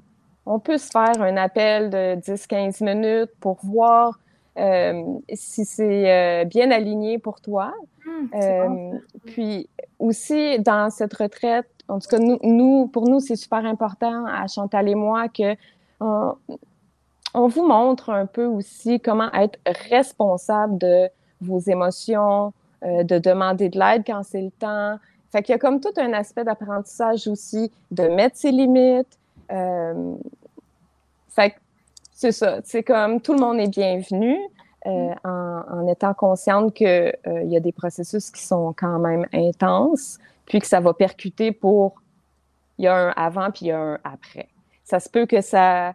On 0.47 0.61
peut 0.61 0.79
se 0.79 0.91
faire 0.91 1.21
un 1.21 1.37
appel 1.37 1.91
de 1.91 2.15
10-15 2.21 2.85
minutes 2.85 3.33
pour 3.41 3.59
voir 3.65 4.19
euh, 4.59 5.03
si 5.33 5.65
c'est 5.65 6.11
euh, 6.11 6.45
bien 6.45 6.71
aligné 6.71 7.19
pour 7.19 7.41
toi. 7.41 7.75
Hum, 8.19 8.31
euh, 8.35 8.99
puis 9.27 9.69
aussi, 9.99 10.59
dans 10.59 10.91
cette 10.91 11.15
retraite, 11.15 11.67
en 11.89 11.99
tout 11.99 12.09
cas, 12.09 12.19
nous, 12.19 12.87
pour 12.89 13.09
nous, 13.09 13.21
c'est 13.21 13.37
super 13.37 13.65
important 13.65 14.27
à 14.27 14.47
Chantal 14.47 14.89
et 14.89 14.95
moi 14.95 15.29
que 15.29 15.55
on, 16.01 17.49
vous 17.49 17.67
montre 17.67 18.11
un 18.11 18.27
peu 18.27 18.45
aussi 18.45 19.01
comment 19.01 19.33
être 19.33 19.59
responsable 19.91 20.79
de 20.79 21.09
vos 21.41 21.61
émotions, 21.61 22.53
de 22.83 23.19
demander 23.19 23.69
de 23.69 23.79
l'aide 23.79 24.03
quand 24.07 24.23
c'est 24.23 24.43
le 24.43 24.51
temps. 24.51 24.99
Fait 25.33 25.43
qu'il 25.43 25.53
y 25.53 25.57
a 25.57 25.59
comme 25.59 25.81
tout 25.81 25.93
un 25.97 26.13
aspect 26.13 26.45
d'apprentissage 26.45 27.27
aussi, 27.27 27.71
de 27.91 28.05
mettre 28.05 28.37
ses 28.37 28.51
limites. 28.51 29.19
fait 29.49 31.51
que 31.51 31.57
c'est 32.13 32.33
ça. 32.33 32.59
C'est 32.65 32.83
comme 32.83 33.21
tout 33.21 33.33
le 33.33 33.39
monde 33.39 33.61
est 33.61 33.69
bienvenu. 33.69 34.37
Euh, 34.89 35.15
en, 35.25 35.87
étant 35.87 36.15
consciente 36.15 36.73
qu'il 36.73 36.87
euh, 36.87 37.43
y 37.45 37.57
a 37.57 37.61
des 37.61 37.73
processus 37.73 38.31
qui 38.31 38.43
sont 38.43 38.73
quand 38.75 38.99
même 38.99 39.27
intenses, 39.35 40.19
puis 40.47 40.61
que 40.61 40.67
ça 40.67 40.81
va 40.81 40.95
percuter 40.95 41.53
pour. 41.53 41.95
Il 42.79 42.85
y 42.85 42.89
a 42.89 42.95
un 42.95 43.11
avant, 43.11 43.51
puis 43.51 43.67
il 43.67 43.69
y 43.69 43.73
a 43.73 43.79
un 43.79 43.99
après. 44.05 44.49
Ça 44.85 44.99
se 45.01 45.11
peut 45.11 45.27
que 45.27 45.43
ça, 45.43 45.95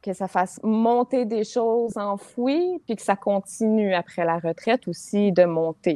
que 0.00 0.14
ça 0.14 0.26
fasse 0.26 0.58
monter 0.62 1.26
des 1.26 1.44
choses 1.44 1.98
enfouies, 1.98 2.80
puis 2.86 2.96
que 2.96 3.02
ça 3.02 3.16
continue 3.16 3.94
après 3.94 4.24
la 4.24 4.38
retraite 4.38 4.88
aussi 4.88 5.32
de 5.32 5.44
monter. 5.44 5.94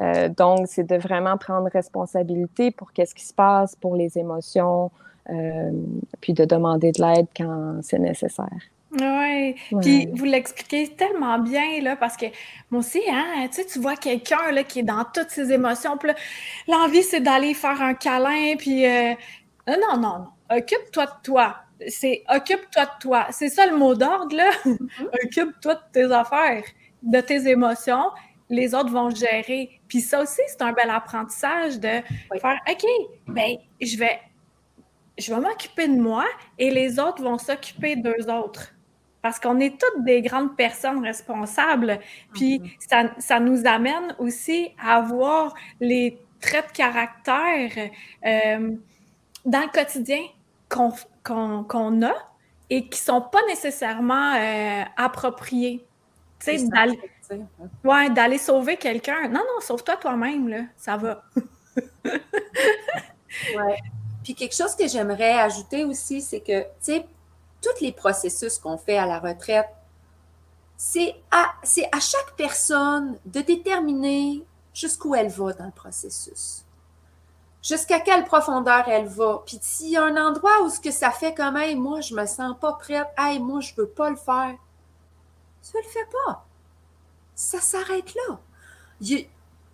Euh, 0.00 0.28
donc, 0.28 0.66
c'est 0.66 0.86
de 0.86 0.96
vraiment 0.96 1.38
prendre 1.38 1.68
responsabilité 1.70 2.72
pour 2.72 2.92
qu'est-ce 2.92 3.14
qui 3.14 3.24
se 3.24 3.34
passe, 3.34 3.74
pour 3.74 3.96
les 3.96 4.18
émotions, 4.18 4.90
puis 6.20 6.32
de 6.32 6.44
demander 6.44 6.90
de 6.92 7.00
l'aide 7.00 7.28
quand 7.36 7.78
c'est 7.82 8.00
nécessaire. 8.00 8.48
Oui, 8.92 9.54
puis 9.80 10.08
vous 10.12 10.24
l'expliquez 10.24 10.88
tellement 10.88 11.38
bien, 11.38 11.80
là, 11.80 11.94
parce 11.94 12.16
que 12.16 12.26
moi 12.70 12.80
aussi, 12.80 13.00
hein, 13.08 13.46
tu 13.48 13.62
sais, 13.62 13.64
tu 13.64 13.78
vois 13.78 13.94
quelqu'un, 13.94 14.50
là, 14.50 14.64
qui 14.64 14.80
est 14.80 14.84
dans 14.84 15.04
toutes 15.04 15.30
ses 15.30 15.52
émotions, 15.52 15.96
puis 15.96 16.10
l'envie, 16.66 17.04
c'est 17.04 17.20
d'aller 17.20 17.54
faire 17.54 17.80
un 17.80 17.94
câlin, 17.94 18.56
puis 18.58 18.84
euh, 18.84 19.14
non, 19.68 19.76
non, 19.80 20.00
non, 20.00 20.26
occupe-toi 20.56 21.06
de 21.06 21.22
toi. 21.22 21.56
C'est 21.86 22.24
occupe-toi 22.28 22.84
de 22.84 22.90
toi. 23.00 23.26
C'est 23.30 23.48
ça 23.48 23.66
le 23.66 23.76
mot 23.76 23.94
d'ordre, 23.94 24.36
là. 24.36 24.50
Mm-hmm. 24.64 25.24
occupe-toi 25.24 25.74
de 25.74 25.80
tes 25.92 26.12
affaires, 26.12 26.64
de 27.02 27.20
tes 27.20 27.48
émotions. 27.48 28.10
Les 28.48 28.74
autres 28.74 28.90
vont 28.90 29.10
gérer. 29.10 29.80
Puis 29.86 30.00
ça 30.00 30.20
aussi, 30.20 30.40
c'est 30.48 30.62
un 30.62 30.72
bel 30.72 30.90
apprentissage 30.90 31.78
de 31.78 32.02
faire 32.40 32.60
OK, 32.68 32.84
ben, 33.28 33.56
je 33.80 33.96
vais, 33.96 34.20
je 35.16 35.32
vais 35.32 35.40
m'occuper 35.40 35.86
de 35.86 36.00
moi 36.00 36.24
et 36.58 36.70
les 36.70 36.98
autres 36.98 37.22
vont 37.22 37.38
s'occuper 37.38 37.94
d'eux 37.94 38.28
autres 38.28 38.74
parce 39.22 39.38
qu'on 39.38 39.60
est 39.60 39.78
toutes 39.78 40.04
des 40.04 40.22
grandes 40.22 40.56
personnes 40.56 41.04
responsables. 41.04 42.00
Puis 42.34 42.60
mhm. 42.60 43.10
ça, 43.18 43.40
nous 43.40 43.66
amène 43.66 44.14
aussi 44.18 44.70
à 44.82 44.96
avoir 44.96 45.54
les 45.80 46.18
traits 46.40 46.68
de 46.68 46.72
caractère 46.72 47.70
euh, 48.26 48.70
dans 49.44 49.60
le 49.60 49.72
quotidien 49.72 50.22
qu'on 50.68 52.02
a 52.02 52.14
et 52.70 52.88
qui 52.88 53.00
ne 53.00 53.04
sont 53.04 53.20
pas 53.20 53.40
nécessairement 53.48 54.34
euh, 54.34 54.84
appropriés. 54.96 55.84
Tu 56.38 56.58
sais, 56.58 56.68
d'aller 56.68 56.98
ouais, 57.84 58.10
d'aller 58.10 58.38
sauver 58.38 58.76
quelqu'un. 58.76 59.28
Non, 59.28 59.40
non, 59.40 59.60
sauve-toi 59.60 59.96
toi-même, 59.96 60.48
là. 60.48 60.62
Ça 60.76 60.96
va. 60.96 61.22
ouais. 62.04 63.78
Puis 64.22 64.34
quelque 64.34 64.54
chose 64.54 64.74
que 64.76 64.86
j'aimerais 64.88 65.38
ajouter 65.38 65.84
aussi, 65.84 66.20
c'est 66.20 66.40
que, 66.40 66.62
tu 66.62 66.68
sais, 66.80 67.06
tous 67.62 67.80
les 67.82 67.92
processus 67.92 68.58
qu'on 68.58 68.78
fait 68.78 68.98
à 68.98 69.06
la 69.06 69.18
retraite, 69.18 69.68
c'est 70.76 71.14
à, 71.30 71.52
à 71.92 72.00
chaque 72.00 72.34
personne 72.36 73.18
de 73.26 73.40
déterminer 73.40 74.44
jusqu'où 74.72 75.14
elle 75.14 75.28
va 75.28 75.52
dans 75.52 75.66
le 75.66 75.70
processus. 75.72 76.64
Jusqu'à 77.62 78.00
quelle 78.00 78.24
profondeur 78.24 78.88
elle 78.88 79.06
va. 79.06 79.42
Puis 79.44 79.58
s'il 79.60 79.90
y 79.90 79.96
a 79.98 80.04
un 80.04 80.16
endroit 80.16 80.62
où 80.62 80.70
ce 80.70 80.80
que 80.80 80.90
ça 80.90 81.10
fait 81.10 81.34
comme 81.34 81.58
hey, 81.58 81.76
moi, 81.76 82.00
je 82.00 82.14
me 82.14 82.24
sens 82.24 82.56
pas 82.58 82.72
prête, 82.72 83.06
hey, 83.18 83.38
moi, 83.38 83.60
je 83.60 83.74
veux 83.74 83.88
pas 83.88 84.08
le 84.08 84.16
faire, 84.16 84.54
tu 85.62 85.76
ne 85.76 85.82
le 85.82 85.88
fais 85.88 86.08
pas. 86.26 86.46
Ça 87.34 87.60
s'arrête 87.60 88.14
là. 88.14 88.38
Il 89.02 89.26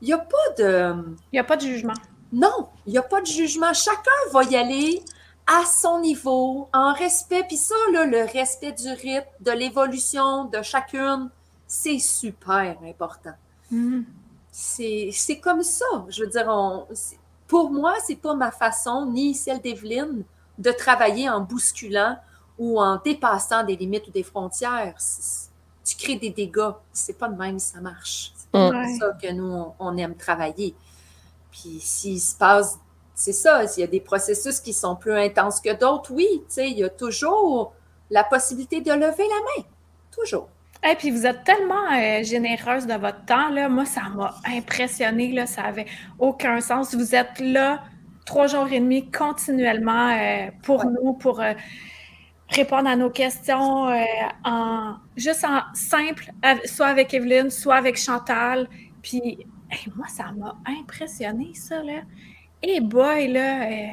n'y 0.03 0.12
a, 0.12 0.16
a 0.16 0.18
pas 0.18 0.51
de. 0.59 0.95
Il 1.32 1.34
n'y 1.34 1.39
a 1.39 1.45
pas 1.45 1.57
de 1.57 1.62
jugement. 1.62 1.95
Non, 2.32 2.68
il 2.87 2.93
n'y 2.93 2.99
a 2.99 3.03
pas 3.03 3.20
de 3.20 3.26
jugement. 3.26 3.72
Chacun 3.72 4.30
va 4.32 4.43
y 4.45 4.57
aller 4.57 5.05
à 5.47 5.64
son 5.64 6.01
niveau, 6.01 6.68
en 6.72 6.92
respect. 6.92 7.44
Puis 7.47 7.57
ça, 7.57 7.74
là, 7.92 8.05
le 8.05 8.24
respect 8.24 8.72
du 8.72 8.88
rythme, 8.88 9.28
de 9.40 9.53
l'évolution 9.53 10.47
de 10.47 10.61
chacune, 10.62 11.30
c'est 11.66 11.99
super 11.99 12.76
important. 12.84 13.34
Mm-hmm. 13.72 14.05
C'est 14.51 15.40
comme 15.40 15.62
ça. 15.62 15.84
Je 16.09 16.24
veux 16.24 16.30
dire, 16.30 16.47
on, 16.49 16.86
pour 17.47 17.70
moi, 17.70 17.94
c'est 18.05 18.16
pas 18.16 18.34
ma 18.34 18.51
façon, 18.51 19.07
ni 19.07 19.34
celle 19.34 19.61
d'Evelyne, 19.61 20.24
de 20.59 20.70
travailler 20.72 21.28
en 21.28 21.40
bousculant 21.40 22.16
ou 22.59 22.80
en 22.80 22.97
dépassant 22.97 23.64
des 23.64 23.76
limites 23.76 24.09
ou 24.09 24.11
des 24.11 24.22
frontières. 24.22 24.97
Tu 25.84 25.97
crées 25.97 26.16
des 26.16 26.30
dégâts. 26.30 26.72
C'est 26.92 27.18
pas 27.18 27.28
de 27.28 27.36
même 27.36 27.59
ça 27.59 27.80
marche. 27.80 28.32
C'est 28.36 28.51
pas 28.51 28.70
comme 28.70 28.99
ça 28.99 29.11
que 29.20 29.30
nous, 29.32 29.66
on 29.78 29.97
aime 29.99 30.16
travailler. 30.16 30.74
Puis 31.51 31.78
s'il 31.80 32.20
se 32.20 32.34
passe 32.34 32.78
c'est 33.16 33.32
ça, 33.32 33.64
il 33.64 33.80
y 33.80 33.82
a 33.82 33.86
des 33.86 34.00
processus 34.00 34.60
qui 34.60 34.74
sont 34.74 34.94
plus 34.94 35.14
intenses 35.14 35.60
que 35.60 35.74
d'autres, 35.74 36.12
oui, 36.12 36.26
tu 36.32 36.44
sais, 36.48 36.70
il 36.70 36.78
y 36.78 36.84
a 36.84 36.90
toujours 36.90 37.72
la 38.10 38.22
possibilité 38.22 38.82
de 38.82 38.92
lever 38.92 39.24
la 39.24 39.62
main, 39.62 39.68
toujours. 40.14 40.48
Et 40.88 40.94
puis 40.96 41.10
vous 41.10 41.24
êtes 41.24 41.42
tellement 41.42 41.90
euh, 41.94 42.22
généreuse 42.22 42.86
de 42.86 42.92
votre 42.92 43.24
temps, 43.24 43.48
là. 43.48 43.70
Moi, 43.70 43.86
ça 43.86 44.02
m'a 44.14 44.34
impressionné, 44.46 45.32
là. 45.32 45.46
Ça 45.46 45.62
avait 45.62 45.86
aucun 46.18 46.60
sens. 46.60 46.94
Vous 46.94 47.14
êtes 47.14 47.40
là 47.40 47.82
trois 48.26 48.48
jours 48.48 48.68
et 48.70 48.80
demi 48.80 49.10
continuellement 49.10 50.10
euh, 50.10 50.50
pour 50.62 50.84
nous, 50.84 51.14
pour 51.14 51.40
euh, 51.40 51.54
répondre 52.50 52.86
à 52.86 52.96
nos 52.96 53.10
questions 53.10 53.88
en 54.44 54.96
juste 55.16 55.44
en 55.44 55.62
simple, 55.72 56.30
soit 56.66 56.88
avec 56.88 57.14
Evelyne, 57.14 57.50
soit 57.50 57.76
avec 57.76 57.96
Chantal. 57.96 58.68
Puis 59.02 59.38
moi, 59.96 60.06
ça 60.08 60.32
m'a 60.36 60.54
impressionné, 60.80 61.54
ça, 61.54 61.82
là. 61.82 62.02
Et 62.62 62.80
boy, 62.80 63.28
là, 63.28 63.70
euh, 63.70 63.92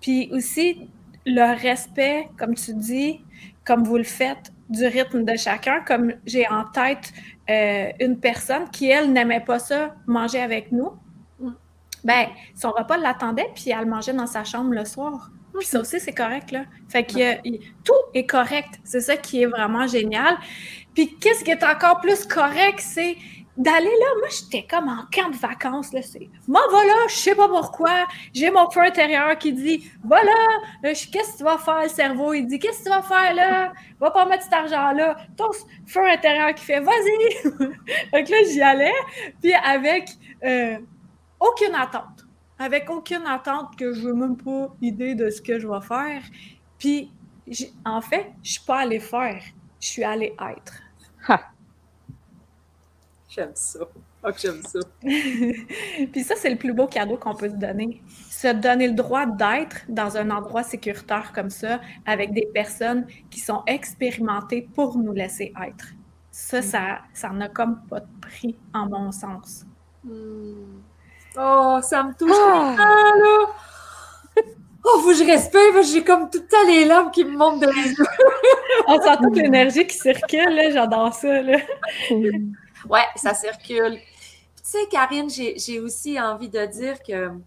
Puis 0.00 0.30
aussi, 0.32 0.88
le 1.26 1.60
respect, 1.60 2.28
comme 2.38 2.54
tu 2.54 2.74
dis, 2.74 3.20
comme 3.64 3.84
vous 3.84 3.96
le 3.96 4.04
faites, 4.04 4.52
du 4.68 4.86
rythme 4.86 5.24
de 5.24 5.36
chacun, 5.36 5.80
comme 5.80 6.12
j'ai 6.26 6.46
en 6.48 6.64
tête 6.64 7.12
euh, 7.48 7.90
une 8.00 8.18
personne 8.18 8.68
qui, 8.70 8.90
elle, 8.90 9.12
n'aimait 9.12 9.40
pas 9.40 9.58
ça, 9.58 9.94
manger 10.06 10.40
avec 10.40 10.72
nous. 10.72 10.90
Mm. 11.40 11.50
Ben, 12.04 12.26
son 12.54 12.70
repas 12.70 12.98
l'attendait, 12.98 13.48
puis 13.54 13.70
elle 13.70 13.86
mangeait 13.86 14.12
dans 14.12 14.26
sa 14.26 14.44
chambre 14.44 14.72
le 14.72 14.84
soir. 14.84 15.30
Puis 15.56 15.66
ça 15.66 15.80
aussi, 15.80 15.98
c'est 15.98 16.12
correct, 16.12 16.52
là. 16.52 16.64
Fait 16.88 17.04
que 17.04 17.40
tout 17.82 17.92
est 18.14 18.26
correct. 18.26 18.78
C'est 18.84 19.00
ça 19.00 19.16
qui 19.16 19.42
est 19.42 19.46
vraiment 19.46 19.86
génial. 19.86 20.36
Puis 20.94 21.16
qu'est-ce 21.20 21.42
qui 21.42 21.50
est 21.50 21.64
encore 21.64 22.00
plus 22.00 22.26
correct, 22.26 22.80
c'est 22.80 23.16
d'aller 23.58 23.90
là, 23.90 24.06
moi, 24.20 24.28
j'étais 24.30 24.64
comme 24.64 24.88
en 24.88 25.04
camp 25.12 25.30
de 25.30 25.36
vacances, 25.36 25.92
là, 25.92 26.00
c'est, 26.00 26.30
moi, 26.46 26.62
voilà, 26.70 26.94
je 27.08 27.14
sais 27.14 27.34
pas 27.34 27.48
pourquoi, 27.48 28.06
j'ai 28.32 28.50
mon 28.52 28.70
feu 28.70 28.82
intérieur 28.82 29.36
qui 29.36 29.52
dit, 29.52 29.90
voilà, 30.04 30.32
qu'est-ce 30.82 31.08
que 31.08 31.36
tu 31.38 31.42
vas 31.42 31.58
faire, 31.58 31.82
le 31.82 31.88
cerveau, 31.88 32.32
il 32.34 32.46
dit, 32.46 32.60
qu'est-ce 32.60 32.78
que 32.78 32.84
tu 32.84 32.90
vas 32.90 33.02
faire, 33.02 33.34
là, 33.34 33.72
va 34.00 34.12
pas 34.12 34.26
mettre 34.26 34.44
cet 34.44 34.52
argent-là, 34.52 35.16
ton 35.36 35.50
feu 35.86 36.08
intérieur 36.08 36.54
qui 36.54 36.64
fait, 36.64 36.80
vas-y, 36.80 37.50
donc 38.12 38.28
là, 38.28 38.36
j'y 38.48 38.62
allais, 38.62 38.94
puis 39.42 39.52
avec 39.52 40.08
euh, 40.44 40.78
aucune 41.40 41.74
attente, 41.74 42.26
avec 42.60 42.88
aucune 42.88 43.26
attente 43.26 43.76
que 43.76 43.92
je 43.92 44.02
veux 44.02 44.14
même 44.14 44.36
pas 44.36 44.72
idée 44.80 45.16
de 45.16 45.30
ce 45.30 45.42
que 45.42 45.58
je 45.58 45.66
vais 45.66 45.80
faire, 45.80 46.22
puis, 46.78 47.10
en 47.84 48.00
fait, 48.00 48.30
je 48.44 48.52
suis 48.52 48.64
pas 48.64 48.80
allée 48.80 49.00
faire, 49.00 49.42
je 49.80 49.86
suis 49.88 50.04
allée 50.04 50.36
être. 50.40 50.74
Ha. 51.26 51.40
J'aime 53.38 53.52
ça. 53.54 53.78
Oh, 54.24 54.30
j'aime 54.36 54.62
ça. 54.64 54.80
Puis 55.00 56.24
ça, 56.24 56.34
c'est 56.36 56.50
le 56.50 56.56
plus 56.56 56.72
beau 56.72 56.88
cadeau 56.88 57.16
qu'on 57.16 57.36
peut 57.36 57.48
se 57.48 57.54
donner. 57.54 58.02
Se 58.28 58.52
donner 58.52 58.88
le 58.88 58.94
droit 58.94 59.26
d'être 59.26 59.82
dans 59.88 60.16
un 60.16 60.30
endroit 60.30 60.64
sécuritaire 60.64 61.30
comme 61.32 61.48
ça, 61.48 61.80
avec 62.04 62.32
des 62.32 62.48
personnes 62.52 63.06
qui 63.30 63.38
sont 63.38 63.62
expérimentées 63.68 64.68
pour 64.74 64.98
nous 64.98 65.12
laisser 65.12 65.52
être. 65.64 65.86
Ça, 66.32 66.62
ça, 66.62 66.98
ça 67.14 67.28
n'a 67.28 67.48
comme 67.48 67.80
pas 67.88 68.00
de 68.00 68.08
prix, 68.20 68.56
en 68.74 68.88
mon 68.88 69.12
sens. 69.12 69.64
Hmm. 70.02 70.80
Oh, 71.38 71.78
ça 71.80 72.02
me 72.02 72.12
touche 72.14 72.32
ah! 72.34 72.74
là! 72.76 73.46
Oh, 74.84 75.00
faut 75.00 75.08
que 75.08 75.14
je 75.14 75.24
respire, 75.24 75.82
j'ai 75.82 76.02
comme 76.02 76.30
tout 76.30 76.38
le 76.38 76.46
temps 76.46 76.66
les 76.66 76.84
larmes 76.84 77.10
qui 77.10 77.24
me 77.24 77.36
montent 77.36 77.60
dans 77.60 77.70
les 77.70 77.90
yeux. 77.90 78.04
On 78.86 78.98
sent 79.02 79.16
toute 79.22 79.36
l'énergie 79.36 79.86
qui 79.86 79.96
circule, 79.96 80.54
là, 80.54 80.70
j'adore 80.70 81.12
ça, 81.12 81.42
là. 81.42 81.58
Ouais, 82.88 83.04
ça 83.16 83.34
circule. 83.34 83.98
Tu 84.56 84.62
sais, 84.62 84.86
Karine, 84.90 85.30
j'ai 85.30 85.80
aussi 85.80 86.20
envie 86.20 86.48
de 86.48 86.64
dire 86.66 87.02
que, 87.02 87.30
tu 87.30 87.42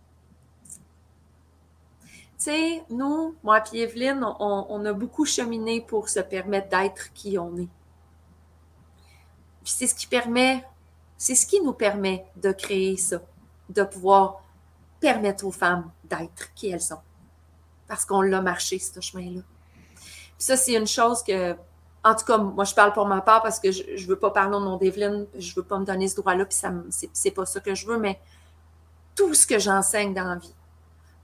sais, 2.37 2.83
nous, 2.89 3.35
moi 3.43 3.63
et 3.73 3.81
Evelyne, 3.81 4.23
on, 4.39 4.85
a 4.85 4.93
beaucoup 4.93 5.25
cheminé 5.25 5.81
pour 5.81 6.09
se 6.09 6.19
permettre 6.19 6.69
d'être 6.69 7.13
qui 7.13 7.37
on 7.37 7.55
est. 7.57 7.69
Puis 9.63 9.73
c'est 9.77 9.87
ce 9.87 9.93
qui 9.93 10.07
permet, 10.07 10.65
c'est 11.17 11.35
ce 11.35 11.45
qui 11.45 11.61
nous 11.61 11.73
permet 11.73 12.25
de 12.35 12.51
créer 12.51 12.97
ça, 12.97 13.21
de 13.69 13.83
pouvoir 13.83 14.41
permettre 14.99 15.45
aux 15.45 15.51
femmes 15.51 15.91
d'être 16.03 16.53
qui 16.55 16.69
elles 16.69 16.81
sont. 16.81 17.01
Parce 17.87 18.05
qu'on 18.05 18.21
l'a 18.21 18.41
marché, 18.41 18.79
ce 18.79 18.99
chemin-là. 18.99 19.41
Puis 19.93 20.33
ça, 20.37 20.57
c'est 20.57 20.73
une 20.73 20.87
chose 20.87 21.21
que 21.21 21.55
en 22.03 22.15
tout 22.15 22.25
cas, 22.25 22.37
moi, 22.37 22.63
je 22.63 22.73
parle 22.73 22.93
pour 22.93 23.05
ma 23.05 23.21
part 23.21 23.43
parce 23.43 23.59
que 23.59 23.71
je 23.71 23.83
ne 23.83 24.07
veux 24.07 24.17
pas 24.17 24.31
parler 24.31 24.55
au 24.55 24.59
nom 24.59 24.77
d'Evelyne, 24.77 25.27
je 25.37 25.51
ne 25.51 25.55
veux 25.55 25.63
pas 25.63 25.77
me 25.77 25.85
donner 25.85 26.07
ce 26.07 26.15
droit-là, 26.15 26.45
puis 26.45 26.57
ce 26.57 27.05
n'est 27.25 27.31
pas 27.31 27.45
ça 27.45 27.59
que 27.59 27.75
je 27.75 27.85
veux, 27.85 27.97
mais 27.97 28.19
tout 29.15 29.33
ce 29.33 29.45
que 29.45 29.59
j'enseigne 29.59 30.13
dans 30.13 30.23
la 30.23 30.35
vie, 30.35 30.55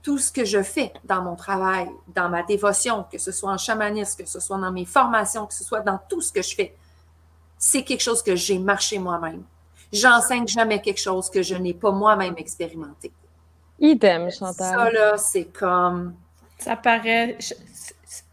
tout 0.02 0.18
ce 0.18 0.30
que 0.30 0.44
je 0.44 0.62
fais 0.62 0.92
dans 1.04 1.22
mon 1.22 1.34
travail, 1.34 1.88
dans 2.14 2.28
ma 2.28 2.44
dévotion, 2.44 3.04
que 3.10 3.18
ce 3.18 3.32
soit 3.32 3.50
en 3.50 3.58
chamanisme, 3.58 4.22
que 4.22 4.28
ce 4.28 4.38
soit 4.38 4.58
dans 4.58 4.70
mes 4.70 4.84
formations, 4.84 5.46
que 5.46 5.54
ce 5.54 5.64
soit 5.64 5.80
dans 5.80 5.98
tout 6.08 6.20
ce 6.20 6.32
que 6.32 6.42
je 6.42 6.54
fais, 6.54 6.76
c'est 7.58 7.82
quelque 7.82 8.02
chose 8.02 8.22
que 8.22 8.36
j'ai 8.36 8.58
marché 8.58 9.00
moi-même. 9.00 9.42
J'enseigne 9.92 10.46
jamais 10.46 10.80
quelque 10.80 11.00
chose 11.00 11.28
que 11.28 11.42
je 11.42 11.56
n'ai 11.56 11.74
pas 11.74 11.90
moi-même 11.90 12.34
expérimenté. 12.36 13.10
Idem, 13.80 14.30
Chantal. 14.30 14.54
Ça, 14.54 14.90
là, 14.90 15.18
c'est 15.18 15.46
comme... 15.46 16.14
Ça 16.58 16.76
paraît 16.76 17.36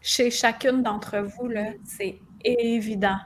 chez 0.00 0.30
chacune 0.30 0.82
d'entre 0.82 1.18
vous, 1.18 1.48
là, 1.48 1.70
c'est 1.84 2.18
évident 2.46 3.18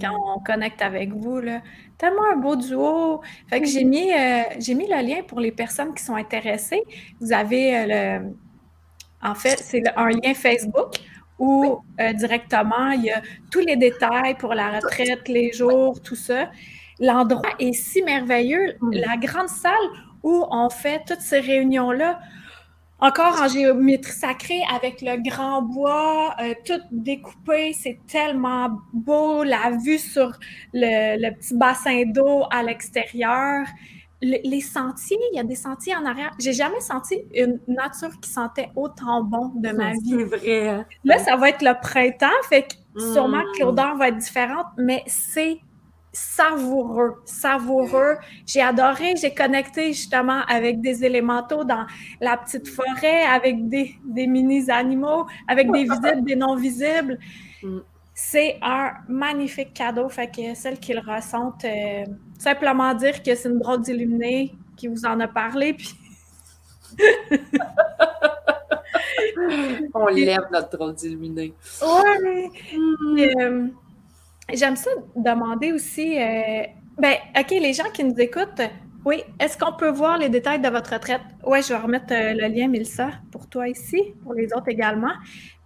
quand 0.00 0.36
on 0.36 0.40
connecte 0.40 0.82
avec 0.82 1.12
vous. 1.12 1.40
Là. 1.40 1.60
Tellement 1.98 2.30
un 2.32 2.36
beau 2.36 2.56
duo. 2.56 3.20
Fait 3.48 3.60
que 3.60 3.66
j'ai 3.66 3.84
mis, 3.84 4.12
euh, 4.12 4.42
j'ai 4.58 4.74
mis 4.74 4.86
le 4.88 5.06
lien 5.06 5.22
pour 5.26 5.40
les 5.40 5.52
personnes 5.52 5.94
qui 5.94 6.02
sont 6.02 6.14
intéressées. 6.14 6.82
Vous 7.20 7.32
avez 7.32 7.76
euh, 7.76 7.86
le. 8.20 8.34
En 9.24 9.34
fait, 9.34 9.58
c'est 9.58 9.82
un 9.96 10.08
lien 10.08 10.34
Facebook 10.34 10.96
où 11.38 11.80
euh, 12.00 12.12
directement, 12.12 12.90
il 12.90 13.04
y 13.04 13.10
a 13.10 13.22
tous 13.50 13.60
les 13.60 13.76
détails 13.76 14.34
pour 14.36 14.54
la 14.54 14.70
retraite, 14.70 15.28
les 15.28 15.52
jours, 15.52 16.00
tout 16.00 16.16
ça. 16.16 16.50
L'endroit 16.98 17.50
est 17.58 17.72
si 17.72 18.02
merveilleux. 18.02 18.76
Mm. 18.80 18.92
La 18.92 19.16
grande 19.16 19.48
salle 19.48 19.88
où 20.22 20.44
on 20.50 20.70
fait 20.70 21.02
toutes 21.06 21.20
ces 21.20 21.40
réunions-là, 21.40 22.20
encore 23.02 23.42
en 23.42 23.48
géométrie 23.48 24.12
sacrée 24.12 24.62
avec 24.72 25.02
le 25.02 25.20
grand 25.28 25.60
bois, 25.62 26.36
euh, 26.40 26.54
tout 26.64 26.80
découpé, 26.92 27.72
c'est 27.72 27.98
tellement 28.06 28.78
beau. 28.92 29.42
La 29.42 29.72
vue 29.84 29.98
sur 29.98 30.30
le, 30.72 31.30
petit 31.34 31.56
bassin 31.56 32.04
d'eau 32.06 32.44
à 32.50 32.62
l'extérieur. 32.62 33.66
les 34.22 34.60
sentiers, 34.60 35.18
il 35.32 35.36
y 35.36 35.40
a 35.40 35.42
des 35.42 35.56
sentiers 35.56 35.96
en 35.96 36.06
arrière. 36.06 36.30
J'ai 36.38 36.52
jamais 36.52 36.80
senti 36.80 37.16
une 37.34 37.58
nature 37.66 38.20
qui 38.20 38.30
sentait 38.30 38.70
autant 38.76 39.24
bon 39.24 39.50
de 39.56 39.70
ma 39.70 39.90
vie. 39.94 40.10
C'est 40.10 40.24
vrai. 40.24 40.86
Là, 41.04 41.18
ça 41.18 41.34
va 41.36 41.48
être 41.48 41.62
le 41.62 41.74
printemps, 41.80 42.40
fait 42.48 42.68
que 42.94 43.00
sûrement 43.12 43.42
que 43.58 43.64
l'odeur 43.64 43.96
va 43.96 44.08
être 44.08 44.18
différente, 44.18 44.66
mais 44.78 45.02
c'est 45.08 45.58
savoureux, 46.12 47.22
savoureux. 47.24 48.16
J'ai 48.46 48.60
adoré, 48.60 49.14
j'ai 49.16 49.32
connecté 49.34 49.92
justement 49.92 50.42
avec 50.46 50.80
des 50.80 51.04
élémentaux 51.04 51.64
dans 51.64 51.86
la 52.20 52.36
petite 52.36 52.68
forêt, 52.68 53.22
avec 53.22 53.68
des, 53.68 53.96
mini-animaux, 54.04 55.26
avec 55.48 55.70
des 55.72 55.84
visibles, 55.84 56.22
des 56.22 56.36
non-visibles. 56.36 57.18
Mm. 57.62 57.78
C'est 58.14 58.58
un 58.60 58.92
magnifique 59.08 59.72
cadeau. 59.72 60.08
Fait 60.10 60.30
que 60.30 60.54
celles 60.54 60.78
qui 60.78 60.92
le 60.92 61.00
ressentent, 61.00 61.64
euh, 61.64 62.04
simplement 62.38 62.94
dire 62.94 63.22
que 63.22 63.34
c'est 63.34 63.48
une 63.48 63.58
drôle 63.58 63.80
d'illuminée 63.80 64.54
qui 64.76 64.88
vous 64.88 65.06
en 65.06 65.18
a 65.20 65.28
parlé. 65.28 65.72
Puis... 65.72 65.94
On 69.94 70.06
l'aime, 70.06 70.46
notre 70.52 70.76
drôle 70.76 70.94
d'illuminée. 70.94 71.54
Oui. 71.82 72.50
Mm. 72.76 73.70
J'aime 74.52 74.76
ça 74.76 74.90
demander 75.16 75.72
aussi, 75.72 76.20
euh, 76.20 76.64
ben, 76.98 77.16
OK, 77.38 77.50
les 77.50 77.72
gens 77.72 77.90
qui 77.92 78.04
nous 78.04 78.18
écoutent, 78.18 78.62
oui, 79.04 79.24
est-ce 79.40 79.58
qu'on 79.58 79.72
peut 79.72 79.90
voir 79.90 80.18
les 80.18 80.28
détails 80.28 80.60
de 80.60 80.68
votre 80.68 80.92
retraite? 80.92 81.22
Oui, 81.44 81.62
je 81.62 81.68
vais 81.68 81.80
remettre 81.80 82.12
euh, 82.12 82.34
le 82.34 82.48
lien, 82.48 82.68
Milsa, 82.68 83.10
pour 83.32 83.48
toi 83.48 83.68
ici, 83.68 84.14
pour 84.22 84.34
les 84.34 84.52
autres 84.54 84.68
également. 84.68 85.12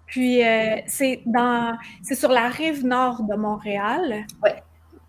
Puis, 0.07 0.43
euh, 0.45 0.76
c'est 0.87 1.22
dans, 1.26 1.76
c'est 2.03 2.14
sur 2.14 2.30
la 2.30 2.49
rive 2.49 2.87
nord 2.87 3.22
de 3.24 3.34
Montréal. 3.34 4.24
Oui. 4.43 4.51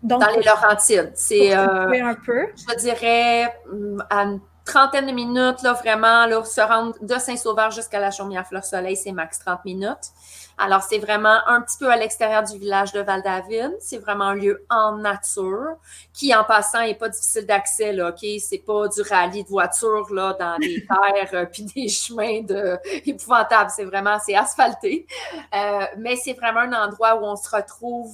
dans 0.02 0.18
les 0.18 0.42
Laurentides. 0.42 1.12
C'est, 1.14 1.54
un 1.54 2.14
peu. 2.14 2.46
je 2.56 2.76
dirais, 2.76 3.54
mm, 3.72 4.02
à 4.10 4.22
une 4.24 4.40
trentaine 4.64 5.06
de 5.06 5.12
minutes, 5.12 5.62
là, 5.62 5.72
vraiment, 5.72 6.26
là, 6.26 6.44
se 6.44 6.60
rendre 6.60 6.94
de 7.00 7.14
Saint-Sauveur 7.14 7.70
jusqu'à 7.70 7.98
la 7.98 8.10
Chaumière-Fleur-Soleil, 8.10 8.96
c'est 8.96 9.12
max 9.12 9.38
30 9.38 9.64
minutes. 9.64 10.12
Alors, 10.60 10.82
c'est 10.82 10.98
vraiment 10.98 11.38
un 11.46 11.60
petit 11.62 11.78
peu 11.78 11.88
à 11.88 11.96
l'extérieur 11.96 12.42
du 12.42 12.58
village 12.58 12.92
de 12.92 13.00
Val-David. 13.00 13.76
C'est 13.80 13.98
vraiment 13.98 14.24
un 14.24 14.34
lieu 14.34 14.66
en 14.68 14.96
nature 14.96 15.76
qui, 16.12 16.34
en 16.34 16.42
passant, 16.42 16.80
n'est 16.80 16.96
pas 16.96 17.08
difficile 17.08 17.46
d'accès, 17.46 17.92
là, 17.92 18.08
OK? 18.08 18.26
C'est 18.40 18.58
pas 18.58 18.88
du 18.88 19.02
rallye 19.02 19.44
de 19.44 19.48
voitures, 19.48 20.12
là, 20.12 20.34
dans 20.38 20.58
des 20.58 20.84
terres 20.88 21.30
euh, 21.34 21.46
puis 21.46 21.62
des 21.62 21.88
chemins 21.88 22.42
de... 22.42 22.76
épouvantables. 23.06 23.70
C'est 23.70 23.84
vraiment, 23.84 24.18
c'est 24.18 24.34
asphalté. 24.34 25.06
Euh, 25.54 25.84
mais 25.96 26.16
c'est 26.16 26.32
vraiment 26.32 26.60
un 26.60 26.72
endroit 26.72 27.14
où 27.14 27.24
on 27.24 27.36
se 27.36 27.48
retrouve 27.54 28.12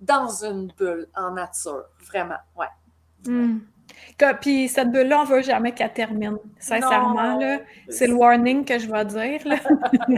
dans 0.00 0.44
une 0.44 0.72
bulle 0.78 1.08
en 1.16 1.32
nature. 1.32 1.84
Vraiment, 2.06 2.38
ouais. 2.56 2.66
Hmm. 3.26 3.58
Puis 4.40 4.68
cette 4.68 4.90
bulle-là, 4.90 5.20
on 5.20 5.24
veut 5.24 5.42
jamais 5.42 5.72
qu'elle 5.72 5.92
termine. 5.92 6.38
Sincèrement, 6.58 7.38
là, 7.38 7.60
c'est 7.88 8.06
le 8.06 8.14
warning 8.14 8.64
que 8.64 8.78
je 8.78 8.90
vais 8.90 9.04
dire. 9.04 9.40
Là. 9.46 9.56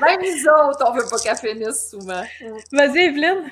Même 0.00 0.20
nous 0.20 0.48
autres, 0.48 0.84
on 0.86 0.92
veut 0.92 1.04
pas 1.08 1.18
qu'elle 1.18 1.36
finisse 1.36 1.90
souvent. 1.90 2.22
Vas-y, 2.72 2.98
Evelyne. 2.98 3.50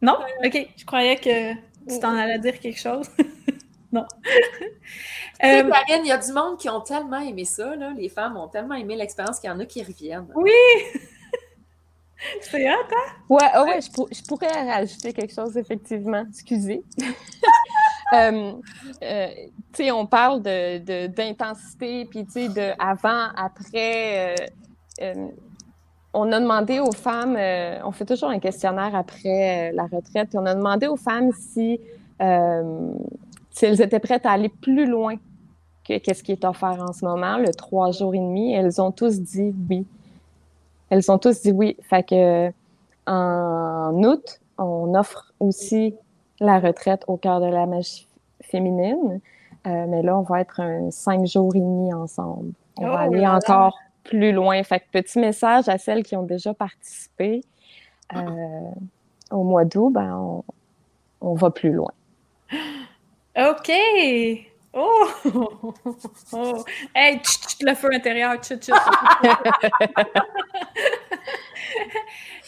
Non? 0.00 0.18
OK. 0.44 0.68
Je 0.76 0.84
croyais 0.84 1.16
que 1.16 1.52
tu 1.88 2.00
t'en 2.00 2.16
allais 2.16 2.38
dire 2.38 2.58
quelque 2.58 2.80
chose. 2.80 3.08
non. 3.92 4.06
Euh, 5.44 5.70
Karine, 5.70 6.04
il 6.04 6.08
y 6.08 6.12
a 6.12 6.18
du 6.18 6.32
monde 6.32 6.58
qui 6.58 6.68
ont 6.68 6.80
tellement 6.80 7.20
aimé 7.20 7.44
ça. 7.44 7.74
Là. 7.76 7.92
Les 7.96 8.08
femmes 8.08 8.36
ont 8.36 8.48
tellement 8.48 8.74
aimé 8.74 8.96
l'expérience 8.96 9.38
qu'il 9.38 9.50
y 9.50 9.52
en 9.52 9.60
a 9.60 9.64
qui 9.64 9.82
reviennent. 9.82 10.28
Oui! 10.34 10.50
C'est 12.40 12.68
hot, 12.68 12.74
hein? 12.74 13.12
Ouais, 13.28 13.58
ouais, 13.64 13.80
je, 13.80 14.22
pourrais 14.26 14.70
rajouter 14.70 15.12
quelque 15.12 15.34
chose, 15.34 15.56
effectivement. 15.56 16.24
Excusez. 16.28 16.82
Euh, 18.14 18.52
euh, 19.02 19.28
tu 19.72 19.84
sais, 19.84 19.90
on 19.90 20.04
parle 20.04 20.42
de, 20.42 21.06
d'intensité, 21.06 22.04
puis 22.04 22.26
tu 22.26 22.32
sais, 22.32 22.48
de 22.50 22.72
avant, 22.78 23.28
après. 23.34 24.36
Euh, 25.00 25.28
on 26.12 26.30
a 26.30 26.38
demandé 26.38 26.78
aux 26.78 26.92
femmes, 26.92 27.38
on 27.82 27.90
fait 27.90 28.04
toujours 28.04 28.28
un 28.28 28.38
questionnaire 28.38 28.94
après 28.94 29.72
la 29.72 29.84
retraite, 29.84 30.34
on 30.34 30.44
a 30.44 30.54
demandé 30.54 30.88
aux 30.88 30.98
femmes 30.98 31.30
si, 31.32 31.80
si 32.20 33.64
elles 33.64 33.80
étaient 33.80 33.98
prêtes 33.98 34.26
à 34.26 34.32
aller 34.32 34.50
plus 34.50 34.84
loin 34.84 35.14
que 35.88 35.96
qu'est-ce 35.96 36.22
qui 36.22 36.32
est 36.32 36.44
offert 36.44 36.84
en 36.86 36.92
ce 36.92 37.06
moment, 37.06 37.38
le 37.38 37.54
trois 37.54 37.92
jours 37.92 38.14
et 38.14 38.18
demi. 38.18 38.52
Elles 38.52 38.78
ont 38.78 38.92
tous 38.92 39.20
dit 39.20 39.54
oui. 39.70 39.86
Elles 40.92 41.10
ont 41.10 41.16
tous 41.16 41.40
dit 41.40 41.52
oui. 41.52 41.78
Fait 41.80 42.06
que 42.06 42.52
en 43.06 43.94
août, 44.04 44.40
on 44.58 44.94
offre 44.94 45.32
aussi 45.40 45.94
la 46.38 46.58
retraite 46.58 47.02
au 47.06 47.16
cœur 47.16 47.40
de 47.40 47.46
la 47.46 47.64
magie 47.64 48.06
féminine. 48.42 49.22
Euh, 49.66 49.86
mais 49.88 50.02
là, 50.02 50.18
on 50.18 50.20
va 50.20 50.42
être 50.42 50.60
un 50.60 50.90
cinq 50.90 51.24
jours 51.24 51.56
et 51.56 51.60
demi 51.60 51.94
ensemble. 51.94 52.52
On 52.76 52.88
va 52.88 52.92
oh 52.92 53.10
aller 53.10 53.26
encore 53.26 53.78
plus 54.04 54.32
loin. 54.32 54.62
Fait 54.64 54.80
que 54.80 54.84
petit 54.92 55.18
message 55.18 55.66
à 55.70 55.78
celles 55.78 56.02
qui 56.02 56.14
ont 56.14 56.24
déjà 56.24 56.52
participé. 56.52 57.40
Euh, 58.14 58.20
au 59.30 59.44
mois 59.44 59.64
d'août, 59.64 59.88
ben, 59.94 60.14
on, 60.14 60.44
on, 61.22 61.32
va 61.32 61.48
plus 61.48 61.72
loin. 61.72 61.92
OK! 63.38 63.72
Oh! 64.74 65.08
oh! 66.32 66.64
Hey, 66.94 67.20
le 67.60 67.74
feu 67.74 67.90
intérieur, 67.92 68.32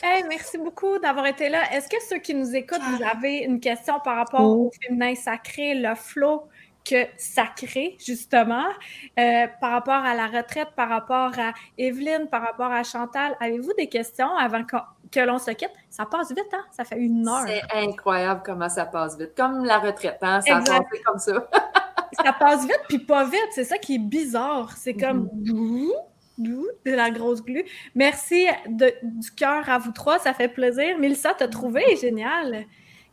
hey, 0.03 0.25
merci 0.29 0.57
beaucoup 0.59 0.99
d'avoir 0.99 1.27
été 1.27 1.51
là. 1.51 1.71
Est-ce 1.73 1.89
que 1.89 2.03
ceux 2.09 2.19
qui 2.19 2.35
nous 2.35 2.57
écoutent, 2.57 2.81
vous 2.97 3.03
avez 3.03 3.39
une 3.39 3.61
question 3.61 4.01
par 4.01 4.17
rapport 4.17 4.41
au 4.41 4.71
féminin 4.83 5.15
sacré, 5.15 5.75
le 5.75 5.95
flot 5.95 6.49
que 6.85 7.07
sacré, 7.17 7.97
justement, 7.99 8.67
euh, 9.19 9.47
par 9.61 9.73
rapport 9.73 9.95
à 10.05 10.15
la 10.15 10.27
retraite, 10.27 10.69
par 10.77 10.89
rapport 10.89 11.33
à 11.39 11.53
Evelyne, 11.79 12.29
par 12.31 12.43
rapport 12.43 12.73
à 12.73 12.83
Chantal? 12.83 13.37
Avez-vous 13.41 13.73
des 13.75 13.89
questions 13.89 14.35
avant 14.37 14.65
que, 14.65 15.21
l'on 15.21 15.39
se 15.39 15.51
quitte? 15.53 15.73
Ça 15.91 16.07
passe 16.07 16.31
vite, 16.31 16.53
hein? 16.53 16.65
Ça 16.71 16.85
fait 16.85 16.99
une 16.99 17.27
heure. 17.29 17.45
C'est 17.47 17.63
incroyable 17.75 18.43
comment 18.45 18.69
ça 18.69 18.87
passe 18.87 19.19
vite. 19.19 19.35
Comme 19.37 19.65
la 19.65 19.79
retraite, 19.79 20.19
hein? 20.23 20.41
Ça 20.41 20.61
passe 20.61 21.01
comme 21.05 21.19
ça. 21.19 21.49
ça 22.23 22.33
passe 22.33 22.63
vite, 22.63 22.81
puis 22.89 22.99
pas 22.99 23.25
vite. 23.25 23.49
C'est 23.53 23.65
ça 23.65 23.79
qui 23.79 23.97
est 23.97 23.99
bizarre. 23.99 24.77
C'est 24.77 24.95
comme 24.95 25.29
de 26.39 26.91
la 26.91 27.11
grosse 27.11 27.43
glu. 27.43 27.65
Merci 27.95 28.47
du 28.67 29.31
cœur 29.37 29.69
à 29.69 29.79
vous 29.79 29.93
trois, 29.93 30.19
ça 30.19 30.35
fait 30.35 30.49
plaisir. 30.49 30.99
Milsa, 30.99 31.35
t'as 31.37 31.49
trouvé, 31.49 31.83
génial. 32.01 32.65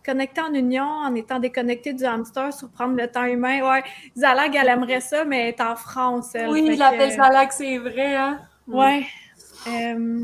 Connecté 0.04 0.42
en 0.42 0.54
union, 0.54 0.84
en 0.84 1.14
étant 1.14 1.40
déconnecté 1.40 1.94
du 1.94 2.04
hamster, 2.06 2.52
surprendre 2.52 2.96
le 2.96 3.08
temps 3.08 3.26
humain. 3.26 3.62
Ouais, 3.62 3.84
Zalag, 4.18 4.56
elle 4.56 4.68
aimerait 4.68 5.02
ça, 5.02 5.26
mais 5.26 5.42
elle 5.42 5.48
est 5.50 5.62
en 5.62 5.76
France. 5.76 6.36
oui, 6.50 6.72
je 6.74 6.80
l'appelle 6.80 7.12
Zalag, 7.12 7.50
c'est 7.52 7.78
vrai. 7.78 8.16
Hein? 8.16 8.40
Ouais. 8.68 9.06
Euh, 9.68 10.24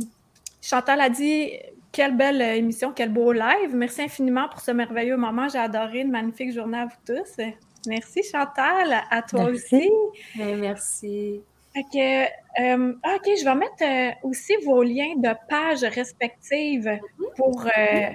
Chantal 0.62 1.00
a 1.00 1.10
dit 1.10 1.52
quelle 1.92 2.18
belle 2.18 2.42
émission, 2.42 2.92
quel 2.92 3.10
beau 3.10 3.32
live. 3.32 3.74
Merci 3.74 4.02
infiniment 4.02 4.50
pour 4.50 4.62
ce 4.62 4.72
merveilleux 4.72 5.18
moment. 5.18 5.48
J'ai 5.48 5.60
adoré 5.60 6.00
une 6.00 6.12
magnifique 6.12 6.52
journée 6.52 6.80
à 6.80 6.86
vous 6.86 6.98
tous. 7.06 7.44
Merci 7.88 8.22
Chantal, 8.24 9.04
à 9.10 9.22
toi 9.22 9.46
aussi. 9.46 9.90
Ben, 10.36 10.60
merci. 10.60 11.42
Euh, 11.78 12.94
OK, 12.94 13.26
je 13.26 13.44
vais 13.44 13.56
mettre 13.56 13.84
euh, 13.84 14.12
aussi 14.24 14.54
vos 14.66 14.82
liens 14.84 15.16
de 15.18 15.30
pages 15.48 15.84
respectives 15.84 17.00
pour. 17.36 17.66
Euh, 17.66 18.10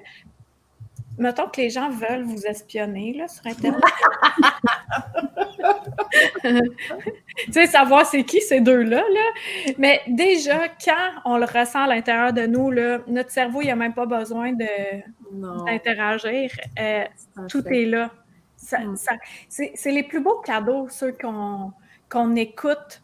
mettons 1.18 1.48
que 1.48 1.60
les 1.60 1.70
gens 1.70 1.90
veulent 1.90 2.24
vous 2.24 2.44
espionner 2.46 3.12
là, 3.14 3.28
sur 3.28 3.46
Internet. 3.46 3.80
tu 7.44 7.52
sais, 7.52 7.66
savoir 7.66 8.04
c'est 8.04 8.24
qui 8.24 8.40
ces 8.40 8.60
deux-là. 8.60 9.02
Là. 9.02 9.74
Mais 9.78 10.00
déjà, 10.08 10.68
quand 10.68 11.10
on 11.24 11.36
le 11.38 11.44
ressent 11.44 11.84
à 11.84 11.86
l'intérieur 11.86 12.32
de 12.32 12.46
nous, 12.46 12.72
là, 12.72 12.98
notre 13.06 13.30
cerveau, 13.30 13.60
il 13.62 13.68
n'a 13.68 13.76
même 13.76 13.94
pas 13.94 14.06
besoin 14.06 14.52
d'interagir. 15.30 16.50
tout 17.48 17.68
est 17.68 17.86
là. 17.86 18.10
Mm. 18.78 18.96
c'est 19.48 19.92
les 19.92 20.02
plus 20.02 20.20
beaux 20.20 20.40
cadeaux, 20.40 20.88
ceux 20.88 21.12
qu'on 21.12 22.36
écoute 22.36 23.02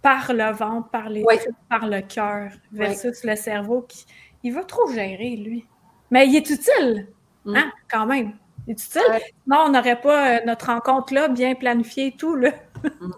par 0.00 0.32
le 0.32 0.52
ventre, 0.52 0.88
par 0.90 1.08
les 1.08 1.24
par 1.68 1.86
le 1.86 2.00
cœur, 2.02 2.50
versus 2.72 3.24
le 3.24 3.36
cerveau 3.36 3.82
qui 3.82 4.04
il 4.42 4.52
va 4.52 4.64
trop 4.64 4.88
gérer, 4.88 5.36
lui. 5.36 5.66
Mais 6.10 6.26
il 6.26 6.36
est 6.36 6.50
utile, 6.50 7.08
mm. 7.44 7.56
hein, 7.56 7.72
quand 7.90 8.06
même. 8.06 8.32
Il 8.66 8.72
est 8.72 8.84
utile. 8.84 9.02
Non, 9.46 9.64
on 9.66 9.68
n'aurait 9.70 10.00
pas 10.00 10.36
euh, 10.36 10.40
notre 10.46 10.66
rencontre-là 10.66 11.28
bien 11.28 11.54
planifiée 11.54 12.08
et 12.08 12.16
tout, 12.16 12.34
là. 12.34 12.50
Mm. 12.82 13.12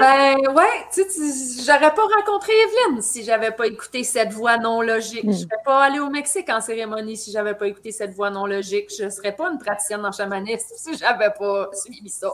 ben 0.00 0.36
ouais, 0.54 0.86
tu 0.92 1.02
sais, 1.02 1.64
j'aurais 1.66 1.94
pas 1.94 2.02
rencontré 2.16 2.52
Evelyne 2.52 3.02
si 3.02 3.22
j'avais 3.22 3.50
pas 3.50 3.66
écouté 3.66 4.02
cette 4.02 4.32
voix 4.32 4.56
non 4.56 4.80
logique. 4.80 5.26
Je 5.26 5.32
serais 5.32 5.62
pas 5.64 5.84
allée 5.84 6.00
au 6.00 6.08
Mexique 6.08 6.48
en 6.48 6.62
cérémonie 6.62 7.16
si 7.16 7.30
j'avais 7.30 7.54
pas 7.54 7.66
écouté 7.66 7.92
cette 7.92 8.14
voix 8.14 8.30
non 8.30 8.46
logique. 8.46 8.90
Je 8.98 9.10
serais 9.10 9.36
pas 9.36 9.50
une 9.50 9.58
praticienne 9.58 10.06
en 10.06 10.12
chamanisme 10.12 10.74
si 10.74 10.96
j'avais 10.96 11.30
pas 11.38 11.68
suivi 11.74 12.08
ça 12.08 12.28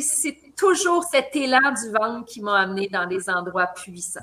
c'est 0.00 0.38
toujours 0.56 1.04
cet 1.04 1.34
élan 1.34 1.72
du 1.72 1.90
ventre 1.90 2.26
qui 2.26 2.40
m'a 2.40 2.60
amené 2.60 2.88
dans 2.88 3.06
des 3.06 3.28
endroits 3.28 3.66
puissants. 3.66 4.20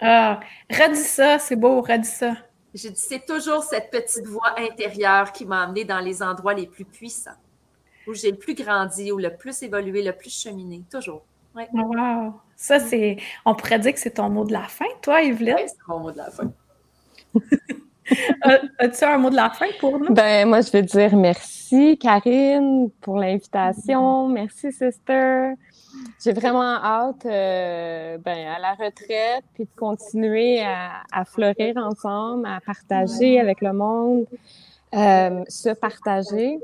Ah, 0.00 0.40
redis 0.70 0.96
ça, 0.96 1.38
c'est 1.38 1.56
beau, 1.56 1.82
redis 1.82 2.08
ça. 2.08 2.36
J'ai 2.78 2.90
dit, 2.90 3.00
c'est 3.00 3.26
toujours 3.26 3.64
cette 3.64 3.90
petite 3.90 4.26
voix 4.26 4.54
intérieure 4.56 5.32
qui 5.32 5.44
m'a 5.44 5.64
amené 5.64 5.84
dans 5.84 5.98
les 5.98 6.22
endroits 6.22 6.54
les 6.54 6.68
plus 6.68 6.84
puissants, 6.84 7.30
où 8.06 8.14
j'ai 8.14 8.30
le 8.30 8.36
plus 8.36 8.54
grandi, 8.54 9.10
où 9.10 9.18
le 9.18 9.36
plus 9.36 9.62
évolué, 9.64 10.02
le 10.02 10.12
plus 10.12 10.30
cheminé, 10.30 10.82
toujours. 10.88 11.22
Wow! 11.54 12.34
Ça, 12.54 12.78
c'est. 12.78 13.16
On 13.44 13.54
pourrait 13.56 13.80
dire 13.80 13.92
que 13.92 13.98
c'est 13.98 14.12
ton 14.12 14.28
mot 14.28 14.44
de 14.44 14.52
la 14.52 14.68
fin, 14.68 14.84
toi, 15.02 15.22
Evelyne? 15.22 15.56
Oui, 15.58 15.64
c'est 15.66 15.88
mon 15.88 15.98
mot 15.98 16.12
de 16.12 16.18
la 16.18 16.30
fin. 16.30 16.52
As-tu 18.78 19.04
un 19.04 19.18
mot 19.18 19.30
de 19.30 19.36
la 19.36 19.50
fin 19.50 19.66
pour 19.80 19.98
nous? 19.98 20.14
Ben, 20.14 20.48
moi, 20.48 20.60
je 20.60 20.70
veux 20.70 20.82
dire 20.82 21.16
merci, 21.16 21.98
Karine, 21.98 22.90
pour 23.00 23.18
l'invitation. 23.18 24.28
Merci, 24.28 24.70
sister. 24.70 25.54
J'ai 26.22 26.32
vraiment 26.32 26.62
hâte 26.62 27.26
euh, 27.26 28.18
ben, 28.18 28.48
à 28.48 28.58
la 28.58 28.72
retraite, 28.72 29.44
puis 29.54 29.64
de 29.64 29.70
continuer 29.76 30.60
à, 30.60 31.24
fleurir 31.24 31.76
ensemble, 31.76 32.46
à 32.46 32.60
partager 32.60 33.38
avec 33.38 33.60
le 33.60 33.72
monde, 33.72 34.26
euh, 34.94 35.44
se 35.48 35.70
partager. 35.70 36.58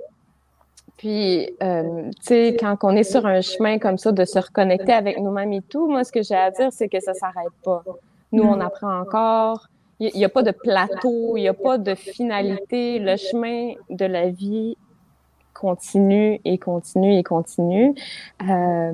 Puis, 0.97 1.55
euh, 1.63 2.11
tu 2.17 2.23
sais, 2.23 2.57
quand 2.59 2.79
on 2.83 2.97
est 2.97 3.05
sur 3.05 3.27
un 3.27 3.43
chemin 3.43 3.79
comme 3.79 3.99
ça, 3.99 4.11
de 4.11 4.25
se 4.25 4.39
reconnecter 4.41 4.93
avec 4.93 5.21
nous-mêmes 5.21 5.53
et 5.53 5.63
tout, 5.63 5.89
moi, 5.89 6.03
ce 6.03 6.11
que 6.11 6.23
j'ai 6.23 6.35
à 6.35 6.51
dire, 6.51 6.73
c'est 6.73 6.89
que 6.89 7.01
ça 7.01 7.15
s'arrête 7.15 7.53
pas. 7.63 7.85
Nous, 8.33 8.43
on 8.43 8.61
apprend 8.61 9.01
encore. 9.01 9.69
Il 10.01 10.11
n'y 10.17 10.25
a, 10.25 10.29
pas 10.29 10.43
de 10.43 10.51
plateau, 10.51 11.37
il 11.37 11.43
n'y 11.43 11.49
a 11.49 11.55
pas 11.55 11.79
de 11.79 11.95
finalité. 11.95 12.99
Le 12.99 13.17
chemin 13.17 13.75
de 13.89 14.05
la 14.05 14.31
vie 14.31 14.77
continue 15.55 16.41
et 16.45 16.59
continue 16.59 17.19
et 17.19 17.23
continue. 17.23 17.95
Euh, 18.49 18.93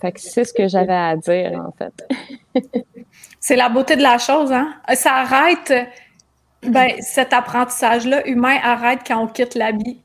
fait 0.00 0.12
que 0.12 0.20
c'est 0.20 0.44
ce 0.44 0.52
que 0.52 0.68
j'avais 0.68 0.92
à 0.92 1.16
dire, 1.16 1.64
en 1.66 1.72
fait. 1.72 2.06
c'est 3.40 3.56
la 3.56 3.68
beauté 3.68 3.96
de 3.96 4.02
la 4.02 4.18
chose, 4.18 4.52
hein? 4.52 4.74
Ça 4.94 5.14
arrête, 5.14 5.72
ben, 6.62 6.90
cet 7.00 7.32
apprentissage-là 7.32 8.26
humain 8.26 8.58
arrête 8.62 9.00
quand 9.06 9.22
on 9.22 9.26
quitte 9.26 9.54
la 9.54 9.72
vie. 9.72 10.00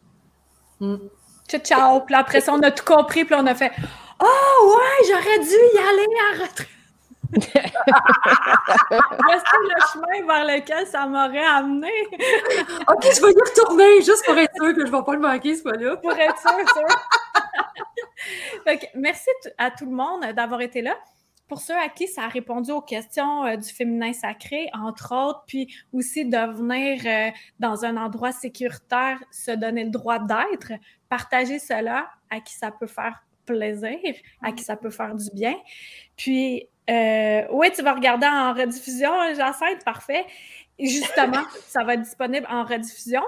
Mm. 0.79 0.95
Ciao, 1.47 1.61
ciao. 1.61 1.99
Puis 2.01 2.15
après 2.15 2.41
ça, 2.41 2.53
on 2.53 2.61
a 2.61 2.71
tout 2.71 2.85
compris, 2.85 3.25
puis 3.25 3.35
on 3.37 3.45
a 3.45 3.53
fait 3.53 3.71
«Oh, 4.23 4.77
ouais, 4.77 5.07
j'aurais 5.09 5.39
dû 5.39 5.55
y 5.73 5.77
aller 5.77 6.07
à 6.31 6.43
retraite. 6.43 6.74
Voici 7.35 7.51
le 8.89 9.77
chemin 9.91 10.25
vers 10.25 10.45
lequel 10.45 10.87
ça 10.87 11.05
m'aurait 11.05 11.45
amené. 11.45 11.91
OK, 12.87 13.03
je 13.03 13.21
vais 13.21 13.31
y 13.31 13.41
retourner 13.49 14.01
juste 14.01 14.25
pour 14.25 14.37
être 14.37 14.55
sûr 14.55 14.73
que 14.73 14.85
je 14.85 14.91
ne 14.91 14.97
vais 14.97 15.03
pas 15.03 15.13
le 15.13 15.19
manquer, 15.19 15.55
ce 15.55 15.61
fois-là. 15.63 15.97
Pour 15.97 16.13
être 16.13 16.39
sûr, 16.39 16.51
sûr. 16.73 16.87
merci 18.95 19.29
à 19.57 19.71
tout 19.71 19.85
le 19.85 19.91
monde 19.91 20.21
d'avoir 20.33 20.61
été 20.61 20.81
là. 20.81 20.95
Pour 21.47 21.59
ceux 21.59 21.77
à 21.77 21.89
qui 21.89 22.07
ça 22.07 22.23
a 22.23 22.27
répondu 22.27 22.71
aux 22.71 22.81
questions 22.81 23.45
euh, 23.45 23.55
du 23.55 23.69
féminin 23.69 24.13
sacré, 24.13 24.67
entre 24.73 25.13
autres, 25.13 25.43
puis 25.45 25.71
aussi 25.93 26.25
de 26.25 26.37
venir 26.37 27.01
euh, 27.05 27.29
dans 27.59 27.85
un 27.85 27.97
endroit 27.97 28.31
sécuritaire, 28.31 29.19
se 29.29 29.51
donner 29.51 29.83
le 29.83 29.91
droit 29.91 30.17
d'être, 30.17 30.71
partager 31.07 31.59
cela 31.59 32.09
à 32.31 32.39
qui 32.39 32.55
ça 32.55 32.71
peut 32.71 32.87
faire 32.87 33.23
plaisir, 33.45 33.97
à 34.41 34.51
qui 34.51 34.63
ça 34.63 34.75
peut 34.75 34.89
faire 34.89 35.15
du 35.15 35.29
bien. 35.33 35.55
Puis, 36.17 36.67
euh, 36.89 37.43
oui, 37.51 37.71
tu 37.73 37.81
vas 37.81 37.93
regarder 37.93 38.27
en 38.27 38.53
rediffusion, 38.53 39.11
Jacinthe, 39.35 39.83
parfait. 39.83 40.25
Justement, 40.79 41.43
ça 41.67 41.83
va 41.83 41.95
être 41.95 42.01
disponible 42.01 42.47
en 42.49 42.63
rediffusion. 42.63 43.23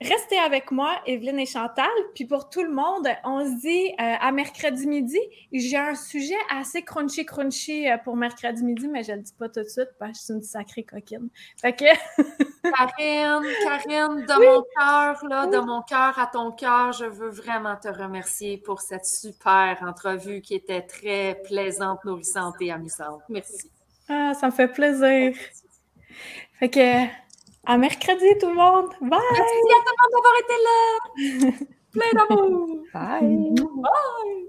Restez 0.00 0.38
avec 0.38 0.70
moi, 0.70 1.00
Evelyne 1.06 1.38
et 1.38 1.46
Chantal. 1.46 1.88
Puis 2.14 2.26
pour 2.26 2.48
tout 2.48 2.62
le 2.62 2.70
monde, 2.70 3.08
on 3.24 3.44
se 3.44 3.60
dit 3.60 3.88
euh, 3.92 4.14
à 4.20 4.32
mercredi 4.32 4.86
midi. 4.86 5.18
J'ai 5.52 5.76
un 5.76 5.94
sujet 5.94 6.36
assez 6.50 6.82
crunchy 6.82 7.24
crunchy 7.24 7.88
euh, 7.88 7.96
pour 7.98 8.16
mercredi 8.16 8.62
midi, 8.64 8.88
mais 8.88 9.02
je 9.02 9.12
ne 9.12 9.16
le 9.16 9.22
dis 9.22 9.34
pas 9.38 9.48
tout 9.48 9.62
de 9.62 9.68
suite 9.68 9.90
parce 9.98 10.12
que 10.12 10.18
je 10.18 10.24
suis 10.24 10.34
une 10.34 10.42
sacrée 10.42 10.84
coquine. 10.84 11.28
Fait 11.60 11.74
que. 11.74 11.84
Karine, 12.66 13.46
Karine, 13.62 14.26
de 14.26 14.44
mon 14.44 14.64
cœur, 14.76 15.24
là, 15.28 15.46
de 15.46 15.58
mon 15.58 15.82
cœur 15.82 16.18
à 16.18 16.26
ton 16.26 16.50
cœur, 16.50 16.92
je 16.92 17.04
veux 17.04 17.30
vraiment 17.30 17.76
te 17.76 17.88
remercier 17.88 18.58
pour 18.58 18.80
cette 18.80 19.06
super 19.06 19.78
entrevue 19.82 20.40
qui 20.40 20.54
était 20.54 20.82
très 20.82 21.40
plaisante, 21.44 22.04
nourrissante 22.04 22.56
et 22.60 22.72
amusante. 22.72 23.22
Merci. 23.28 23.70
Ah, 24.08 24.34
ça 24.34 24.46
me 24.46 24.52
fait 24.52 24.68
plaisir. 24.68 25.36
Fait 26.58 26.70
que 26.70 27.25
à 27.66 27.76
mercredi, 27.76 28.26
tout 28.40 28.48
le 28.48 28.54
monde. 28.54 28.90
Bye! 29.00 29.20
Merci 29.32 29.68
à 29.74 29.80
tout 29.84 29.92
le 29.92 29.98
monde 30.02 30.12
d'avoir 30.14 30.36
été 30.44 30.56
là! 30.66 30.78
Plein 31.92 32.12
d'amour! 32.14 32.54
Bye! 32.94 33.54
Bye! 33.82 34.46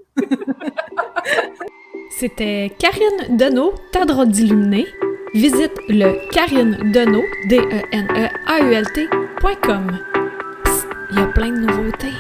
C'était 2.10 2.72
Karine 2.80 3.38
Deneau, 3.38 3.74
ta 3.92 4.06
drôle 4.06 4.30
d'illuminé. 4.30 4.88
Visite 5.34 5.74
le 5.90 6.30
Karine 6.32 6.92
Deneau, 6.92 7.24
D-E-N-E-A-U-L-T.com. 7.50 8.28
Il 11.12 11.20
y 11.20 11.22
a 11.22 11.28
plein 11.28 11.52
de 11.52 11.60
nouveautés. 11.60 12.14